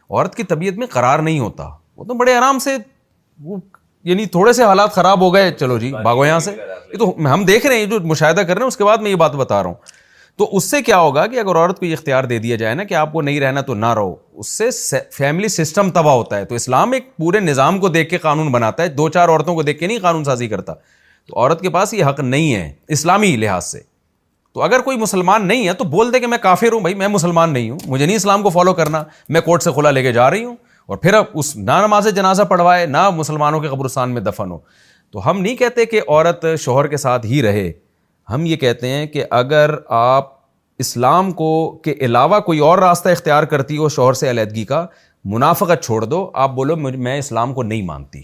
[0.10, 1.68] عورت کی طبیعت میں قرار نہیں ہوتا
[1.98, 2.76] وہ تو بڑے آرام سے
[3.48, 3.58] وہ
[4.10, 6.52] یعنی تھوڑے سے حالات خراب ہو گئے چلو جی بھاگو یہاں سے
[6.92, 9.12] یہ تو ہم دیکھ رہے ہیں جو مشاہدہ کر رہے ہیں اس کے بعد میں
[9.12, 9.97] یہ بات بتا رہا ہوں
[10.40, 12.84] تو اس سے کیا ہوگا کہ اگر عورت کو یہ اختیار دے دیا جائے نا
[12.90, 14.14] کہ آپ کو نہیں رہنا تو نہ رہو
[14.44, 14.50] اس
[14.90, 18.52] سے فیملی سسٹم تباہ ہوتا ہے تو اسلام ایک پورے نظام کو دیکھ کے قانون
[18.52, 20.74] بناتا ہے دو چار عورتوں کو دیکھ کے نہیں قانون سازی کرتا
[21.28, 23.80] تو عورت کے پاس یہ حق نہیں ہے اسلامی لحاظ سے
[24.54, 27.08] تو اگر کوئی مسلمان نہیں ہے تو بول دے کہ میں کافر ہوں بھائی میں
[27.16, 30.12] مسلمان نہیں ہوں مجھے نہیں اسلام کو فالو کرنا میں کورٹ سے کھلا لے کے
[30.12, 30.56] جا رہی ہوں
[30.88, 34.58] اور پھر اب اس نہ نماز جنازہ پڑھوائے نہ مسلمانوں کے قبرستان میں دفن ہو
[35.12, 37.72] تو ہم نہیں کہتے کہ عورت شوہر کے ساتھ ہی رہے
[38.34, 40.36] ہم یہ کہتے ہیں کہ اگر آپ
[40.80, 41.50] اسلام کو
[41.84, 44.86] کے علاوہ کوئی اور راستہ اختیار کرتی ہو شوہر سے علیحدگی کا
[45.34, 48.22] منافقت چھوڑ دو آپ بولو میں اسلام کو نہیں مانتی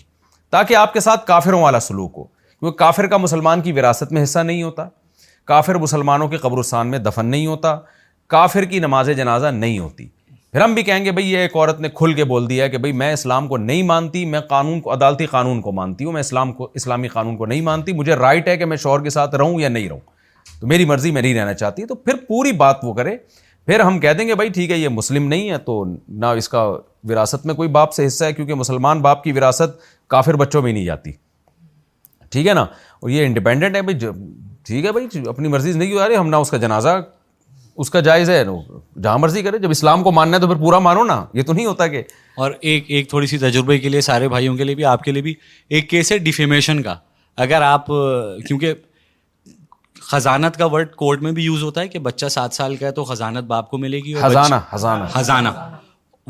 [0.51, 4.23] تاکہ آپ کے ساتھ کافروں والا سلوک ہو کیونکہ کافر کا مسلمان کی وراثت میں
[4.23, 4.87] حصہ نہیں ہوتا
[5.51, 7.75] کافر مسلمانوں کے قبرستان میں دفن نہیں ہوتا
[8.35, 10.07] کافر کی نماز جنازہ نہیں ہوتی
[10.53, 12.77] پھر ہم بھی کہیں گے بھائی یہ ایک عورت نے کھل کے بول دیا کہ
[12.77, 16.19] بھائی میں اسلام کو نہیں مانتی میں قانون کو عدالتی قانون کو مانتی ہوں میں
[16.21, 19.35] اسلام کو اسلامی قانون کو نہیں مانتی مجھے رائٹ ہے کہ میں شوہر کے ساتھ
[19.35, 19.99] رہوں یا نہیں رہوں
[20.59, 23.15] تو میری مرضی میں نہیں رہنا چاہتی تو پھر پوری بات وہ کرے
[23.65, 26.49] پھر ہم کہہ دیں گے بھائی ٹھیک ہے یہ مسلم نہیں ہے تو نہ اس
[26.49, 26.63] کا
[27.09, 30.73] وراثت میں کوئی باپ سے حصہ ہے کیونکہ مسلمان باپ کی وراثت کافر بچوں میں
[30.73, 31.11] نہیں جاتی
[32.29, 32.61] ٹھیک ہے نا
[32.99, 33.97] اور یہ انڈیپینڈنٹ ہے بھائی
[34.65, 36.97] ٹھیک ہے بھائی اپنی مرضی نہیں گزارے ہم نہ اس کا جنازہ
[37.81, 40.79] اس کا جائز ہے جہاں مرضی کرے جب اسلام کو ماننا ہے تو پھر پورا
[40.87, 42.01] مانو نا یہ تو نہیں ہوتا کہ
[42.43, 45.11] اور ایک ایک تھوڑی سی تجربے کے لیے سارے بھائیوں کے لیے بھی آپ کے
[45.11, 45.33] لیے بھی
[45.77, 46.95] ایک کیس ہے ڈیفیمیشن کا
[47.45, 47.85] اگر آپ
[48.47, 48.73] کیونکہ
[50.11, 52.91] خزانت کا ورڈ کورٹ میں بھی یوز ہوتا ہے کہ بچہ سات سال کا ہے
[52.91, 54.59] تو خزانت باپ کو ملے گی خزانہ
[55.15, 55.49] خزانہ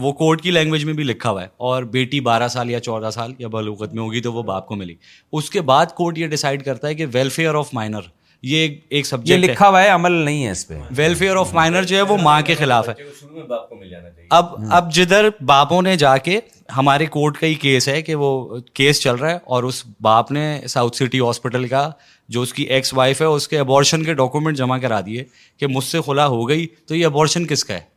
[0.04, 3.10] وہ کورٹ کی لینگویج میں بھی لکھا ہوا ہے اور بیٹی بارہ سال یا چودہ
[3.14, 4.98] سال یا بلوغت میں ہوگی تو وہ باپ کو ملے گی
[5.38, 8.08] اس کے بعد کورٹ یہ ڈیسائڈ کرتا ہے کہ ویلفیئر آف مائنر
[8.44, 11.96] یہ ایک سبجیکٹ لکھا ہوا ہے عمل نہیں ہے اس پہ ویلفیئر آف مائنر جو
[11.96, 12.94] ہے وہ ماں کے خلاف ہے
[14.38, 14.46] اب
[14.80, 16.40] اب جدھر باپوں نے جا کے
[16.78, 18.30] ہمارے کورٹ کا ہی کیس ہے کہ وہ
[18.74, 21.90] کیس چل رہا ہے اور اس باپ نے ساؤتھ سٹی ہاسپٹل کا
[22.36, 25.24] جو اس کی ایکس وائف ہے اس کے ابارشن کے ڈاکومنٹ جمع کرا دیے
[25.60, 27.92] کہ مجھ سے خلا ہو گئی تو یہ ابارشن کس کا ہے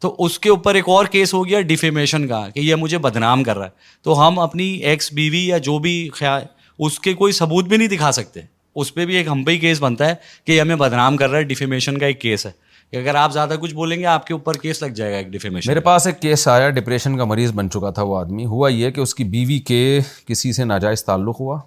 [0.00, 3.42] تو اس کے اوپر ایک اور کیس ہو گیا ڈیفیمیشن کا کہ یہ مجھے بدنام
[3.44, 6.44] کر رہا ہے تو ہم اپنی ایکس بیوی یا جو بھی خیال
[6.86, 8.40] اس کے کوئی ثبوت بھی نہیں دکھا سکتے
[8.80, 10.14] اس پہ بھی ایک ہم پہ ہی کیس بنتا ہے
[10.46, 12.50] کہ یہ ہمیں بدنام کر رہا ہے ڈیفیمیشن کا ایک کیس ہے
[12.90, 15.26] کہ اگر آپ زیادہ کچھ بولیں گے آپ کے اوپر کیس لگ جائے گا ایک
[15.30, 18.68] ڈیفیمیشن میرے پاس ایک کیس آیا ڈپریشن کا مریض بن چکا تھا وہ آدمی ہوا
[18.70, 19.80] یہ کہ اس کی بیوی کے
[20.26, 21.58] کسی سے ناجائز تعلق ہوا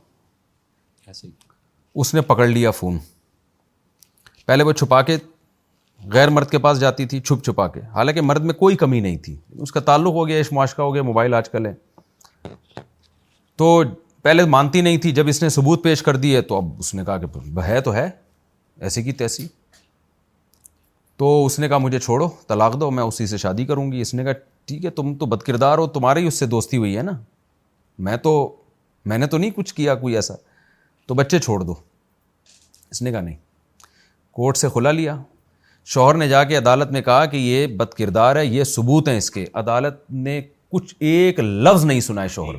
[1.08, 1.28] ایسے
[2.02, 2.98] اس نے پکڑ لیا فون
[4.46, 5.18] پہلے وہ چھپا کے
[6.14, 9.18] غیر مرد کے پاس جاتی تھی چھپ چھپا کے حالانکہ مرد میں کوئی کمی نہیں
[9.26, 9.36] تھی
[9.66, 11.74] اس کا تعلق ہو گیا اس معاشقہ ہو گیا موبائل آج کل ہے
[13.62, 13.70] تو
[14.24, 17.06] پہلے مانتی نہیں تھی جب اس نے ثبوت پیش کر دیے تو اب اس نے
[17.06, 18.10] کہا کہ ہے تو ہے
[18.88, 19.48] ایسی کی تیسی
[21.18, 24.14] تو اس نے کہا مجھے چھوڑو طلاق دو میں اسی سے شادی کروں گی اس
[24.14, 24.32] نے کہا
[24.68, 27.12] ٹھیک ہے تم تو بد کردار ہو تمہاری اس سے دوستی ہوئی ہے نا
[28.08, 28.34] میں تو
[29.12, 30.34] میں نے تو نہیں کچھ کیا کوئی ایسا
[31.08, 31.74] تو بچے چھوڑ دو
[32.92, 33.36] اس نے کہا نہیں
[34.40, 35.16] کورٹ سے کھلا لیا
[35.94, 39.18] شوہر نے جا کے عدالت میں کہا کہ یہ بد کردار ہے یہ ثبوت ہیں
[39.18, 40.42] اس کے عدالت نے
[40.72, 42.56] کچھ ایک لفظ نہیں سنا ہے شوہر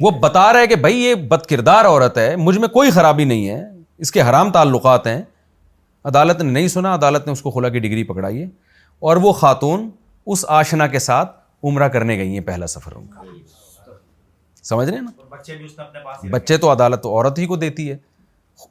[0.00, 3.24] وہ بتا رہا ہے کہ بھائی یہ بد کردار عورت ہے مجھ میں کوئی خرابی
[3.24, 3.62] نہیں ہے
[4.04, 5.22] اس کے حرام تعلقات ہیں
[6.10, 8.46] عدالت نے نہیں سنا عدالت نے اس کو خلا کی ڈگری پکڑائی ہے
[9.10, 9.88] اور وہ خاتون
[10.32, 13.20] اس آشنا کے ساتھ عمرہ کرنے گئی ہیں پہلا سفر ان کا
[14.64, 17.96] سمجھ رہے ہیں نا بچے تو عدالت عورت ہی کو دیتی ہے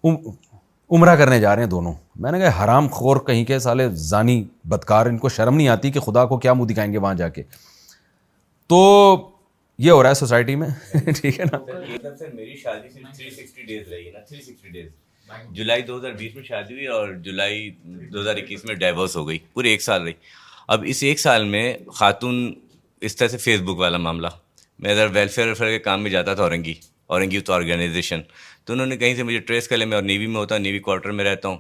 [0.03, 4.43] عمرہ کرنے جا رہے ہیں دونوں میں نے کہا حرام خور کہیں کے سالے زانی
[4.69, 7.27] بدکار ان کو شرم نہیں آتی کہ خدا کو کیا منہ دکھائیں گے وہاں جا
[7.37, 7.43] کے
[8.69, 8.79] تو
[9.83, 10.67] یہ ہو رہا ہے سوسائٹی میں
[11.19, 14.89] ٹھیک ہے نا مطلب میری شادی تھری سکسٹی ڈیز رہی نا تھری سکسٹی ڈیز
[15.57, 17.69] جولائی دو ہزار بیس میں شادی ہوئی اور جولائی
[18.13, 20.13] دو ہزار اکیس میں ڈائیورس ہو گئی پورے ایک سال رہی
[20.75, 21.63] اب اس ایک سال میں
[21.99, 22.35] خاتون
[23.07, 24.27] اس طرح سے فیس بک والا معاملہ
[24.83, 26.73] میں ادھر ویلفیئر ویلفیئر کے کام میں جاتا تھا اورنگی
[27.15, 28.21] اورنگی تو آرگنائزیشن
[28.65, 30.61] تو انہوں نے کہیں سے مجھے ٹریس کر لیا میں اور نیوی میں ہوتا ہوں
[30.63, 31.57] نیوی کوارٹر میں رہتا ہوں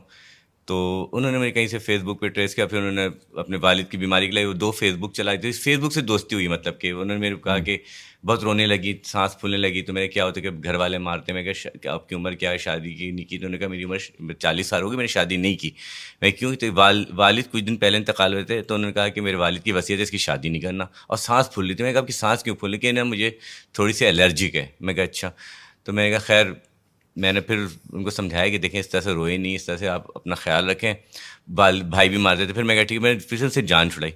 [0.67, 0.75] تو
[1.11, 3.07] انہوں نے مجھے کہیں سے فیس بک پہ ٹریس کیا پھر انہوں نے
[3.39, 6.01] اپنے والد کی بیماری کے لیے وہ دو فیس بک چلائی تھی فیس بک سے
[6.11, 7.77] دوستی ہوئی مطلب کہ انہوں نے میرے کہا کہ
[8.25, 10.97] بہت رونے لگی سانس پھولنے لگی تو میں نے کیا ہوتا ہے کہ گھر والے
[11.05, 13.57] مارتے میں کہ آپ کی عمر کیا ہے شادی کی نہیں کی تو انہوں نے
[13.59, 15.69] کہا میری عمر چالیس سال ہوگی میں نے شادی نہیں کی
[16.21, 19.21] میں کیوں تو والد کچھ دن پہلے انتقال ہوئے تھے تو انہوں نے کہا کہ
[19.21, 21.83] میرے والد کی وصیت ہے اس کی شادی نہیں کرنا اور سانس پھول لی تھی
[21.83, 23.31] میں کہا کہ سانس کیوں پھول کہ مجھے
[23.73, 25.31] تھوڑی سی الرجک ہے میں کہا اچھا
[25.83, 26.47] تو میں نے کہا خیر
[27.23, 27.63] میں نے پھر
[27.93, 30.35] ان کو سمجھایا کہ دیکھیں اس طرح سے روئے نہیں اس طرح سے آپ اپنا
[30.43, 30.93] خیال رکھیں
[31.55, 33.89] بال بھائی بھی مارتے تھے پھر میں کہا ٹھیک ہے میں نے پھر سے جان
[33.91, 34.11] چھڑائی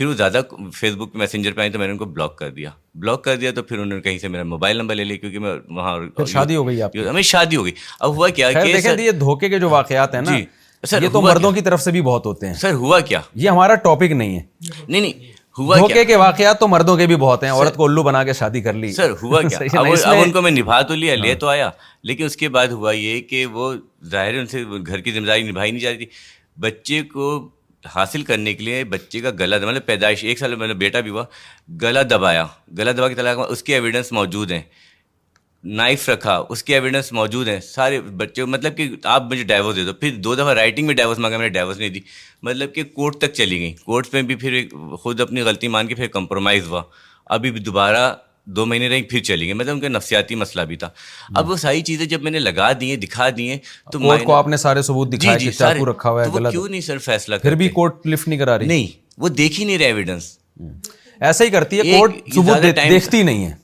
[0.00, 0.40] پھر وہ زیادہ
[0.74, 2.70] فیس بک میسنجر پہ آئیں تو میں نے ان کو بلاک کر دیا
[3.00, 5.38] بلاک کر دیا تو پھر انہوں نے کہیں سے میرا موبائل نمبر لے لیا کیونکہ
[5.38, 9.48] میں وہاں شادی ہو گئی ہمیں شادی ہو گئی اب ہوا کیا کہ یہ دھوکے
[9.48, 10.44] کے جو واقعات ہیں نا جی۔
[10.88, 13.48] سر یہ تو مردوں کی طرف سے بھی بہت ہوتے ہیں سر ہوا کیا یہ
[13.50, 14.42] ہمارا ٹاپک نہیں ہے
[14.88, 15.28] نہیں نہیں
[15.58, 18.32] ہوا کیا کے واقعات تو مردوں کے بھی بہت ہیں عورت کو الو بنا کے
[18.40, 19.86] شادی کر لی سر ہوا کیا اب
[20.24, 21.70] ان کو میں نبھا تو لیا لے ہاں۔ تو آیا
[22.10, 23.72] لیکن اس کے بعد ہوا یہ کہ وہ
[24.10, 26.06] ظاہر ان سے گھر کی ذمہ داری نبھائی نہیں جاتی
[26.68, 27.30] بچے کو
[27.94, 31.24] حاصل کرنے کے لیے بچے کا گلا مطلب پیدائش ایک سال نے بیٹا بھی ہوا
[31.82, 32.46] گلا دبایا
[32.78, 34.62] گلا دبا کے طلاق اس کے ایویڈنس موجود ہیں
[35.76, 39.84] نائف رکھا اس کے ایویڈنس موجود ہیں سارے بچے مطلب کہ آپ مجھے ڈائیورس دے
[39.84, 42.00] دو پھر دو دفعہ رائٹنگ میں ڈائیورس مانگا میں نے ڈائیورس نہیں دی
[42.42, 44.60] مطلب کہ کورٹ تک چلی گئیں کورٹ میں بھی پھر
[45.02, 46.82] خود اپنی غلطی مان کے پھر کمپرومائز ہوا
[47.34, 48.12] ابھی بھی دوبارہ
[48.56, 50.88] دو مہینے رہیں پھر چلیں گے مطلب ان کا نفسیاتی مسئلہ بھی تھا
[51.36, 53.58] اب وہ ساری چیزیں جب میں نے لگا دیے دکھا دیے
[53.92, 56.30] تو کورٹ کو آپ نے سارے ثبوت جی، دکھائے جی جی, چاقو رکھا ہوا ہے
[56.34, 58.86] غلط کیوں نہیں سر فیصلہ پھر بھی کورٹ لفٹ نہیں کرا رہی نہیں
[59.20, 60.36] وہ دیکھ ہی نہیں رہے ایویڈنس
[61.20, 63.54] ایسا ہی کرتی ہے کورٹ ثبوت دیکھتی نہیں ہے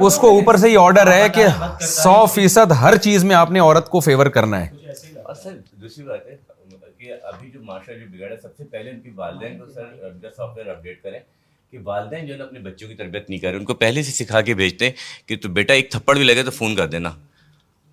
[0.00, 1.46] اس کو اوپر سے ہی آرڈر ہے کہ
[1.88, 4.70] سو فیصد ہر چیز میں آپ نے عورت کو فیور کرنا ہے
[5.80, 6.36] دوسری بات ہے
[6.98, 10.56] کہ ابھی جو ماشاء جو بگڑا سب سے پہلے ان کی والدین کو سر سافٹ
[10.56, 11.18] ویئر اپ کریں
[11.70, 14.02] کہ والدین جو ہے نا اپنے بچوں کی تربیت نہیں کر رہے ان کو پہلے
[14.10, 16.86] سے سکھا کے بھیجتے ہیں کہ تو بیٹا ایک تھپڑ بھی لگے تو فون کر
[16.96, 17.10] دینا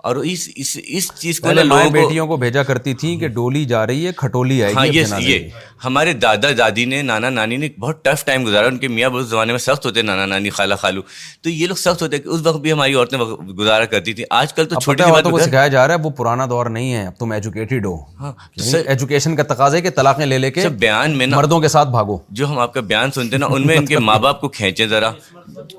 [0.08, 3.86] اور اس اس اس چیز کو لوگ بیٹیوں کو بھیجا کرتی تھیں کہ ڈولی جا
[3.88, 5.48] رہی ہے کھٹولی آئے گی ہاں، یہ یہ جی۔
[5.84, 9.30] ہمارے دادا دادی نے نانا نانی نے بہت ٹف ٹائم گزارا ان کے میاں بہت
[9.30, 11.02] زمانے میں سخت ہوتے نانا نانی خالہ خالو
[11.44, 14.54] تو یہ لوگ سخت ہوتے کہ اس وقت بھی ہماری عورتیں گزارا کرتی تھیں آج
[14.54, 17.18] کل تو چھوٹی بات کو سکھایا جا رہا ہے وہ پرانا دور نہیں ہے اب
[17.20, 21.18] تم ایجوکیٹڈ ہو ایجوکیشن ہاں، یعنی کا تقاضا ہے کہ طلاقیں لے لے کے بیان
[21.18, 23.78] میں مردوں کے ساتھ بھاگو جو ہم آپ کا بیان سنتے ہیں نا ان میں
[23.78, 25.12] ان کے ماں باپ کو کھینچیں ذرا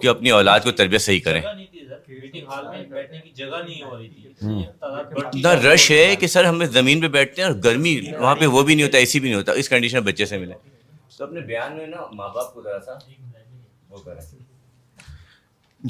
[0.02, 1.40] کہ اپنی اولاد کو تربیت صحیح کریں
[2.22, 4.08] میٹنگ ہال میں بیٹھنے کی جگہ نہیں ہو رہی
[4.40, 8.62] اتنا رش ہے کہ سر ہم زمین پہ بیٹھتے ہیں اور گرمی وہاں پہ وہ
[8.62, 11.78] بھی نہیں ہوتا اے سی بھی نہیں ہوتا اس کنڈیشن میں بچے سے ملے بیان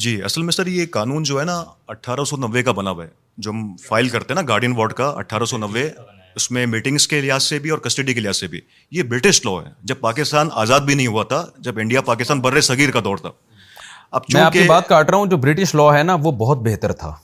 [0.02, 1.62] جی اصل میں سر یہ قانون جو ہے نا
[1.94, 3.08] اٹھارہ سو نوے کا بنا ہوا ہے
[3.44, 5.88] جو ہم فائل کرتے ہیں نا گارڈین وارڈ کا اٹھارہ سو نوے
[6.36, 8.60] اس میں میٹنگس کے لحاظ سے بھی اور کسٹڈی کے لحاظ سے بھی
[8.98, 12.60] یہ برٹش لا ہے جب پاکستان آزاد بھی نہیں ہوا تھا جب انڈیا پاکستان بر
[12.70, 13.30] صغیر کا دور تھا
[14.18, 16.58] اب میں آپ کی بات کاٹ رہا ہوں جو برٹش لا ہے نا وہ بہت
[16.66, 17.14] بہتر تھا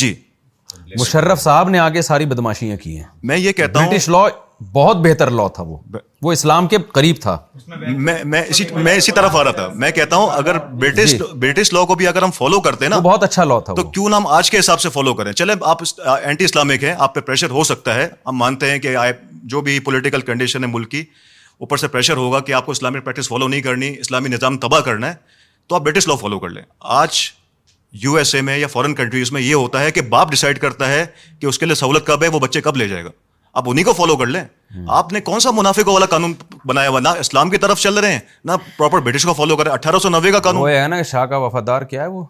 [0.00, 0.14] جی
[1.00, 4.26] مشرف صاحب نے آگے ساری بدماشیاں کی ہیں میں یہ کہتا ہوں برٹش لا
[4.72, 5.76] بہت بہتر لا تھا وہ
[6.22, 8.44] وہ اسلام کے قریب تھا میں
[8.96, 12.22] اسی طرف آ رہا تھا میں کہتا ہوں اگر برٹش برٹش لا کو بھی اگر
[12.22, 14.58] ہم فالو کرتے ہیں نا بہت اچھا لا تھا تو کیوں نہ ہم آج کے
[14.58, 15.82] حساب سے فالو کریں چلے آپ
[16.22, 18.96] اینٹی اسلامک ہیں آپ پہ پریشر ہو سکتا ہے ہم مانتے ہیں کہ
[19.48, 21.04] جو بھی پولیٹیکل کنڈیشن ہے ملک کی
[21.58, 24.80] اوپر سے پریشر ہوگا کہ آپ کو اسلامک پریکٹس فالو نہیں کرنی اسلامی نظام تباہ
[24.88, 25.14] کرنا ہے
[25.68, 26.62] تو آپ برٹش لا فالو کر لیں
[27.02, 27.18] آج
[28.02, 30.88] یو ایس اے میں یا فارن کنٹریز میں یہ ہوتا ہے کہ باپ ڈیسائڈ کرتا
[30.92, 31.04] ہے
[31.40, 33.10] کہ اس کے لیے سہولت کب ہے وہ بچے کب لے جائے گا
[33.58, 34.42] آپ انہیں کو فالو کر لیں
[34.96, 36.32] آپ نے کون سا منافع کو والا قانون
[36.66, 39.64] بنایا ہوا نہ اسلام کی طرف چل رہے ہیں نہ پراپر برٹش کو فالو کر
[39.64, 42.24] رہے ہیں اٹھارہ سو نوے کا قانون ہے نا شاہ کا وفادار کیا ہے وہ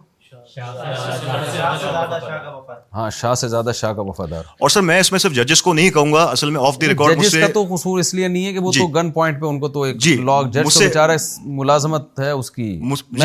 [0.59, 5.73] ہاں شاہ سے زیادہ شاہ کا وفادار اور سر میں اس میں صرف ججز کو
[5.73, 8.45] نہیں کہوں گا اصل میں آف دی ریکارڈ ججز کا تو قصور اس لیے نہیں
[8.45, 10.87] ہے کہ وہ تو گن جی۔ پوائنٹ پہ ان کو تو ایک لاگ جج سے
[10.87, 11.17] بچارہ
[11.61, 12.79] ملازمت ہے اس کی جی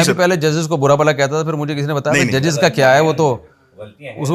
[0.06, 2.68] میں پہلے ججز کو برا بلا کہتا تھا پھر مجھے کسی نے بتایا ججز کا
[2.78, 3.26] کیا ہے وہ تو
[4.16, 4.30] اس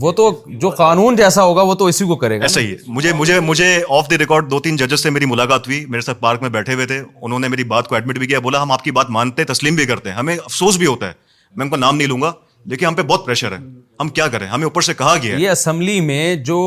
[0.00, 0.30] وہ تو
[0.60, 3.38] جو قانون جیسا ہوگا وہ تو اسی کو کرے گا ایسا ہی ہے مجھے مجھے
[3.40, 3.66] مجھے
[3.98, 6.74] آف دی ریکارڈ دو تین ججز سے میری ملاقات ہوئی میرے ساتھ پارک میں بیٹھے
[6.74, 9.10] ہوئے تھے انہوں نے میری بات کو ایڈمٹ بھی کیا بولا ہم آپ کی بات
[9.18, 11.12] مانتے ہیں تسلیم بھی کرتے ہیں ہمیں افسوس بھی ہوتا ہے
[11.56, 12.32] میں ان کو نام نہیں لوں گا
[12.72, 13.58] لیکن ہم پہ بہت پریشر ہے
[14.00, 16.58] ہم کیا کریں ہمیں اوپر سے کہا گیا یہ اسمبلی میں جو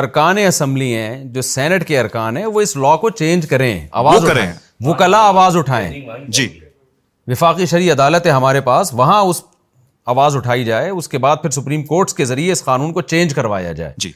[0.00, 4.24] ارکان اسمبلی ہیں جو سینٹ کے ارکان ہیں وہ اس لا کو چینج کریں آواز
[4.28, 4.46] کریں
[4.84, 5.90] وہ کلا آواز اٹھائیں
[6.28, 6.48] جی
[7.32, 9.42] وفاقی شریع عدالت ہے ہمارے پاس وہاں اس
[10.12, 13.34] آواز اٹھائی جائے اس کے بعد پھر سپریم کورٹس کے ذریعے اس قانون کو چینج
[13.34, 14.10] کروایا جائے جی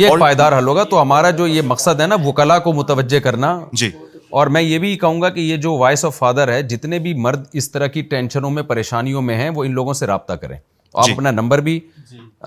[0.00, 3.58] یہ پائیدار حل ہوگا تو ہمارا جو یہ مقصد ہے نا وکلا کو متوجہ کرنا
[3.80, 3.90] جی
[4.38, 7.14] اور میں یہ بھی کہوں گا کہ یہ جو وائس آف فادر ہے جتنے بھی
[7.22, 10.56] مرد اس طرح کی ٹینشنوں میں پریشانیوں میں ہیں وہ ان لوگوں سے رابطہ کریں
[10.56, 11.78] آپ جی۔ اپنا نمبر بھی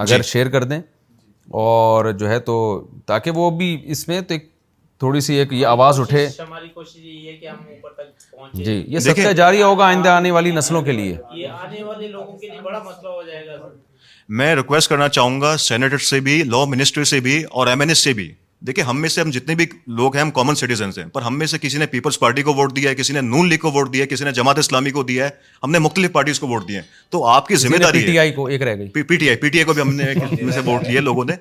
[0.03, 0.79] اگر جی۔ شیئر کر دیں
[1.63, 2.55] اور جو ہے تو
[3.05, 4.49] تاکہ وہ بھی اس میں تو ایک
[5.03, 6.25] تھوڑی سی ایک یہ آواز اٹھے
[8.53, 11.47] جی یہ سب سے جاری ہوگا آئندہ آنے والی نسلوں کے لیے
[14.41, 17.89] میں ریکویسٹ کرنا چاہوں گا سینیٹر سے بھی لا منسٹر سے بھی اور ایم این
[17.89, 18.31] ایس سے بھی
[18.67, 19.65] دیکھیں ہم میں سے ہم جتنے بھی
[19.99, 22.53] لوگ ہیں ہم کامن سٹیزنس ہیں پر ہم میں سے کسی نے پیپلز پارٹی کو
[22.61, 24.91] ووٹ دیا ہے کسی نے نون لیگ کو ووٹ دیا ہے کسی نے جماعت اسلامی
[24.99, 25.29] کو دیا ہے
[25.63, 26.85] ہم نے مختلف پارٹیز کو ووٹ دیے ہیں
[27.15, 29.37] تو آپ کی ذمہ داری پی ٹی آئی کو ایک رہ گئی P T I
[29.43, 30.11] P T I کو بھی ہم نے
[30.65, 31.35] ووٹ دیے لوگوں نے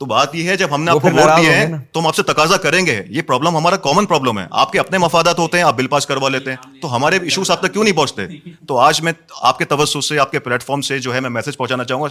[0.00, 2.22] تو بات یہ ہے جب ہم نے آپ کو ووٹ ہے تو ہم آپ سے
[2.26, 5.64] تقاضا کریں گے یہ پرابلم ہمارا کامن پرابلم ہے آپ کے اپنے مفادات ہوتے ہیں
[5.64, 8.26] آپ بل پاس کروا لیتے ہیں تو ہمارے ایشوز آپ تک کیوں نہیں پہنچتے
[8.68, 11.30] تو آج میں آپ کے توسط سے آپ کے پلیٹ فارم سے جو ہے میں
[11.30, 12.08] میسج پہنچانا چاہوں گا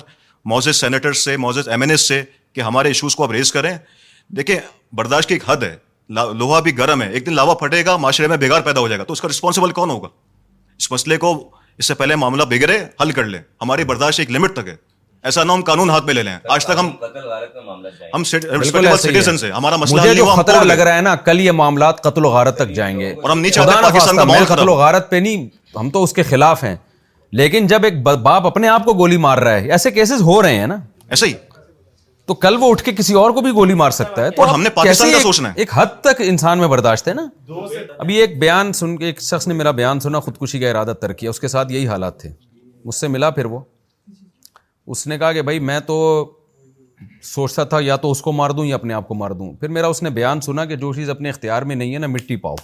[0.49, 2.21] موزز سینیٹر سے موزز ایم این ایس سے
[2.55, 3.77] کہ ہمارے ایشوز کو آپ ریز کریں
[4.37, 4.55] دیکھیں
[4.99, 5.75] برداشت کی ایک حد ہے
[6.39, 8.99] لوہا بھی گرم ہے ایک دن لاوا پھٹے گا معاشرے میں بگاڑ پیدا ہو جائے
[8.99, 10.07] گا تو اس کا رسپانسبل کون ہوگا
[10.77, 11.33] اس مسئلے کو
[11.77, 14.75] اس سے پہلے معاملہ بگڑے حل کر لیں ہماری برداشت ایک لمٹ تک ہے
[15.25, 16.89] ایسا نہ ہم قانون ہاتھ میں لے لیں آج تک ہم
[18.13, 18.23] ہم
[18.95, 22.25] سٹیزنز ہیں ہمارا مسئلہ مجھے جو خطرہ لگ رہا ہے نا کل یہ معاملات قتل
[22.25, 25.09] و غارت تک جائیں گے اور ہم نہیں چاہتے پاکستان کا ماحول قتل و غارت
[25.09, 25.45] پہ نہیں
[25.79, 26.75] ہم تو اس کے خلاف ہیں
[27.39, 30.55] لیکن جب ایک باپ اپنے آپ کو گولی مار رہا ہے ایسے کیسز ہو رہے
[30.59, 30.75] ہیں نا
[31.09, 31.33] ایسے ہی
[32.27, 34.61] تو کل وہ اٹھ کے کسی اور کو بھی گولی مار سکتا ہے تو ہم
[34.63, 37.25] نے پاکستان کا سوچنا ہے ایک حد تک انسان میں برداشت ہے نا
[37.99, 41.13] ابھی ایک بیان سن کے ایک شخص نے میرا بیان سنا خودکشی کا ارادہ تر
[41.21, 42.29] کیا اس کے ساتھ یہی حالات تھے
[42.85, 43.59] مجھ سے ملا پھر وہ
[44.91, 45.95] اس نے کہا کہ بھائی میں تو
[47.23, 49.67] سوچتا تھا یا تو اس کو مار دوں یا اپنے آپ کو مار دوں پھر
[49.75, 52.35] میرا اس نے بیان سنا کہ جو چیز اپنے اختیار میں نہیں ہے نا مٹی
[52.45, 52.55] پاؤ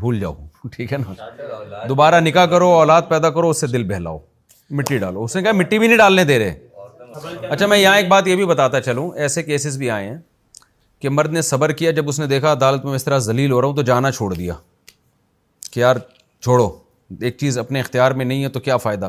[0.00, 0.32] بھول جاؤ
[0.72, 4.18] ٹھیک ہے نا دوبارہ نکاح کرو اولاد پیدا کرو اس سے دل بہلاؤ
[4.80, 8.08] مٹی ڈالو اس نے کہا مٹی بھی نہیں ڈالنے دے رہے اچھا میں یہاں ایک
[8.08, 10.18] بات یہ بھی بتاتا چلوں ایسے کیسز بھی آئے ہیں
[11.00, 13.60] کہ مرد نے صبر کیا جب اس نے دیکھا عدالت میں اس طرح ذلیل ہو
[13.60, 14.54] رہا ہوں تو جانا چھوڑ دیا
[15.72, 15.96] کہ یار
[16.42, 16.68] چھوڑو
[17.20, 19.08] ایک چیز اپنے اختیار میں نہیں ہے تو کیا فائدہ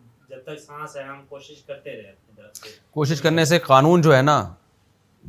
[0.31, 4.21] جب تک سانس ہے ہم کوشش کرتے رہے اپنی کوشش کرنے سے قانون جو ہے
[4.21, 4.35] نا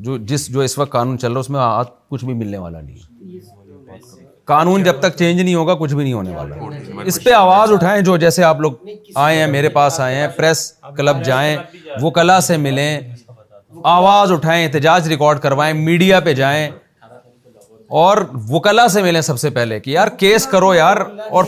[0.06, 2.58] جو جس جو اس وقت قانون چل رہا ہے اس میں آج کچھ بھی ملنے
[2.58, 7.32] والا نہیں قانون جب تک چینج نہیں ہوگا کچھ بھی نہیں ہونے والا اس پہ
[7.38, 8.72] آواز اٹھائیں جو جیسے آپ لوگ
[9.24, 10.64] آئے ہیں میرے پاس آئے ہیں پریس
[10.96, 11.56] کلب جائیں
[12.02, 13.10] وہ کلا سے ملیں
[13.98, 16.68] آواز اٹھائیں احتجاج ریکارڈ کروائیں میڈیا پہ جائیں
[18.01, 18.16] اور
[18.51, 20.97] وکلا سے ملے سب سے پہلے کہ یار کیس کرو یار
[21.39, 21.44] اور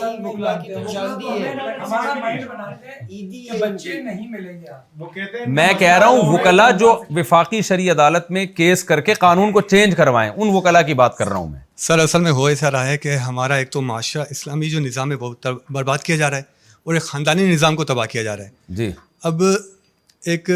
[5.46, 9.60] میں کہہ رہا ہوں وکلا جو وفاقی شری عدالت میں کیس کر کے قانون کو
[9.70, 12.70] چینج کروائے ان وکلا کی بات کر رہا ہوں میں سر اصل میں ہو ایسا
[12.70, 15.32] رہا ہے کہ ہمارا ایک تو معاشرہ اسلامی جو نظام ہے وہ
[15.70, 18.74] برباد کیا جا رہا ہے اور ایک خاندانی نظام کو تباہ کیا جا رہا ہے
[18.80, 18.90] جی
[19.30, 19.42] اب
[20.32, 20.50] ایک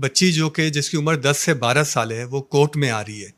[0.00, 3.02] بچی جو کہ جس کی عمر دس سے بارہ سال ہے وہ کورٹ میں آ
[3.06, 3.36] رہی ہے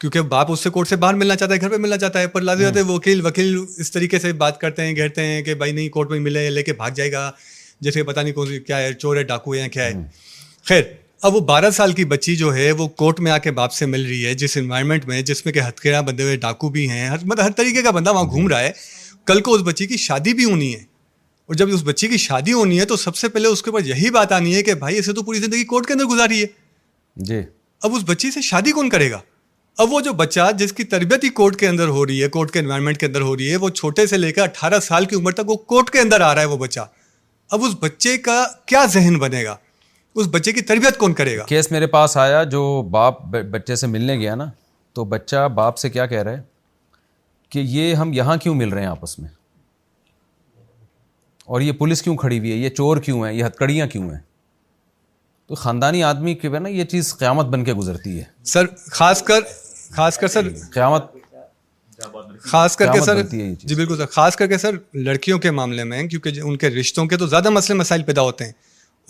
[0.00, 2.26] کیونکہ باپ اس سے کورٹ سے باہر ملنا چاہتا ہے گھر پہ ملنا چاہتا ہے
[2.34, 5.88] پر لاز وکیل وکیل اس طریقے سے بات کرتے ہیں گھیرتے ہیں کہ بھائی نہیں
[5.96, 7.30] کورٹ میں ملے لے کے بھاگ جائے گا
[7.86, 9.94] جیسے پتہ نہیں کون کیا ہے چور ہے ڈاکو ہے کیا ہے
[10.68, 10.82] خیر
[11.28, 13.86] اب وہ بارہ سال کی بچی جو ہے وہ کورٹ میں آ کے باپ سے
[13.86, 17.08] مل رہی ہے جس انوائرمنٹ میں جس میں کہ ہتھکیرا بندے ہوئے ڈاکو بھی ہیں
[17.12, 18.70] مطلب ہر طریقے کا بندہ وہاں گھوم رہا ہے
[19.26, 20.78] کل کو اس بچی کی شادی بھی ہونی ہے
[21.46, 23.84] اور جب اس بچی کی شادی ہونی ہے تو سب سے پہلے اس کے اوپر
[23.86, 26.46] یہی بات آنی ہے کہ بھائی اسے تو پوری زندگی کورٹ کے اندر گزاری ہے
[27.30, 27.40] جی
[27.82, 29.20] اب اس بچی سے شادی کون کرے گا
[29.80, 32.50] اب وہ جو بچہ جس کی تربیت ہی کورٹ کے اندر ہو رہی ہے کورٹ
[32.52, 35.16] کے انوائرمنٹ کے اندر ہو رہی ہے وہ چھوٹے سے لے کر اٹھارہ سال کی
[35.16, 36.80] عمر تک وہ کورٹ کے اندر آ رہا ہے وہ بچہ
[37.56, 38.42] اب اس بچے کا
[38.72, 39.54] کیا ذہن بنے گا
[40.14, 43.86] اس بچے کی تربیت کون کرے گا کیس میرے پاس آیا جو باپ بچے سے
[43.86, 44.50] ملنے گیا نا
[44.94, 46.40] تو بچہ باپ سے کیا کہہ رہے
[47.50, 49.28] کہ یہ ہم یہاں کیوں مل رہے ہیں آپس میں
[51.48, 54.18] اور یہ پولیس کیوں کھڑی ہوئی ہے یہ چور کیوں ہیں یہ ہتکڑیاں کیوں ہیں
[55.48, 58.24] تو خاندانی آدمی کے نا یہ چیز قیامت بن کے گزرتی ہے
[58.54, 59.40] سر خاص کر
[59.96, 61.02] خاص کر سر جی۔ قیامت
[62.40, 64.74] خاص کر کے سر جی بالکل سر خاص کر کے سر
[65.06, 68.44] لڑکیوں کے معاملے میں کیونکہ ان کے رشتوں کے تو زیادہ مسئلے مسائل پیدا ہوتے
[68.44, 68.52] ہیں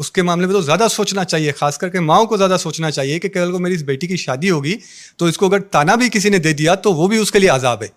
[0.00, 2.90] اس کے معاملے میں تو زیادہ سوچنا چاہیے خاص کر کے ماؤں کو زیادہ سوچنا
[2.90, 4.74] چاہیے کہ کل کو میری اس بیٹی کی شادی ہوگی
[5.16, 7.38] تو اس کو اگر تانا بھی کسی نے دے دیا تو وہ بھی اس کے
[7.38, 7.88] لیے عذاب ہے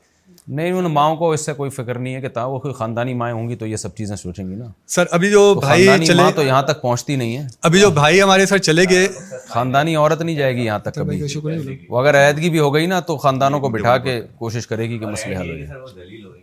[0.49, 3.33] نہیں ان ماؤں کو اس سے کوئی فکر نہیں ہے کہ تا وہ خاندانی مائیں
[3.35, 4.65] ہوں گی تو یہ سب چیزیں سوچیں گی نا
[4.95, 8.45] سر ابھی جو بھائی چلے تو یہاں تک پہنچتی نہیں ہے ابھی جو بھائی ہمارے
[8.45, 9.07] ساتھ چلے گئے
[9.49, 11.37] خاندانی عورت نہیں جائے گی یہاں تک کبھی
[11.89, 14.97] وہ اگر عہدگی بھی ہو گئی نا تو خاندانوں کو بٹھا کے کوشش کرے گی
[14.99, 15.55] کہ مسئلہ حل ہو
[15.95, 16.40] جائے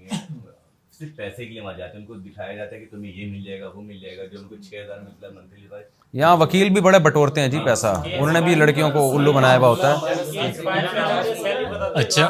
[0.98, 3.30] صرف پیسے کے لیے وہاں جاتے ہیں ان کو دکھایا جاتا ہے کہ تمہیں یہ
[3.30, 5.66] مل جائے گا وہ مل جائے گا جو ان کو چھ ہزار ملتا ہے منتھلی
[5.70, 5.84] وائز
[6.20, 9.32] یہاں وکیل بھی بڑے بٹورتے ہیں جی پیسہ ہاں۔ انہوں نے بھی لڑکیوں کو الو
[9.32, 11.56] بنایا ہوا ہوتا ہے
[12.02, 12.26] اچھا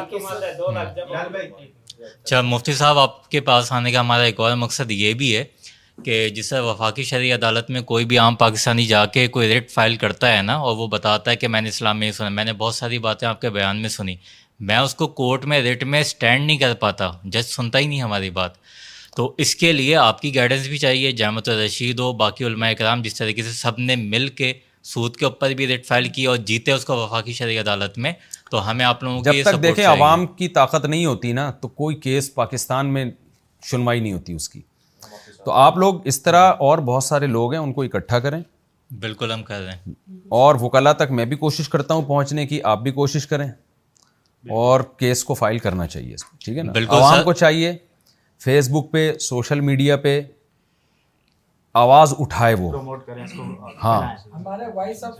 [2.03, 5.43] اچھا مفتی صاحب آپ کے پاس آنے کا ہمارا ایک اور مقصد یہ بھی ہے
[6.05, 9.69] کہ جس طرح وفاقی شرعی عدالت میں کوئی بھی عام پاکستانی جا کے کوئی ریٹ
[9.71, 12.45] فائل کرتا ہے نا اور وہ بتاتا ہے کہ میں نے اسلام میں سنا میں
[12.45, 14.15] نے بہت ساری باتیں آپ کے بیان میں سنی
[14.67, 18.01] میں اس کو کورٹ میں ریٹ میں اسٹینڈ نہیں کر پاتا جج سنتا ہی نہیں
[18.01, 18.51] ہماری بات
[19.15, 23.01] تو اس کے لیے آپ کی گائیڈنس بھی چاہیے جامع الرشید ہو باقی علماء اکرام
[23.01, 24.51] جس طریقے سے سب نے مل کے
[24.93, 28.11] سود کے اوپر بھی ریٹ فائل کی اور جیتے اس کو وفاقی شرعی عدالت میں
[28.51, 32.33] تو ہمیں آپ لوگوں کی دیکھیں عوام کی طاقت نہیں ہوتی نا تو کوئی کیس
[32.35, 33.05] پاکستان میں
[33.69, 34.61] سنوائی نہیں ہوتی اس کی
[35.45, 38.39] تو آپ لوگ اس طرح اور بہت سارے لوگ ہیں ان کو اکٹھا کریں
[38.99, 39.93] بالکل ہم کر رہے ہیں
[40.43, 43.47] اور وکلا تک میں بھی کوشش کرتا ہوں پہنچنے کی آپ بھی کوشش کریں
[44.57, 47.75] اور کیس کو فائل کرنا چاہیے ٹھیک ہے نا عوام کو چاہیے
[48.43, 50.21] فیس بک پہ سوشل میڈیا پہ
[51.79, 52.71] آواز اٹھائے وہ
[53.83, 53.99] ہاں
[54.75, 55.19] وائس آف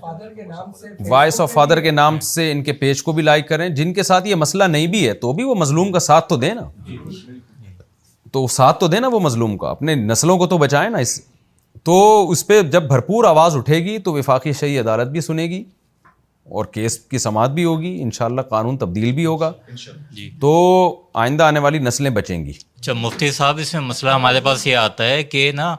[1.52, 4.36] فادر کے نام سے ان کے پیج کو بھی لائک کریں جن کے ساتھ یہ
[4.36, 7.18] مسئلہ نہیں بھی ہے تو بھی وہ مظلوم کا ساتھ تو دیں نا جی، جی،
[7.28, 7.40] جی۔
[8.32, 11.20] تو ساتھ تو دیں نا وہ مظلوم کا اپنے نسلوں کو تو بچائیں نا اس
[11.86, 15.64] تو اس پہ جب بھرپور آواز اٹھے گی تو وفاقی شہی عدالت بھی سنے گی
[16.56, 19.52] اور کیس کی سماعت بھی ہوگی ان شاء اللہ قانون تبدیل بھی ہوگا
[20.16, 20.52] جی تو
[21.24, 24.76] آئندہ آنے والی نسلیں بچیں گی اچھا مفتی صاحب اس میں مسئلہ ہمارے پاس یہ
[24.78, 25.76] آتا ہے کہ نا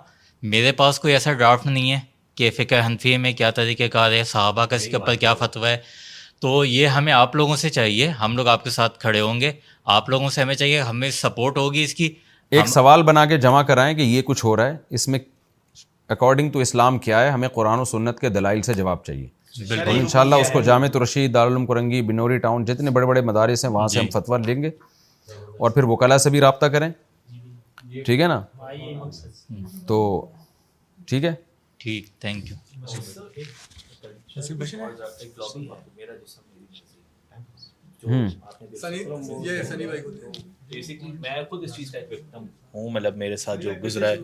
[0.52, 1.98] میرے پاس کوئی ایسا ڈرافٹ نہیں ہے
[2.36, 5.76] کہ فقہ حنفی میں کیا طریقہ کار ہے صحابہ کسی پر کیا فتویٰ ہے
[6.42, 9.52] تو یہ ہمیں آپ لوگوں سے چاہیے ہم لوگ آپ کے ساتھ کھڑے ہوں گے
[9.96, 12.08] آپ لوگوں سے ہمیں چاہیے ہمیں سپورٹ ہوگی اس کی
[12.58, 15.18] ایک سوال بنا کے جمع کرائیں کہ یہ کچھ ہو رہا ہے اس میں
[16.14, 19.26] اکارڈنگ ٹو اسلام کیا ہے ہمیں قرآن و سنت کے دلائل سے جواب چاہیے
[19.58, 23.64] ان شاء اللہ اس کو جامع رشید دارالعلوم کرنگی بنوری ٹاؤن جتنے بڑے بڑے مدارس
[23.64, 24.70] ہیں وہاں سے جی۔ ہم فتویٰ لیں گے
[25.58, 26.90] اور پھر وکلا سے بھی رابطہ کریں
[28.06, 28.40] ٹھیک ہے نا
[29.86, 29.96] تو
[31.06, 31.24] ٹھیک
[31.78, 32.56] ٹھیک ہے تھینک یو
[42.92, 44.16] مطلب میرے ساتھ جو گزرا ہے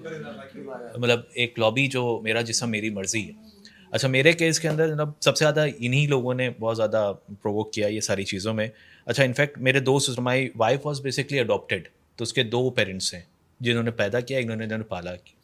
[0.99, 3.55] مطلب ایک لابی جو میرا جسم میری مرضی ہے
[3.91, 7.87] اچھا میرے کیس کے اندر سب سے زیادہ انہیں لوگوں نے بہت زیادہ پرووک کیا
[7.89, 8.67] یہ ساری چیزوں میں
[9.05, 13.21] اچھا انفیکٹ میرے دوست my wife was basically adopted تو اس کے دو پیرنٹس ہیں
[13.67, 15.35] جنہوں نے پیدا کیا انہوں نے انہوں نے پالا کیا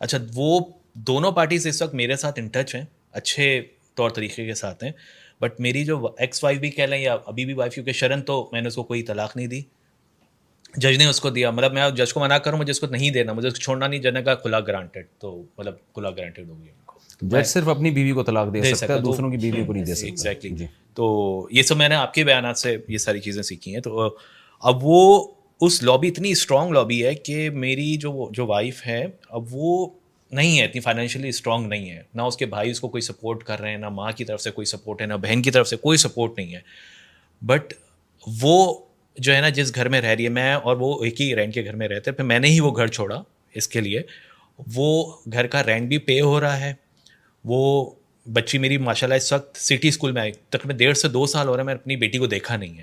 [0.00, 0.58] اچھا وہ
[1.10, 2.84] دونوں پارٹیز اس وقت میرے ساتھ ان ٹچ ہیں
[3.20, 3.48] اچھے
[3.96, 4.90] طور طریقے کے ساتھ ہیں
[5.40, 8.48] بٹ میری جو ایکس وائف بھی کہہ لیں یا ابھی بھی وائف کیونکہ شرن تو
[8.52, 9.60] میں نے اس کو کوئی طلاق نہیں دی
[10.76, 13.10] جج نے اس کو دیا مطلب میں جج کو منع کروں مجھے اس کو نہیں
[13.18, 16.62] دینا مجھے اس کو چھوڑنا نہیں جن کا کھلا گرانٹیڈ تو مطلب کھلا گرانٹیڈ ہو
[16.62, 16.72] گیا
[17.22, 19.94] جج صرف اپنی بیوی کو طلاق دے سکتا ہے دوسروں کی بیوی کو نہیں دے
[19.94, 20.62] سکتا
[20.94, 21.06] تو
[21.52, 24.08] یہ سب میں نے آپ کے بیانات سے یہ ساری چیزیں سیکھی ہیں تو
[24.70, 25.26] اب وہ
[25.66, 29.86] اس لابی اتنی اسٹرانگ لابی ہے کہ میری جو جو وائف ہے اب وہ
[30.32, 33.44] نہیں ہے اتنی فائنینشلی اسٹرانگ نہیں ہے نہ اس کے بھائی اس کو کوئی سپورٹ
[33.44, 35.68] کر رہے ہیں نہ ماں کی طرف سے کوئی سپورٹ ہے نہ بہن کی طرف
[35.68, 36.60] سے کوئی سپورٹ نہیں ہے
[37.46, 37.74] بٹ
[38.40, 38.78] وہ
[39.20, 41.54] جو ہے نا جس گھر میں رہ رہی ہے میں اور وہ ایک ہی رینٹ
[41.54, 43.22] کے گھر میں رہتے پھر میں نے ہی وہ گھر چھوڑا
[43.60, 44.02] اس کے لیے
[44.74, 46.72] وہ گھر کا رینٹ بھی پے ہو رہا ہے
[47.44, 47.90] وہ
[48.32, 51.48] بچی میری ماشاء اللہ اس وقت سٹی اسکول میں آئی تقریباً ڈیڑھ سے دو سال
[51.48, 52.82] ہو رہے ہیں میں اپنی بیٹی کو دیکھا نہیں ہے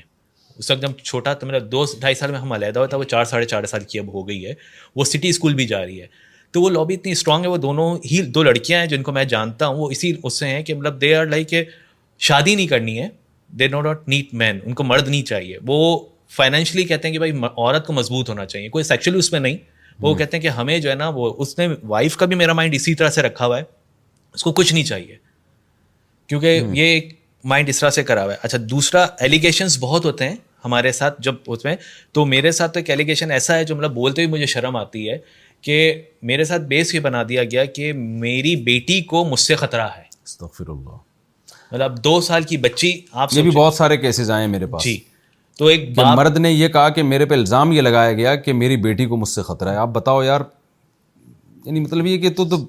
[0.60, 3.04] اس وقت جب چھوٹا تو میرا دو ڈھائی سال میں ہم علیحدہ ہوا تھا وہ
[3.14, 4.54] چار ساڑھے چار سال کی اب ہو گئی ہے
[4.96, 6.08] وہ سٹی اسکول بھی جا رہی ہے
[6.54, 9.24] تو وہ لابی اتنی اسٹرانگ ہے وہ دونوں ہی دو لڑکیاں ہیں جن کو میں
[9.34, 11.54] جانتا ہوں وہ اسی اس سے ہیں کہ مطلب دے آر لائک
[12.30, 13.08] شادی نہیں کرنی ہے
[13.60, 15.78] دے نو ناٹ نیٹ مین ان کو مرد نہیں چاہیے وہ
[16.38, 19.58] فائنینشلی کہتے ہیں کہ بھائی عورت کو مضبوط ہونا چاہیے کوئی سیکچولی اس میں نہیں
[20.02, 22.54] وہ کہتے ہیں کہ ہمیں جو ہے نا وہ اس نے وائف کا بھی میرا
[22.60, 23.64] مائنڈ اسی طرح سے رکھا ہوا ہے
[24.36, 25.18] اس کو کچھ نہیں چاہیے
[26.28, 27.14] کیونکہ یہ ایک
[27.52, 30.36] مائنڈ اس طرح سے کرا ہوا ہے اچھا دوسرا ایلیگیشنس بہت ہوتے ہیں
[30.66, 31.76] ہمارے ساتھ جب اس میں
[32.14, 35.10] تو میرے ساتھ تو ایک ایلیگیشن ایسا ہے جو مطلب بولتے ہوئے مجھے شرم آتی
[35.10, 35.18] ہے
[35.68, 35.78] کہ
[36.32, 40.10] میرے ساتھ بیس یہ بنا دیا گیا کہ میری بیٹی کو مجھ سے خطرہ ہے
[41.72, 42.92] مطلب دو سال کی بچی
[43.24, 44.98] آپ سے بھی بہت سارے کیسز آئے ہیں میرے پاس جی
[45.58, 48.78] تو ایک مرد نے یہ کہا کہ میرے پہ الزام یہ لگایا گیا کہ میری
[48.86, 50.42] بیٹی کو مجھ سے خطرہ ہے آپ بتاؤ یار
[51.66, 52.66] یعنی مطلب یہ کہ تو, تو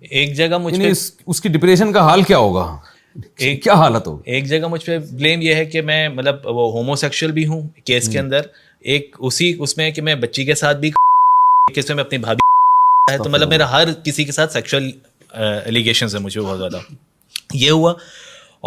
[0.00, 2.66] ایک جگہ مجھ یعنی پہ اس کی ڈپریشن کا حال کیا ہوگا
[3.40, 6.70] ایک کیا حالت ہو ایک جگہ مجھ پہ بلیم یہ ہے کہ میں مطلب وہ
[6.72, 8.46] ہومو سیکشل بھی ہوں کیس کے اندر
[8.94, 10.90] ایک اسی اس میں کہ میں بچی کے ساتھ بھی
[11.88, 14.88] میں اپنی بھابھی ہے تو مطلب میرا ہر کسی کے ساتھ سیکشل
[15.36, 16.78] ہیں مجھے بہت زیادہ
[17.54, 17.92] یہ ہوا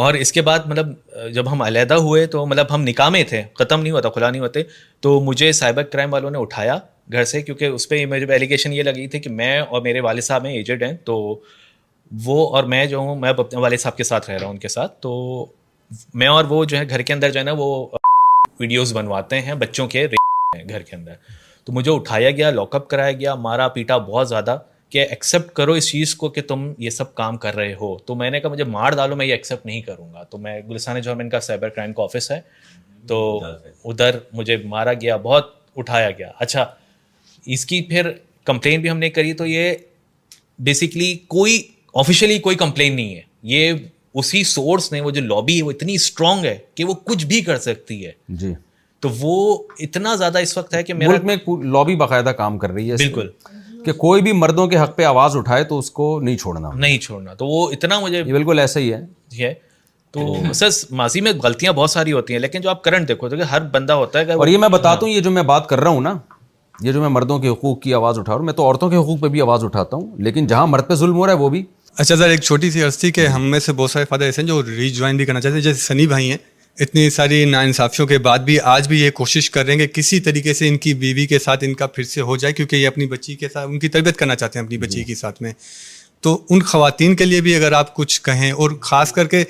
[0.04, 0.92] اور اس کے بعد مطلب
[1.34, 4.62] جب ہم علیحدہ ہوئے تو مطلب ہم نکامے تھے ختم نہیں ہوتا کھلا نہیں ہوتے
[5.02, 6.78] تو مجھے سائبر کرائم والوں نے اٹھایا
[7.14, 10.22] گھر سے کیونکہ اس پہ مجھے ایلیگیشن یہ لگی تھی کہ میں اور میرے والد
[10.24, 11.16] صاحب ہیں ایجڈ ہیں تو
[12.26, 14.60] وہ اور میں جو ہوں میں اپنے والد صاحب کے ساتھ رہ رہا ہوں ان
[14.60, 15.12] کے ساتھ تو
[16.22, 17.68] میں اور وہ جو ہے گھر کے اندر جو ہے نا وہ
[18.60, 20.06] ویڈیوز بنواتے ہیں بچوں کے
[20.70, 21.14] گھر کے اندر
[21.66, 24.58] تو مجھے اٹھایا گیا لاک اپ کرایا گیا مارا پیٹا بہت زیادہ
[24.92, 28.16] کہ ایکسیپٹ کرو اس چیز کو کہ تم یہ سب کام کر رہے ہو تو
[28.22, 31.00] میں نے کہا مجھے مار ڈالو میں یہ ایکسیپٹ نہیں کروں گا تو میں گلستان
[31.02, 32.40] جو کا سائبر کرائم کا آفس ہے
[33.08, 35.50] تو ادھر مجھے مارا گیا بہت
[35.82, 36.66] اٹھایا گیا اچھا
[37.54, 38.12] اس کی پھر
[38.46, 39.74] کمپلین بھی ہم نے کری تو یہ
[40.64, 41.62] بیسکلی کوئی
[42.02, 43.22] آفیشلی کوئی کمپلین نہیں ہے
[43.54, 43.74] یہ
[44.20, 47.42] اسی سورس نے وہ جو لابی ہے وہ اتنی اسٹرانگ ہے کہ وہ کچھ بھی
[47.42, 48.54] کر سکتی ہے جی
[49.02, 52.90] تو وہ اتنا زیادہ اس وقت ہے کہ ملک میں لابی باقاعدہ کام کر رہی
[52.92, 53.28] ہے بالکل
[53.86, 56.98] کہ کوئی بھی مردوں کے حق پہ آواز اٹھائے تو اس کو نہیں چھوڑنا نہیں
[57.06, 58.94] چھوڑنا تو وہ اتنا مجھے بالکل ایسا ہی
[59.40, 59.54] ہے
[60.14, 60.68] تو سر
[61.00, 63.94] ماضی میں غلطیاں بہت ساری ہوتی ہیں لیکن جو آپ کرنٹ دیکھو تو ہر بندہ
[63.94, 66.14] ہوتا ہے اور یہ میں بتاتا ہوں یہ جو میں بات کر رہا ہوں نا
[66.84, 68.96] یہ جو میں مردوں کے حقوق کی آواز اٹھا رہا ہوں میں تو عورتوں کے
[68.96, 71.50] حقوق پہ بھی آواز اٹھاتا ہوں لیکن جہاں مرد پہ ظلم ہو رہا ہے وہ
[71.50, 71.62] بھی
[71.98, 74.42] اچھا سر ایک چھوٹی سی عرض تھی کہ ہم میں سے بہت سارے فادر ایسے
[74.42, 76.38] ہیں جو ری جوائن بھی کرنا چاہتے ہیں جیسے سنی بھائی ہیں
[76.80, 80.20] اتنی ساری ناانصافیوں کے بعد بھی آج بھی یہ کوشش کر رہے ہیں کہ کسی
[80.28, 82.88] طریقے سے ان کی بیوی کے ساتھ ان کا پھر سے ہو جائے کیونکہ یہ
[82.88, 85.42] اپنی بچی کے ساتھ ان کی تربیت کرنا چاہتے ہیں اپنی جی۔ بچی کے ساتھ
[85.42, 85.52] میں
[86.24, 89.44] تو ان خواتین کے لیے بھی اگر آپ کچھ کہیں اور خاص کر کے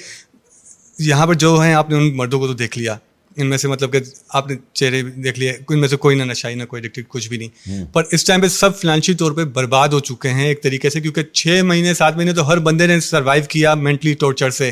[1.10, 2.98] یہاں پر جو ہیں آپ نے ان مردوں کو تو دیکھ لیا
[3.40, 4.00] ان میں سے مطلب کہ
[4.36, 7.28] آپ نے چہرے دیکھ لیے ان میں سے کوئی نہ نشائی نہ کوئی ڈک کچھ
[7.30, 10.64] بھی نہیں پر اس ٹائم پہ سب فنانشیل طور پہ برباد ہو چکے ہیں ایک
[10.64, 14.50] طریقے سے کیونکہ چھ مہینے سات مہینے تو ہر بندے نے سروائیو کیا مینٹلی ٹارچر
[14.60, 14.72] سے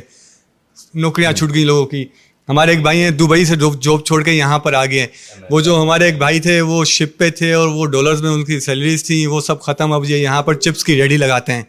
[1.06, 2.04] نوکریاں چھوٹ گئیں لوگوں کی
[2.50, 5.08] ہمارے ایک بھائی ہیں دبئی سے جاب چھوڑ کے یہاں پر آ گئے ہیں
[5.50, 8.44] وہ جو ہمارے ایک بھائی تھے وہ شپ پہ تھے اور وہ ڈالرز میں ان
[8.46, 11.64] کی سیلریز تھیں وہ سب ختم اب یہ یہاں پر چپس کی ریڈی لگاتے ہیں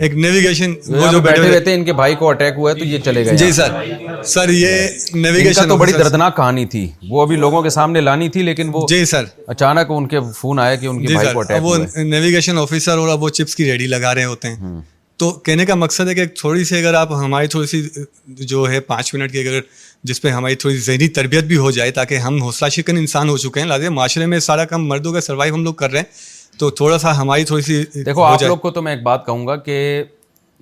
[0.00, 2.84] ایک نیویگیشن وہ جو بیٹھے رہتے ہیں ان کے بھائی کو اٹیک ہوا ہے تو
[2.84, 3.72] یہ چلے گئے جی سر
[4.26, 8.42] سر یہ نیویگیشن تو بڑی دردناک کہانی تھی وہ ابھی لوگوں کے سامنے لانی تھی
[8.42, 11.40] لیکن وہ جی سر اچانک ان کے فون آیا کہ ان کے جی بھائی کو
[11.40, 14.80] اٹیک وہ نیویگیشن آفیسر اور وہ چپس کی ریڈی لگا رہے ہوتے ہیں
[15.18, 17.82] تو کہنے کا مقصد ہے کہ تھوڑی سی اگر آپ ہماری تھوڑی سی
[18.28, 19.60] جو ہے پانچ منٹ کی اگر
[20.10, 23.36] جس پہ ہماری تھوڑی ذہنی تربیت بھی ہو جائے تاکہ ہم حوصلہ شکن انسان ہو
[23.44, 26.36] چکے ہیں لازم معاشرے میں سارا کام مردوں کا سروائیو ہم لوگ کر رہے ہیں
[26.58, 29.46] تو تھوڑا سا ہماری تھوڑی سی دیکھو آپ لوگ کو تو میں ایک بات کہوں
[29.46, 29.74] گا کہ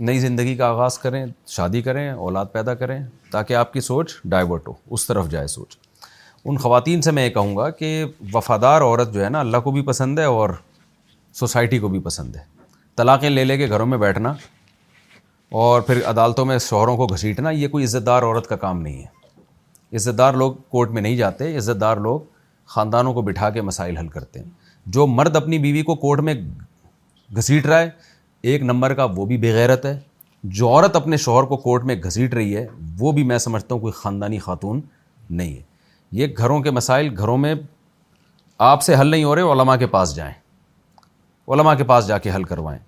[0.08, 2.98] نئی زندگی کا آغاز کریں شادی کریں اولاد پیدا کریں
[3.32, 5.76] تاکہ آپ کی سوچ ڈائیورٹ ہو اس طرف جائے سوچ
[6.48, 7.90] ان خواتین سے میں یہ کہوں گا کہ
[8.34, 10.50] وفادار عورت جو ہے نا اللہ کو بھی پسند ہے اور
[11.40, 12.42] سوسائٹی کو بھی پسند ہے
[12.96, 14.34] طلاقیں لے لے کے گھروں میں بیٹھنا
[15.62, 19.02] اور پھر عدالتوں میں شوہروں کو گھسیٹنا یہ کوئی عزت دار عورت کا کام نہیں
[19.04, 22.20] ہے عزت دار لوگ کورٹ میں نہیں جاتے عزت دار لوگ
[22.74, 24.50] خاندانوں کو بٹھا کے مسائل حل کرتے ہیں
[24.94, 26.34] جو مرد اپنی بیوی کو کورٹ میں
[27.36, 27.88] گھسیٹ رہا ہے
[28.50, 29.98] ایک نمبر کا وہ بھی بےغیرت ہے
[30.58, 32.66] جو عورت اپنے شوہر کو کورٹ میں گھسیٹ رہی ہے
[32.98, 34.80] وہ بھی میں سمجھتا ہوں کوئی خاندانی خاتون
[35.30, 35.60] نہیں ہے
[36.20, 37.54] یہ گھروں کے مسائل گھروں میں
[38.68, 40.32] آپ سے حل نہیں ہو رہے علماء کے پاس جائیں
[41.54, 42.78] علماء کے پاس جا کے حل کروائیں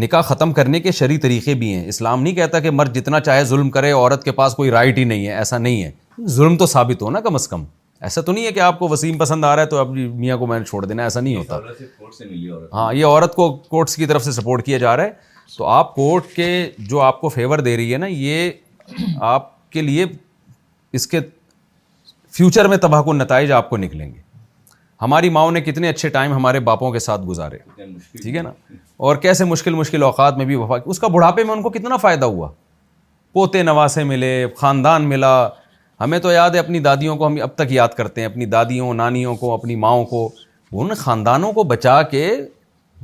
[0.00, 3.44] نکاح ختم کرنے کے شرعی طریقے بھی ہیں اسلام نہیں کہتا کہ مرد جتنا چاہے
[3.44, 5.90] ظلم کرے عورت کے پاس کوئی رائٹ ہی نہیں ہے ایسا نہیں ہے
[6.36, 7.64] ظلم تو ثابت ہو نا کم از کم
[8.04, 10.36] ایسا تو نہیں ہے کہ آپ کو وسیم پسند آ رہا ہے تو اب میاں
[10.38, 11.58] کو میں نے چھوڑ دینا ایسا نہیں ہوتا
[12.72, 15.94] ہاں یہ عورت کو کورٹس کی طرف سے سپورٹ کیا جا رہا ہے تو آپ
[15.94, 16.48] کورٹ کے
[16.90, 18.50] جو آپ کو فیور دے رہی ہے نا یہ
[19.30, 20.04] آپ کے لیے
[20.98, 21.20] اس کے
[22.38, 24.20] فیوچر میں تباہ کو نتائج آپ کو نکلیں گے
[25.02, 28.52] ہماری ماؤں نے کتنے اچھے ٹائم ہمارے باپوں کے ساتھ گزارے ٹھیک ہے نا
[29.06, 31.96] اور کیسے مشکل مشکل اوقات میں بھی وفا اس کا بڑھاپے میں ان کو کتنا
[32.06, 32.48] فائدہ ہوا
[33.34, 35.32] پوتے نواسے ملے خاندان ملا
[36.04, 38.92] ہمیں تو یاد ہے اپنی دادیوں کو ہم اب تک یاد کرتے ہیں اپنی دادیوں
[38.94, 40.28] نانیوں کو اپنی ماؤں کو
[40.80, 42.26] ان خاندانوں کو بچا کے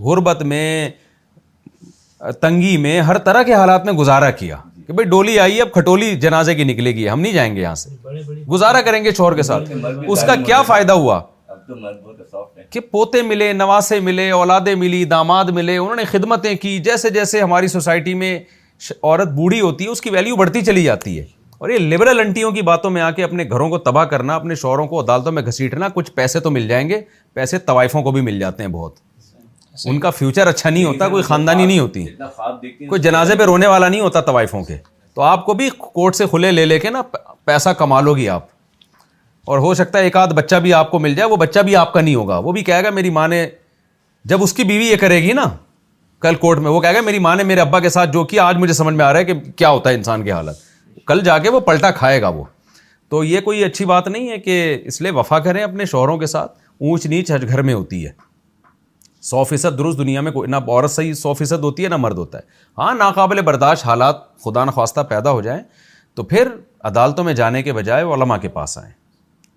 [0.09, 0.65] غربت میں
[2.41, 4.57] تنگی میں ہر طرح کے حالات میں گزارا کیا
[4.87, 7.75] کہ بھائی ڈولی آئی اب کھٹولی جنازے کی نکلے گی ہم نہیں جائیں گے یہاں
[7.83, 9.71] سے گزارا کریں گے شوہر کے ساتھ
[10.07, 11.21] اس کا کیا فائدہ ہوا
[12.71, 17.41] کہ پوتے ملے نواسے ملے اولادیں ملی داماد ملے انہوں نے خدمتیں کی جیسے جیسے
[17.41, 18.39] ہماری سوسائٹی میں
[19.03, 21.25] عورت بوڑھی ہوتی ہے اس کی ویلیو بڑھتی چلی جاتی ہے
[21.63, 24.55] اور یہ لبرل انٹیوں کی باتوں میں آ کے اپنے گھروں کو تباہ کرنا اپنے
[24.61, 27.01] شوہروں کو عدالتوں میں گھسیٹنا کچھ پیسے تو مل جائیں گے
[27.35, 28.95] پیسے طوائفوں کو بھی مل جاتے ہیں بہت
[29.89, 32.05] ان کا فیوچر اچھا نہیں ہوتا کوئی خاندانی نہیں ہوتی
[32.89, 34.77] کوئی جنازے پہ رونے والا نہیں ہوتا طوائفوں کے
[35.15, 37.03] تو آپ کو بھی کورٹ سے کھلے لے لے کے نا
[37.45, 38.47] پیسہ کما لو گی آپ
[39.51, 41.77] اور ہو سکتا ہے ایک آدھ بچہ بھی آپ کو مل جائے وہ بچہ بھی
[41.83, 43.47] آپ کا نہیں ہوگا وہ بھی کہے گا میری ماں نے
[44.33, 45.49] جب اس کی بیوی یہ کرے گی نا
[46.23, 48.45] کل کورٹ میں وہ کہے گا میری ماں نے میرے ابا کے ساتھ جو کیا
[48.49, 50.69] آج مجھے سمجھ میں آ رہا ہے کہ کیا ہوتا ہے انسان کی حالت
[51.07, 52.45] کل جا کے وہ پلٹا کھائے گا وہ
[53.11, 54.57] تو یہ کوئی اچھی بات نہیں ہے کہ
[54.87, 56.59] اس لیے وفا کریں اپنے شوہروں کے ساتھ
[56.89, 58.13] اونچ نیچ ہر گھر میں ہوتی ہے
[59.31, 62.19] سو فیصد درست دنیا میں کوئی نہ عورت صحیح سو فیصد ہوتی ہے نہ مرد
[62.19, 65.61] ہوتا ہے ہاں ناقابل برداشت حالات خدا نخواستہ پیدا ہو جائیں
[66.15, 66.49] تو پھر
[66.91, 68.91] عدالتوں میں جانے کے بجائے وہ علماء کے پاس آئیں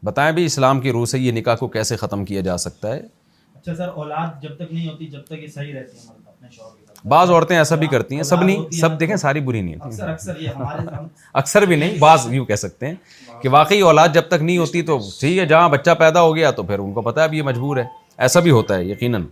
[0.05, 2.99] بتائیں بھی اسلام کی روح سے یہ نکاح کو کیسے ختم کیا جا سکتا ہے
[3.55, 6.75] اچھا سر اولاد جب تک نہیں ہوتی جب تک یہ صحیح رہتی ہے اپنے شوہر
[6.75, 10.51] کے بعض عورتیں ایسا بھی کرتی ہیں سب نہیں سب دیکھیں ساری بری نہیں ہوتی
[11.41, 12.95] اکثر بھی نہیں بعض یوں کہہ سکتے ہیں
[13.41, 16.51] کہ واقعی اولاد جب تک نہیں ہوتی تو ٹھیک ہے جہاں بچہ پیدا ہو گیا
[16.59, 17.83] تو پھر ان کو پتا ہے اب یہ مجبور ہے
[18.27, 19.25] ایسا بھی ہوتا ہے یقیناً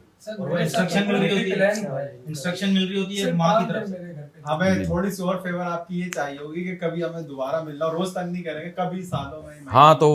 [9.73, 10.09] ہاں تو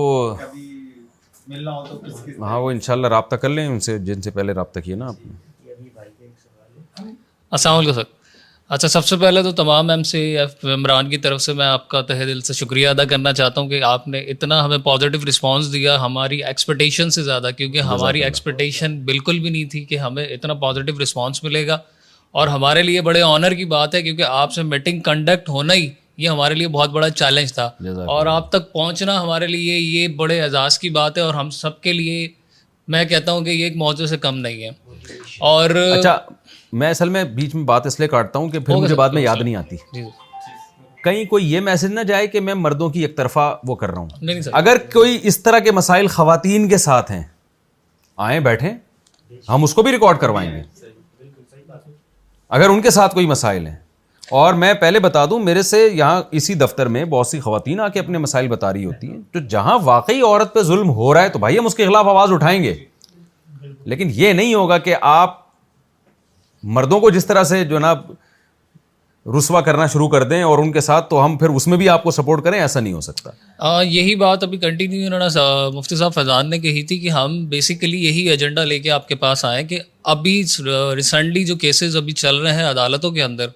[2.41, 5.07] ہاں وہ انشاءاللہ اللہ رابطہ کر لیں ان سے جن سے پہلے رابطہ کیا نا
[5.09, 5.33] آپ نے
[7.57, 8.03] السلام علیکم سر
[8.75, 11.87] اچھا سب سے پہلے تو تمام ایم سی ایف عمران کی طرف سے میں آپ
[11.89, 15.29] کا تہ دل سے شکریہ ادا کرنا چاہتا ہوں کہ آپ نے اتنا ہمیں پازیٹیو
[15.29, 20.25] رسپانس دیا ہماری ایکسپیکٹیشن سے زیادہ کیونکہ ہماری ایکسپیکٹیشن بالکل بھی نہیں تھی کہ ہمیں
[20.27, 21.79] اتنا پازیٹیو رسپانس ملے گا
[22.41, 25.89] اور ہمارے لیے بڑے آنر کی بات ہے کیونکہ آپ سے میٹنگ کنڈکٹ ہونا ہی
[26.25, 27.71] یہ ہمارے لیے بہت بڑا چیلنج تھا
[28.17, 31.81] اور آپ تک پہنچنا ہمارے لیے یہ بڑے اعزاز کی بات ہے اور ہم سب
[31.87, 32.27] کے لیے
[32.95, 34.71] میں کہتا ہوں کہ یہ ایک موضوع سے کم نہیں ہے
[35.51, 36.17] اور اچھا
[36.73, 39.23] میں اصل میں بیچ میں بات اس لیے کاٹتا ہوں کہ پھر مجھے بعد میں
[39.23, 40.09] یاد نہیں آتی جی، جی۔
[41.05, 44.01] کہیں کوئی یہ میسج نہ جائے کہ میں مردوں کی ایک طرفہ وہ کر رہا
[44.01, 47.23] ہوں اگر کوئی اس طرح کے مسائل خواتین کے ساتھ ہیں
[48.29, 48.71] آئیں بیٹھیں
[49.49, 50.63] ہم اس کو بھی ریکارڈ کروائیں گے
[52.59, 53.77] اگر ان کے ساتھ کوئی مسائل ہیں
[54.41, 57.89] اور میں پہلے بتا دوں میرے سے یہاں اسی دفتر میں بہت سی خواتین آ
[57.89, 61.23] کے اپنے مسائل بتا رہی ہوتی ہیں تو جہاں واقعی عورت پہ ظلم ہو رہا
[61.23, 62.75] ہے تو بھائی ہم اس کے خلاف آواز اٹھائیں گے
[63.93, 65.45] لیکن یہ نہیں ہوگا کہ آپ
[66.75, 67.93] مردوں کو جس طرح سے جو نا
[69.37, 71.89] رسوا کرنا شروع کر دیں اور ان کے ساتھ تو ہم پھر اس میں بھی
[71.89, 75.97] آپ کو سپورٹ کریں ایسا نہیں ہو سکتا یہی بات ابھی کنٹینیو انہوں نے مفتی
[75.97, 79.45] صاحب فیضان نے کہی تھی کہ ہم بیسیکلی یہی ایجنڈا لے کے آپ کے پاس
[79.45, 79.79] آئیں کہ
[80.15, 80.35] ابھی
[80.97, 83.47] ریسنٹلی جو کیسز ابھی چل رہے ہیں عدالتوں کے اندر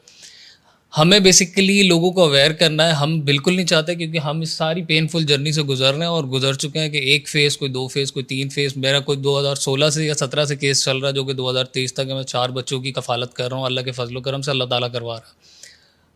[0.99, 4.83] ہمیں بیسکلی لوگوں کو اویئر کرنا ہے ہم بالکل نہیں چاہتے کیونکہ ہم اس ساری
[4.85, 7.71] پین فل جرنی سے گزر رہے ہیں اور گزر چکے ہیں کہ ایک فیز کوئی
[7.73, 10.85] دو فیز کوئی تین فیز میرا کوئی دو ہزار سولہ سے یا سترہ سے کیس
[10.85, 13.49] چل رہا ہے جو کہ دو ہزار تیئیس تک میں چار بچوں کی کفالت کر
[13.51, 15.39] رہا ہوں اللہ کے فضل و کرم سے اللہ تعالیٰ کروا رہا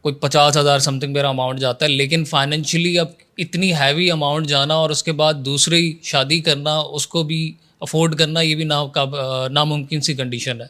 [0.03, 3.09] کوئی پچاس ہزار سم تھنگ میرا اماؤنٹ جاتا ہے لیکن فائنینشلی اب
[3.45, 7.41] اتنی ہیوی اماؤنٹ جانا اور اس کے بعد دوسری شادی کرنا اس کو بھی
[7.87, 10.67] افورڈ کرنا یہ بھی ناممکن سی کنڈیشن ہے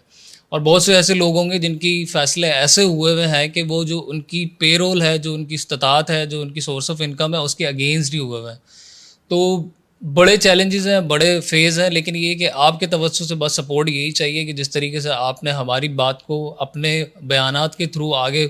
[0.51, 3.63] اور بہت سے ایسے لوگ ہوں گے جن کی فیصلے ایسے ہوئے ہوئے ہیں کہ
[3.69, 6.61] وہ جو ان کی پے رول ہے جو ان کی استطاعت ہے جو ان کی
[6.61, 8.59] سورس آف انکم ہے اس کے اگینسٹ ہی ہوئے ہوئے ہیں
[9.31, 9.39] تو
[10.15, 13.89] بڑے چیلنجز ہیں بڑے فیز ہیں لیکن یہ کہ آپ کے توسط سے بس سپورٹ
[13.89, 16.93] یہی چاہیے کہ جس طریقے سے آپ نے ہماری بات کو اپنے
[17.35, 18.47] بیانات کے تھرو آگے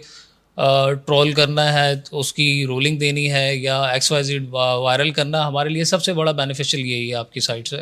[0.56, 5.84] ٹرول کرنا ہے اس کی رولنگ دینی ہے یا ایکس وائز وائرل کرنا ہمارے لیے
[5.84, 7.76] سب سے بڑا بینیفیشیل یہی ہے آپ کی سائٹ سے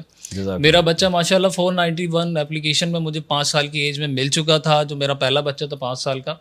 [0.59, 4.07] میرا بچہ ماشاء اللہ فور نائنٹی ون اپلیکیشن میں مجھے پانچ سال کی ایج میں
[4.09, 6.35] مل چکا تھا جو میرا پہلا بچہ تھا پانچ سال کا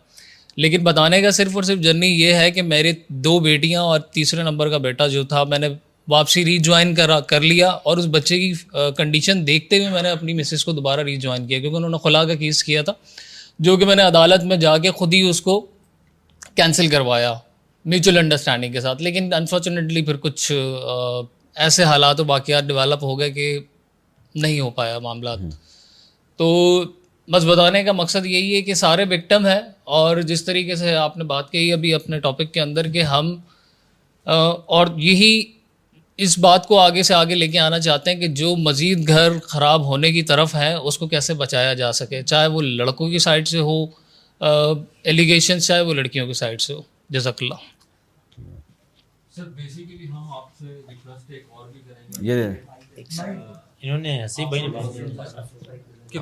[0.56, 2.92] لیکن بتانے کا صرف اور صرف جرنی یہ ہے کہ میرے
[3.24, 5.68] دو بیٹیاں اور تیسرے نمبر کا بیٹا جو تھا میں نے
[6.10, 8.52] واپسی ری جوائن کرا کر لیا اور اس بچے کی
[8.96, 11.96] کنڈیشن دیکھتے ہوئے میں نے اپنی مسز کو دوبارہ ری جوائن کیا کیونکہ انہوں نے
[12.04, 12.92] خلا کا کیس کیا تھا
[13.66, 15.58] جو کہ میں نے عدالت میں جا کے خود ہی اس کو
[16.56, 17.34] کینسل کروایا
[17.92, 20.50] میوچل انڈرسٹینڈنگ کے ساتھ لیکن انفارچونیٹلی پھر کچھ
[21.64, 23.58] ایسے حالات و باقیات ڈیولپ ہو گئے کہ
[24.42, 25.38] نہیں ہو پایا معاملات
[26.38, 26.50] تو
[27.32, 29.60] بس بتانے کا مقصد یہی ہے کہ سارے وکٹم ہیں
[29.98, 33.34] اور جس طریقے سے آپ نے بات کہی ابھی اپنے ٹاپک کے اندر کہ ہم
[34.76, 35.34] اور یہی
[36.24, 39.38] اس بات کو آگے سے آگے لے کے آنا چاہتے ہیں کہ جو مزید گھر
[39.48, 43.18] خراب ہونے کی طرف ہیں اس کو کیسے بچایا جا سکے چاہے وہ لڑکوں کی
[43.28, 43.84] سائڈ سے ہو
[44.42, 46.80] ایلیگشنس uh, چاہے وہ لڑکیوں کے سائڈ سے ہو
[47.14, 47.54] جزاک اللہ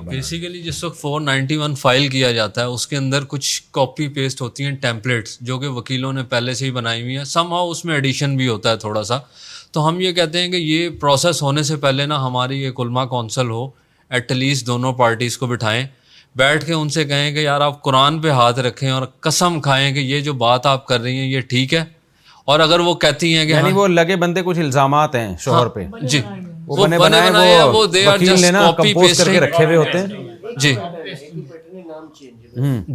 [0.04, 3.62] بیسیکلی uh, جس وقت فور نائنٹی ون فائل کیا جاتا ہے اس کے اندر کچھ
[3.78, 7.24] کاپی پیسٹ ہوتی ہیں ٹیمپلیٹس جو کہ وکیلوں نے پہلے سے ہی بنائی ہوئی ہیں
[7.34, 9.18] سم ہاؤ اس میں ایڈیشن بھی ہوتا ہے تھوڑا سا
[9.72, 13.04] تو ہم یہ کہتے ہیں کہ یہ پروسیس ہونے سے پہلے نا ہماری یہ کلما
[13.16, 13.68] کونسل ہو
[14.10, 15.84] ایٹ لیسٹ دونوں پارٹیز کو بٹھائیں
[16.36, 19.92] بیٹھ کے ان سے کہیں کہ یار آپ قرآن پہ ہاتھ رکھیں اور قسم کھائیں
[19.94, 21.82] کہ یہ جو بات آپ کر رہی ہیں یہ ٹھیک ہے
[22.50, 25.58] اور اگر وہ کہتی ہیں کہ یعنی ہاں وہ لگے بندے کچھ الزامات ہیں شوہر
[25.66, 26.20] ہاں، پہ جی
[26.66, 30.74] وہ بنے بنائے وہ کے رکھے ہوئے ہوتے ہیں جی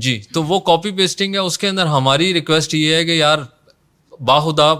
[0.03, 3.39] جی تو وہ کاپی پیسٹنگ ہے اس کے اندر ہماری ریکویسٹ یہ ہے کہ یار
[4.27, 4.73] باہدا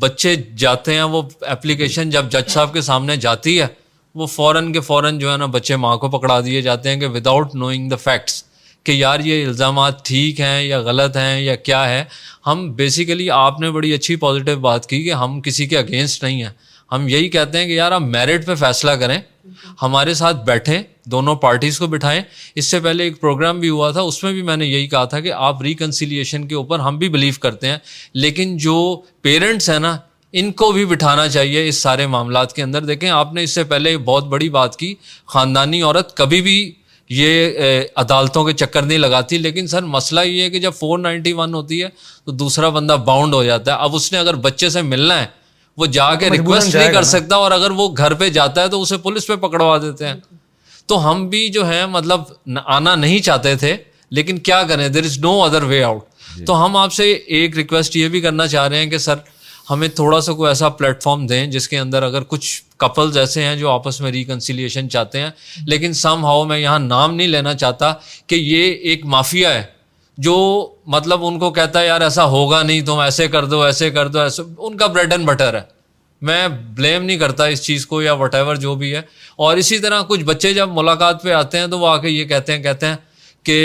[0.00, 1.22] بچے جاتے ہیں وہ
[1.54, 3.66] اپلیکیشن جب جج صاحب کے سامنے جاتی ہے
[4.20, 7.06] وہ فوراً کے فوراً جو ہے نا بچے ماں کو پکڑا دیے جاتے ہیں کہ
[7.14, 8.42] وداؤٹ نوئنگ دا فیکٹس
[8.84, 12.04] کہ یار یہ الزامات ٹھیک ہیں یا غلط ہیں یا کیا ہے
[12.46, 16.42] ہم بیسیکلی آپ نے بڑی اچھی پازیٹیو بات کی کہ ہم کسی کے اگینسٹ نہیں
[16.42, 16.50] ہیں
[16.92, 19.18] ہم یہی کہتے ہیں کہ یار آپ میرٹ پہ فیصلہ کریں
[19.82, 20.78] ہمارے ساتھ بیٹھیں
[21.12, 22.20] دونوں پارٹیز کو بٹھائیں
[22.54, 25.04] اس سے پہلے ایک پروگرام بھی ہوا تھا اس میں بھی میں نے یہی کہا
[25.14, 27.78] تھا کہ آپ ریکنسیلیشن کے اوپر ہم بھی بلیو کرتے ہیں
[28.24, 28.76] لیکن جو
[29.22, 29.96] پیرنٹس ہیں نا
[30.40, 33.62] ان کو بھی بٹھانا چاہیے اس سارے معاملات کے اندر دیکھیں آپ نے اس سے
[33.72, 34.94] پہلے بہت بڑی بات کی
[35.34, 36.54] خاندانی عورت کبھی بھی
[37.10, 41.32] یہ عدالتوں کے چکر نہیں لگاتی لیکن سر مسئلہ یہ ہے کہ جب فور نائنٹی
[41.40, 41.88] ون ہوتی ہے
[42.24, 45.26] تو دوسرا بندہ باؤنڈ ہو جاتا ہے اب اس نے اگر بچے سے ملنا ہے
[45.78, 48.80] وہ جا کے ریکویسٹ نہیں کر سکتا اور اگر وہ گھر پہ جاتا ہے تو
[48.82, 50.14] اسے پولیس پہ پکڑوا دیتے ہیں
[50.88, 52.20] تو ہم بھی جو ہے مطلب
[52.64, 53.76] آنا نہیں چاہتے تھے
[54.18, 57.96] لیکن کیا کریں there is no other way out تو ہم آپ سے ایک ریکویسٹ
[57.96, 59.16] یہ بھی کرنا چاہ رہے ہیں کہ سر
[59.70, 62.50] ہمیں تھوڑا سا کوئی ایسا پلیٹ فارم دیں جس کے اندر اگر کچھ
[62.80, 65.30] کپلز ایسے ہیں جو آپس میں ریکنسیلیشن چاہتے ہیں
[65.66, 67.92] لیکن سم ہاؤ میں یہاں نام نہیں لینا چاہتا
[68.26, 69.62] کہ یہ ایک مافیا ہے
[70.26, 70.36] جو
[70.96, 74.08] مطلب ان کو کہتا ہے یار ایسا ہوگا نہیں تم ایسے کر دو ایسے کر
[74.08, 75.62] دو ایسے ان کا بریڈ اینڈ بٹر ہے
[76.28, 76.46] میں
[76.76, 79.00] بلیم نہیں کرتا اس چیز کو یا وٹ ایور جو بھی ہے
[79.46, 82.24] اور اسی طرح کچھ بچے جب ملاقات پہ آتے ہیں تو وہ آ کے یہ
[82.28, 82.96] کہتے ہیں کہتے ہیں
[83.46, 83.56] کہ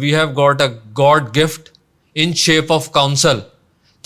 [0.00, 0.68] we have got a
[0.98, 1.68] God gift
[2.22, 3.40] in shape of council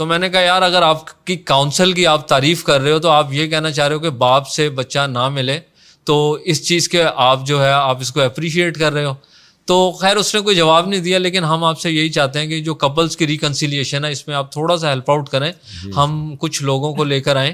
[0.01, 2.99] تو میں نے کہا یار اگر آپ کی کاؤنسل کی آپ تعریف کر رہے ہو
[2.99, 5.59] تو آپ یہ کہنا چاہ رہے ہو کہ باپ سے بچہ نہ ملے
[6.07, 6.15] تو
[6.53, 9.13] اس چیز کے آپ جو ہے آپ اس کو اپریشیٹ کر رہے ہو
[9.69, 12.47] تو خیر اس نے کوئی جواب نہیں دیا لیکن ہم آپ سے یہی چاہتے ہیں
[12.51, 15.51] کہ جو کپلس کی ریکنسیلیشن ہے اس میں آپ تھوڑا سا ہیلپ آؤٹ کریں
[15.83, 17.53] جی۔ ہم کچھ لوگوں کو لے کر آئیں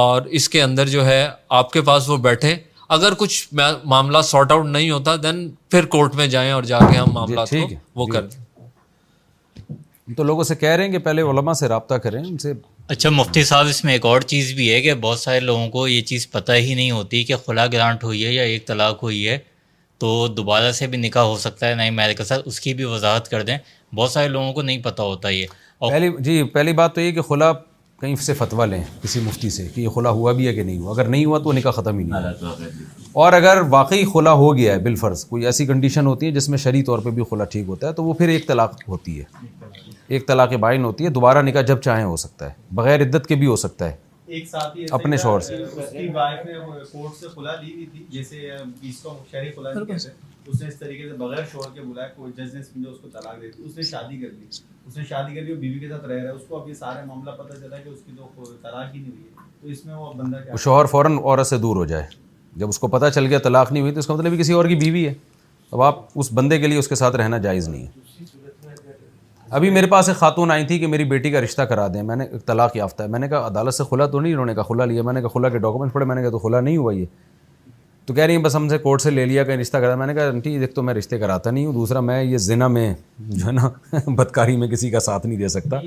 [0.00, 1.26] اور اس کے اندر جو ہے
[1.62, 2.54] آپ کے پاس وہ بیٹھے
[2.98, 6.96] اگر کچھ معاملہ سارٹ آؤٹ نہیں ہوتا دین پھر کورٹ میں جائیں اور جا کے
[6.96, 7.66] ہم جی، معاملات کو
[8.00, 8.28] وہ جی۔ کریں
[10.16, 12.52] تو لوگوں سے کہہ رہے ہیں کہ پہلے علماء سے رابطہ کریں ان سے
[12.94, 15.86] اچھا مفتی صاحب اس میں ایک اور چیز بھی ہے کہ بہت سارے لوگوں کو
[15.88, 19.26] یہ چیز پتہ ہی نہیں ہوتی کہ خلا گرانٹ ہوئی ہے یا ایک طلاق ہوئی
[19.28, 19.38] ہے
[20.00, 22.84] تو دوبارہ سے بھی نکاح ہو سکتا ہے نئے میرے کے ساتھ اس کی بھی
[22.84, 23.58] وضاحت کر دیں
[23.94, 25.46] بہت سارے لوگوں کو نہیں پتہ ہوتا یہ
[25.78, 27.52] اور پہلی جی پہلی بات تو یہ کہ خلا
[28.00, 30.78] کہیں سے فتویٰ لیں کسی مفتی سے کہ یہ خلا ہوا بھی ہے کہ نہیں
[30.78, 32.52] ہوا اگر نہیں ہوا تو وہ نکاح ختم ہی نہیں ہوا
[33.24, 36.58] اور اگر واقعی خلا ہو گیا ہے بالفرض کوئی ایسی کنڈیشن ہوتی ہے جس میں
[36.58, 39.59] شرح طور پہ بھی خلا ٹھیک ہوتا ہے تو وہ پھر ایک طلاق ہوتی ہے
[40.14, 43.34] ایک طلاق بائن ہوتی ہے دوبارہ نکاح جب چاہیں ہو سکتا ہے بغیر عدت کے
[43.42, 44.38] بھی ہو سکتا ہے
[44.96, 45.56] اپنے شوہر سے
[60.58, 62.04] شوہر فوراً عورت سے دور ہو جائے
[62.56, 64.64] جب اس کو پتا چل گیا طلاق نہیں ہوئی تو اس کا مطلب کسی اور
[64.64, 65.14] کی بیوی ہے
[65.72, 68.08] اب آپ اس بندے کے لیے اس کے ساتھ رہنا جائز نہیں ہے
[69.58, 72.16] ابھی میرے پاس ایک خاتون آئی تھی کہ میری بیٹی کا رشتہ کرا دیں میں
[72.16, 74.54] نے ایک طلاق یافتہ ہے میں نے کہا عدالت سے کھلا تو نہیں انہوں نے
[74.54, 76.60] کہا کھلا لیا میں نے کہا کھلا کے ڈاکومنٹ پڑے میں نے کہا تو کھلا
[76.60, 77.04] نہیں ہوا یہ
[78.06, 80.06] تو کہہ رہی ہیں بس ہم سے کورٹ سے لے لیا کہیں رشتہ کرا میں
[80.06, 82.92] نے کہا انٹی دیکھ تو میں رشتے کراتا نہیں ہوں دوسرا میں یہ ذنا میں
[83.18, 83.68] جو ہے نا
[84.16, 85.78] بدکاری میں کسی کا ساتھ نہیں دے سکتا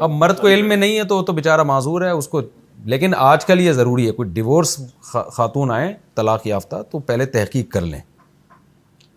[0.00, 2.42] اب مرد کو علم میں نہیں ہے تو تو بیچارہ معذور ہے اس کو
[2.92, 4.76] لیکن آج کل یہ ضروری ہے کوئی ڈیورس
[5.12, 8.00] خاتون آئیں طلاق یافتہ تو پہلے تحقیق کر لیں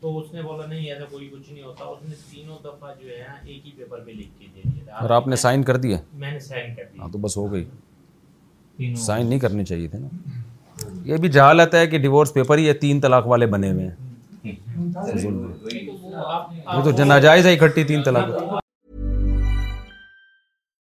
[0.00, 3.08] تو اس نے بولا نہیں ایسا کوئی کچھ نہیں ہوتا اس نے تینوں دفعہ جو
[3.08, 5.96] ہے ایک ہی پیپر پہ لکھ کے دے دیا اور آپ نے سائن کر دیا
[6.22, 9.98] میں نے سائن کر دیا ہاں تو بس ہو گئی سائن نہیں کرنے چاہیے تھے
[9.98, 13.88] نا یہ بھی جہالت ہے کہ ڈیورس پیپر ہی ہے تین طلاق والے بنے ہوئے
[13.88, 14.58] ہیں
[16.66, 18.59] وہ تو ناجائز ہے اکٹھی تین طلاق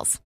[0.00, 0.18] if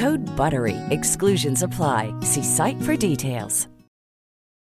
[0.00, 3.66] good بروئی exclusions apply see site for details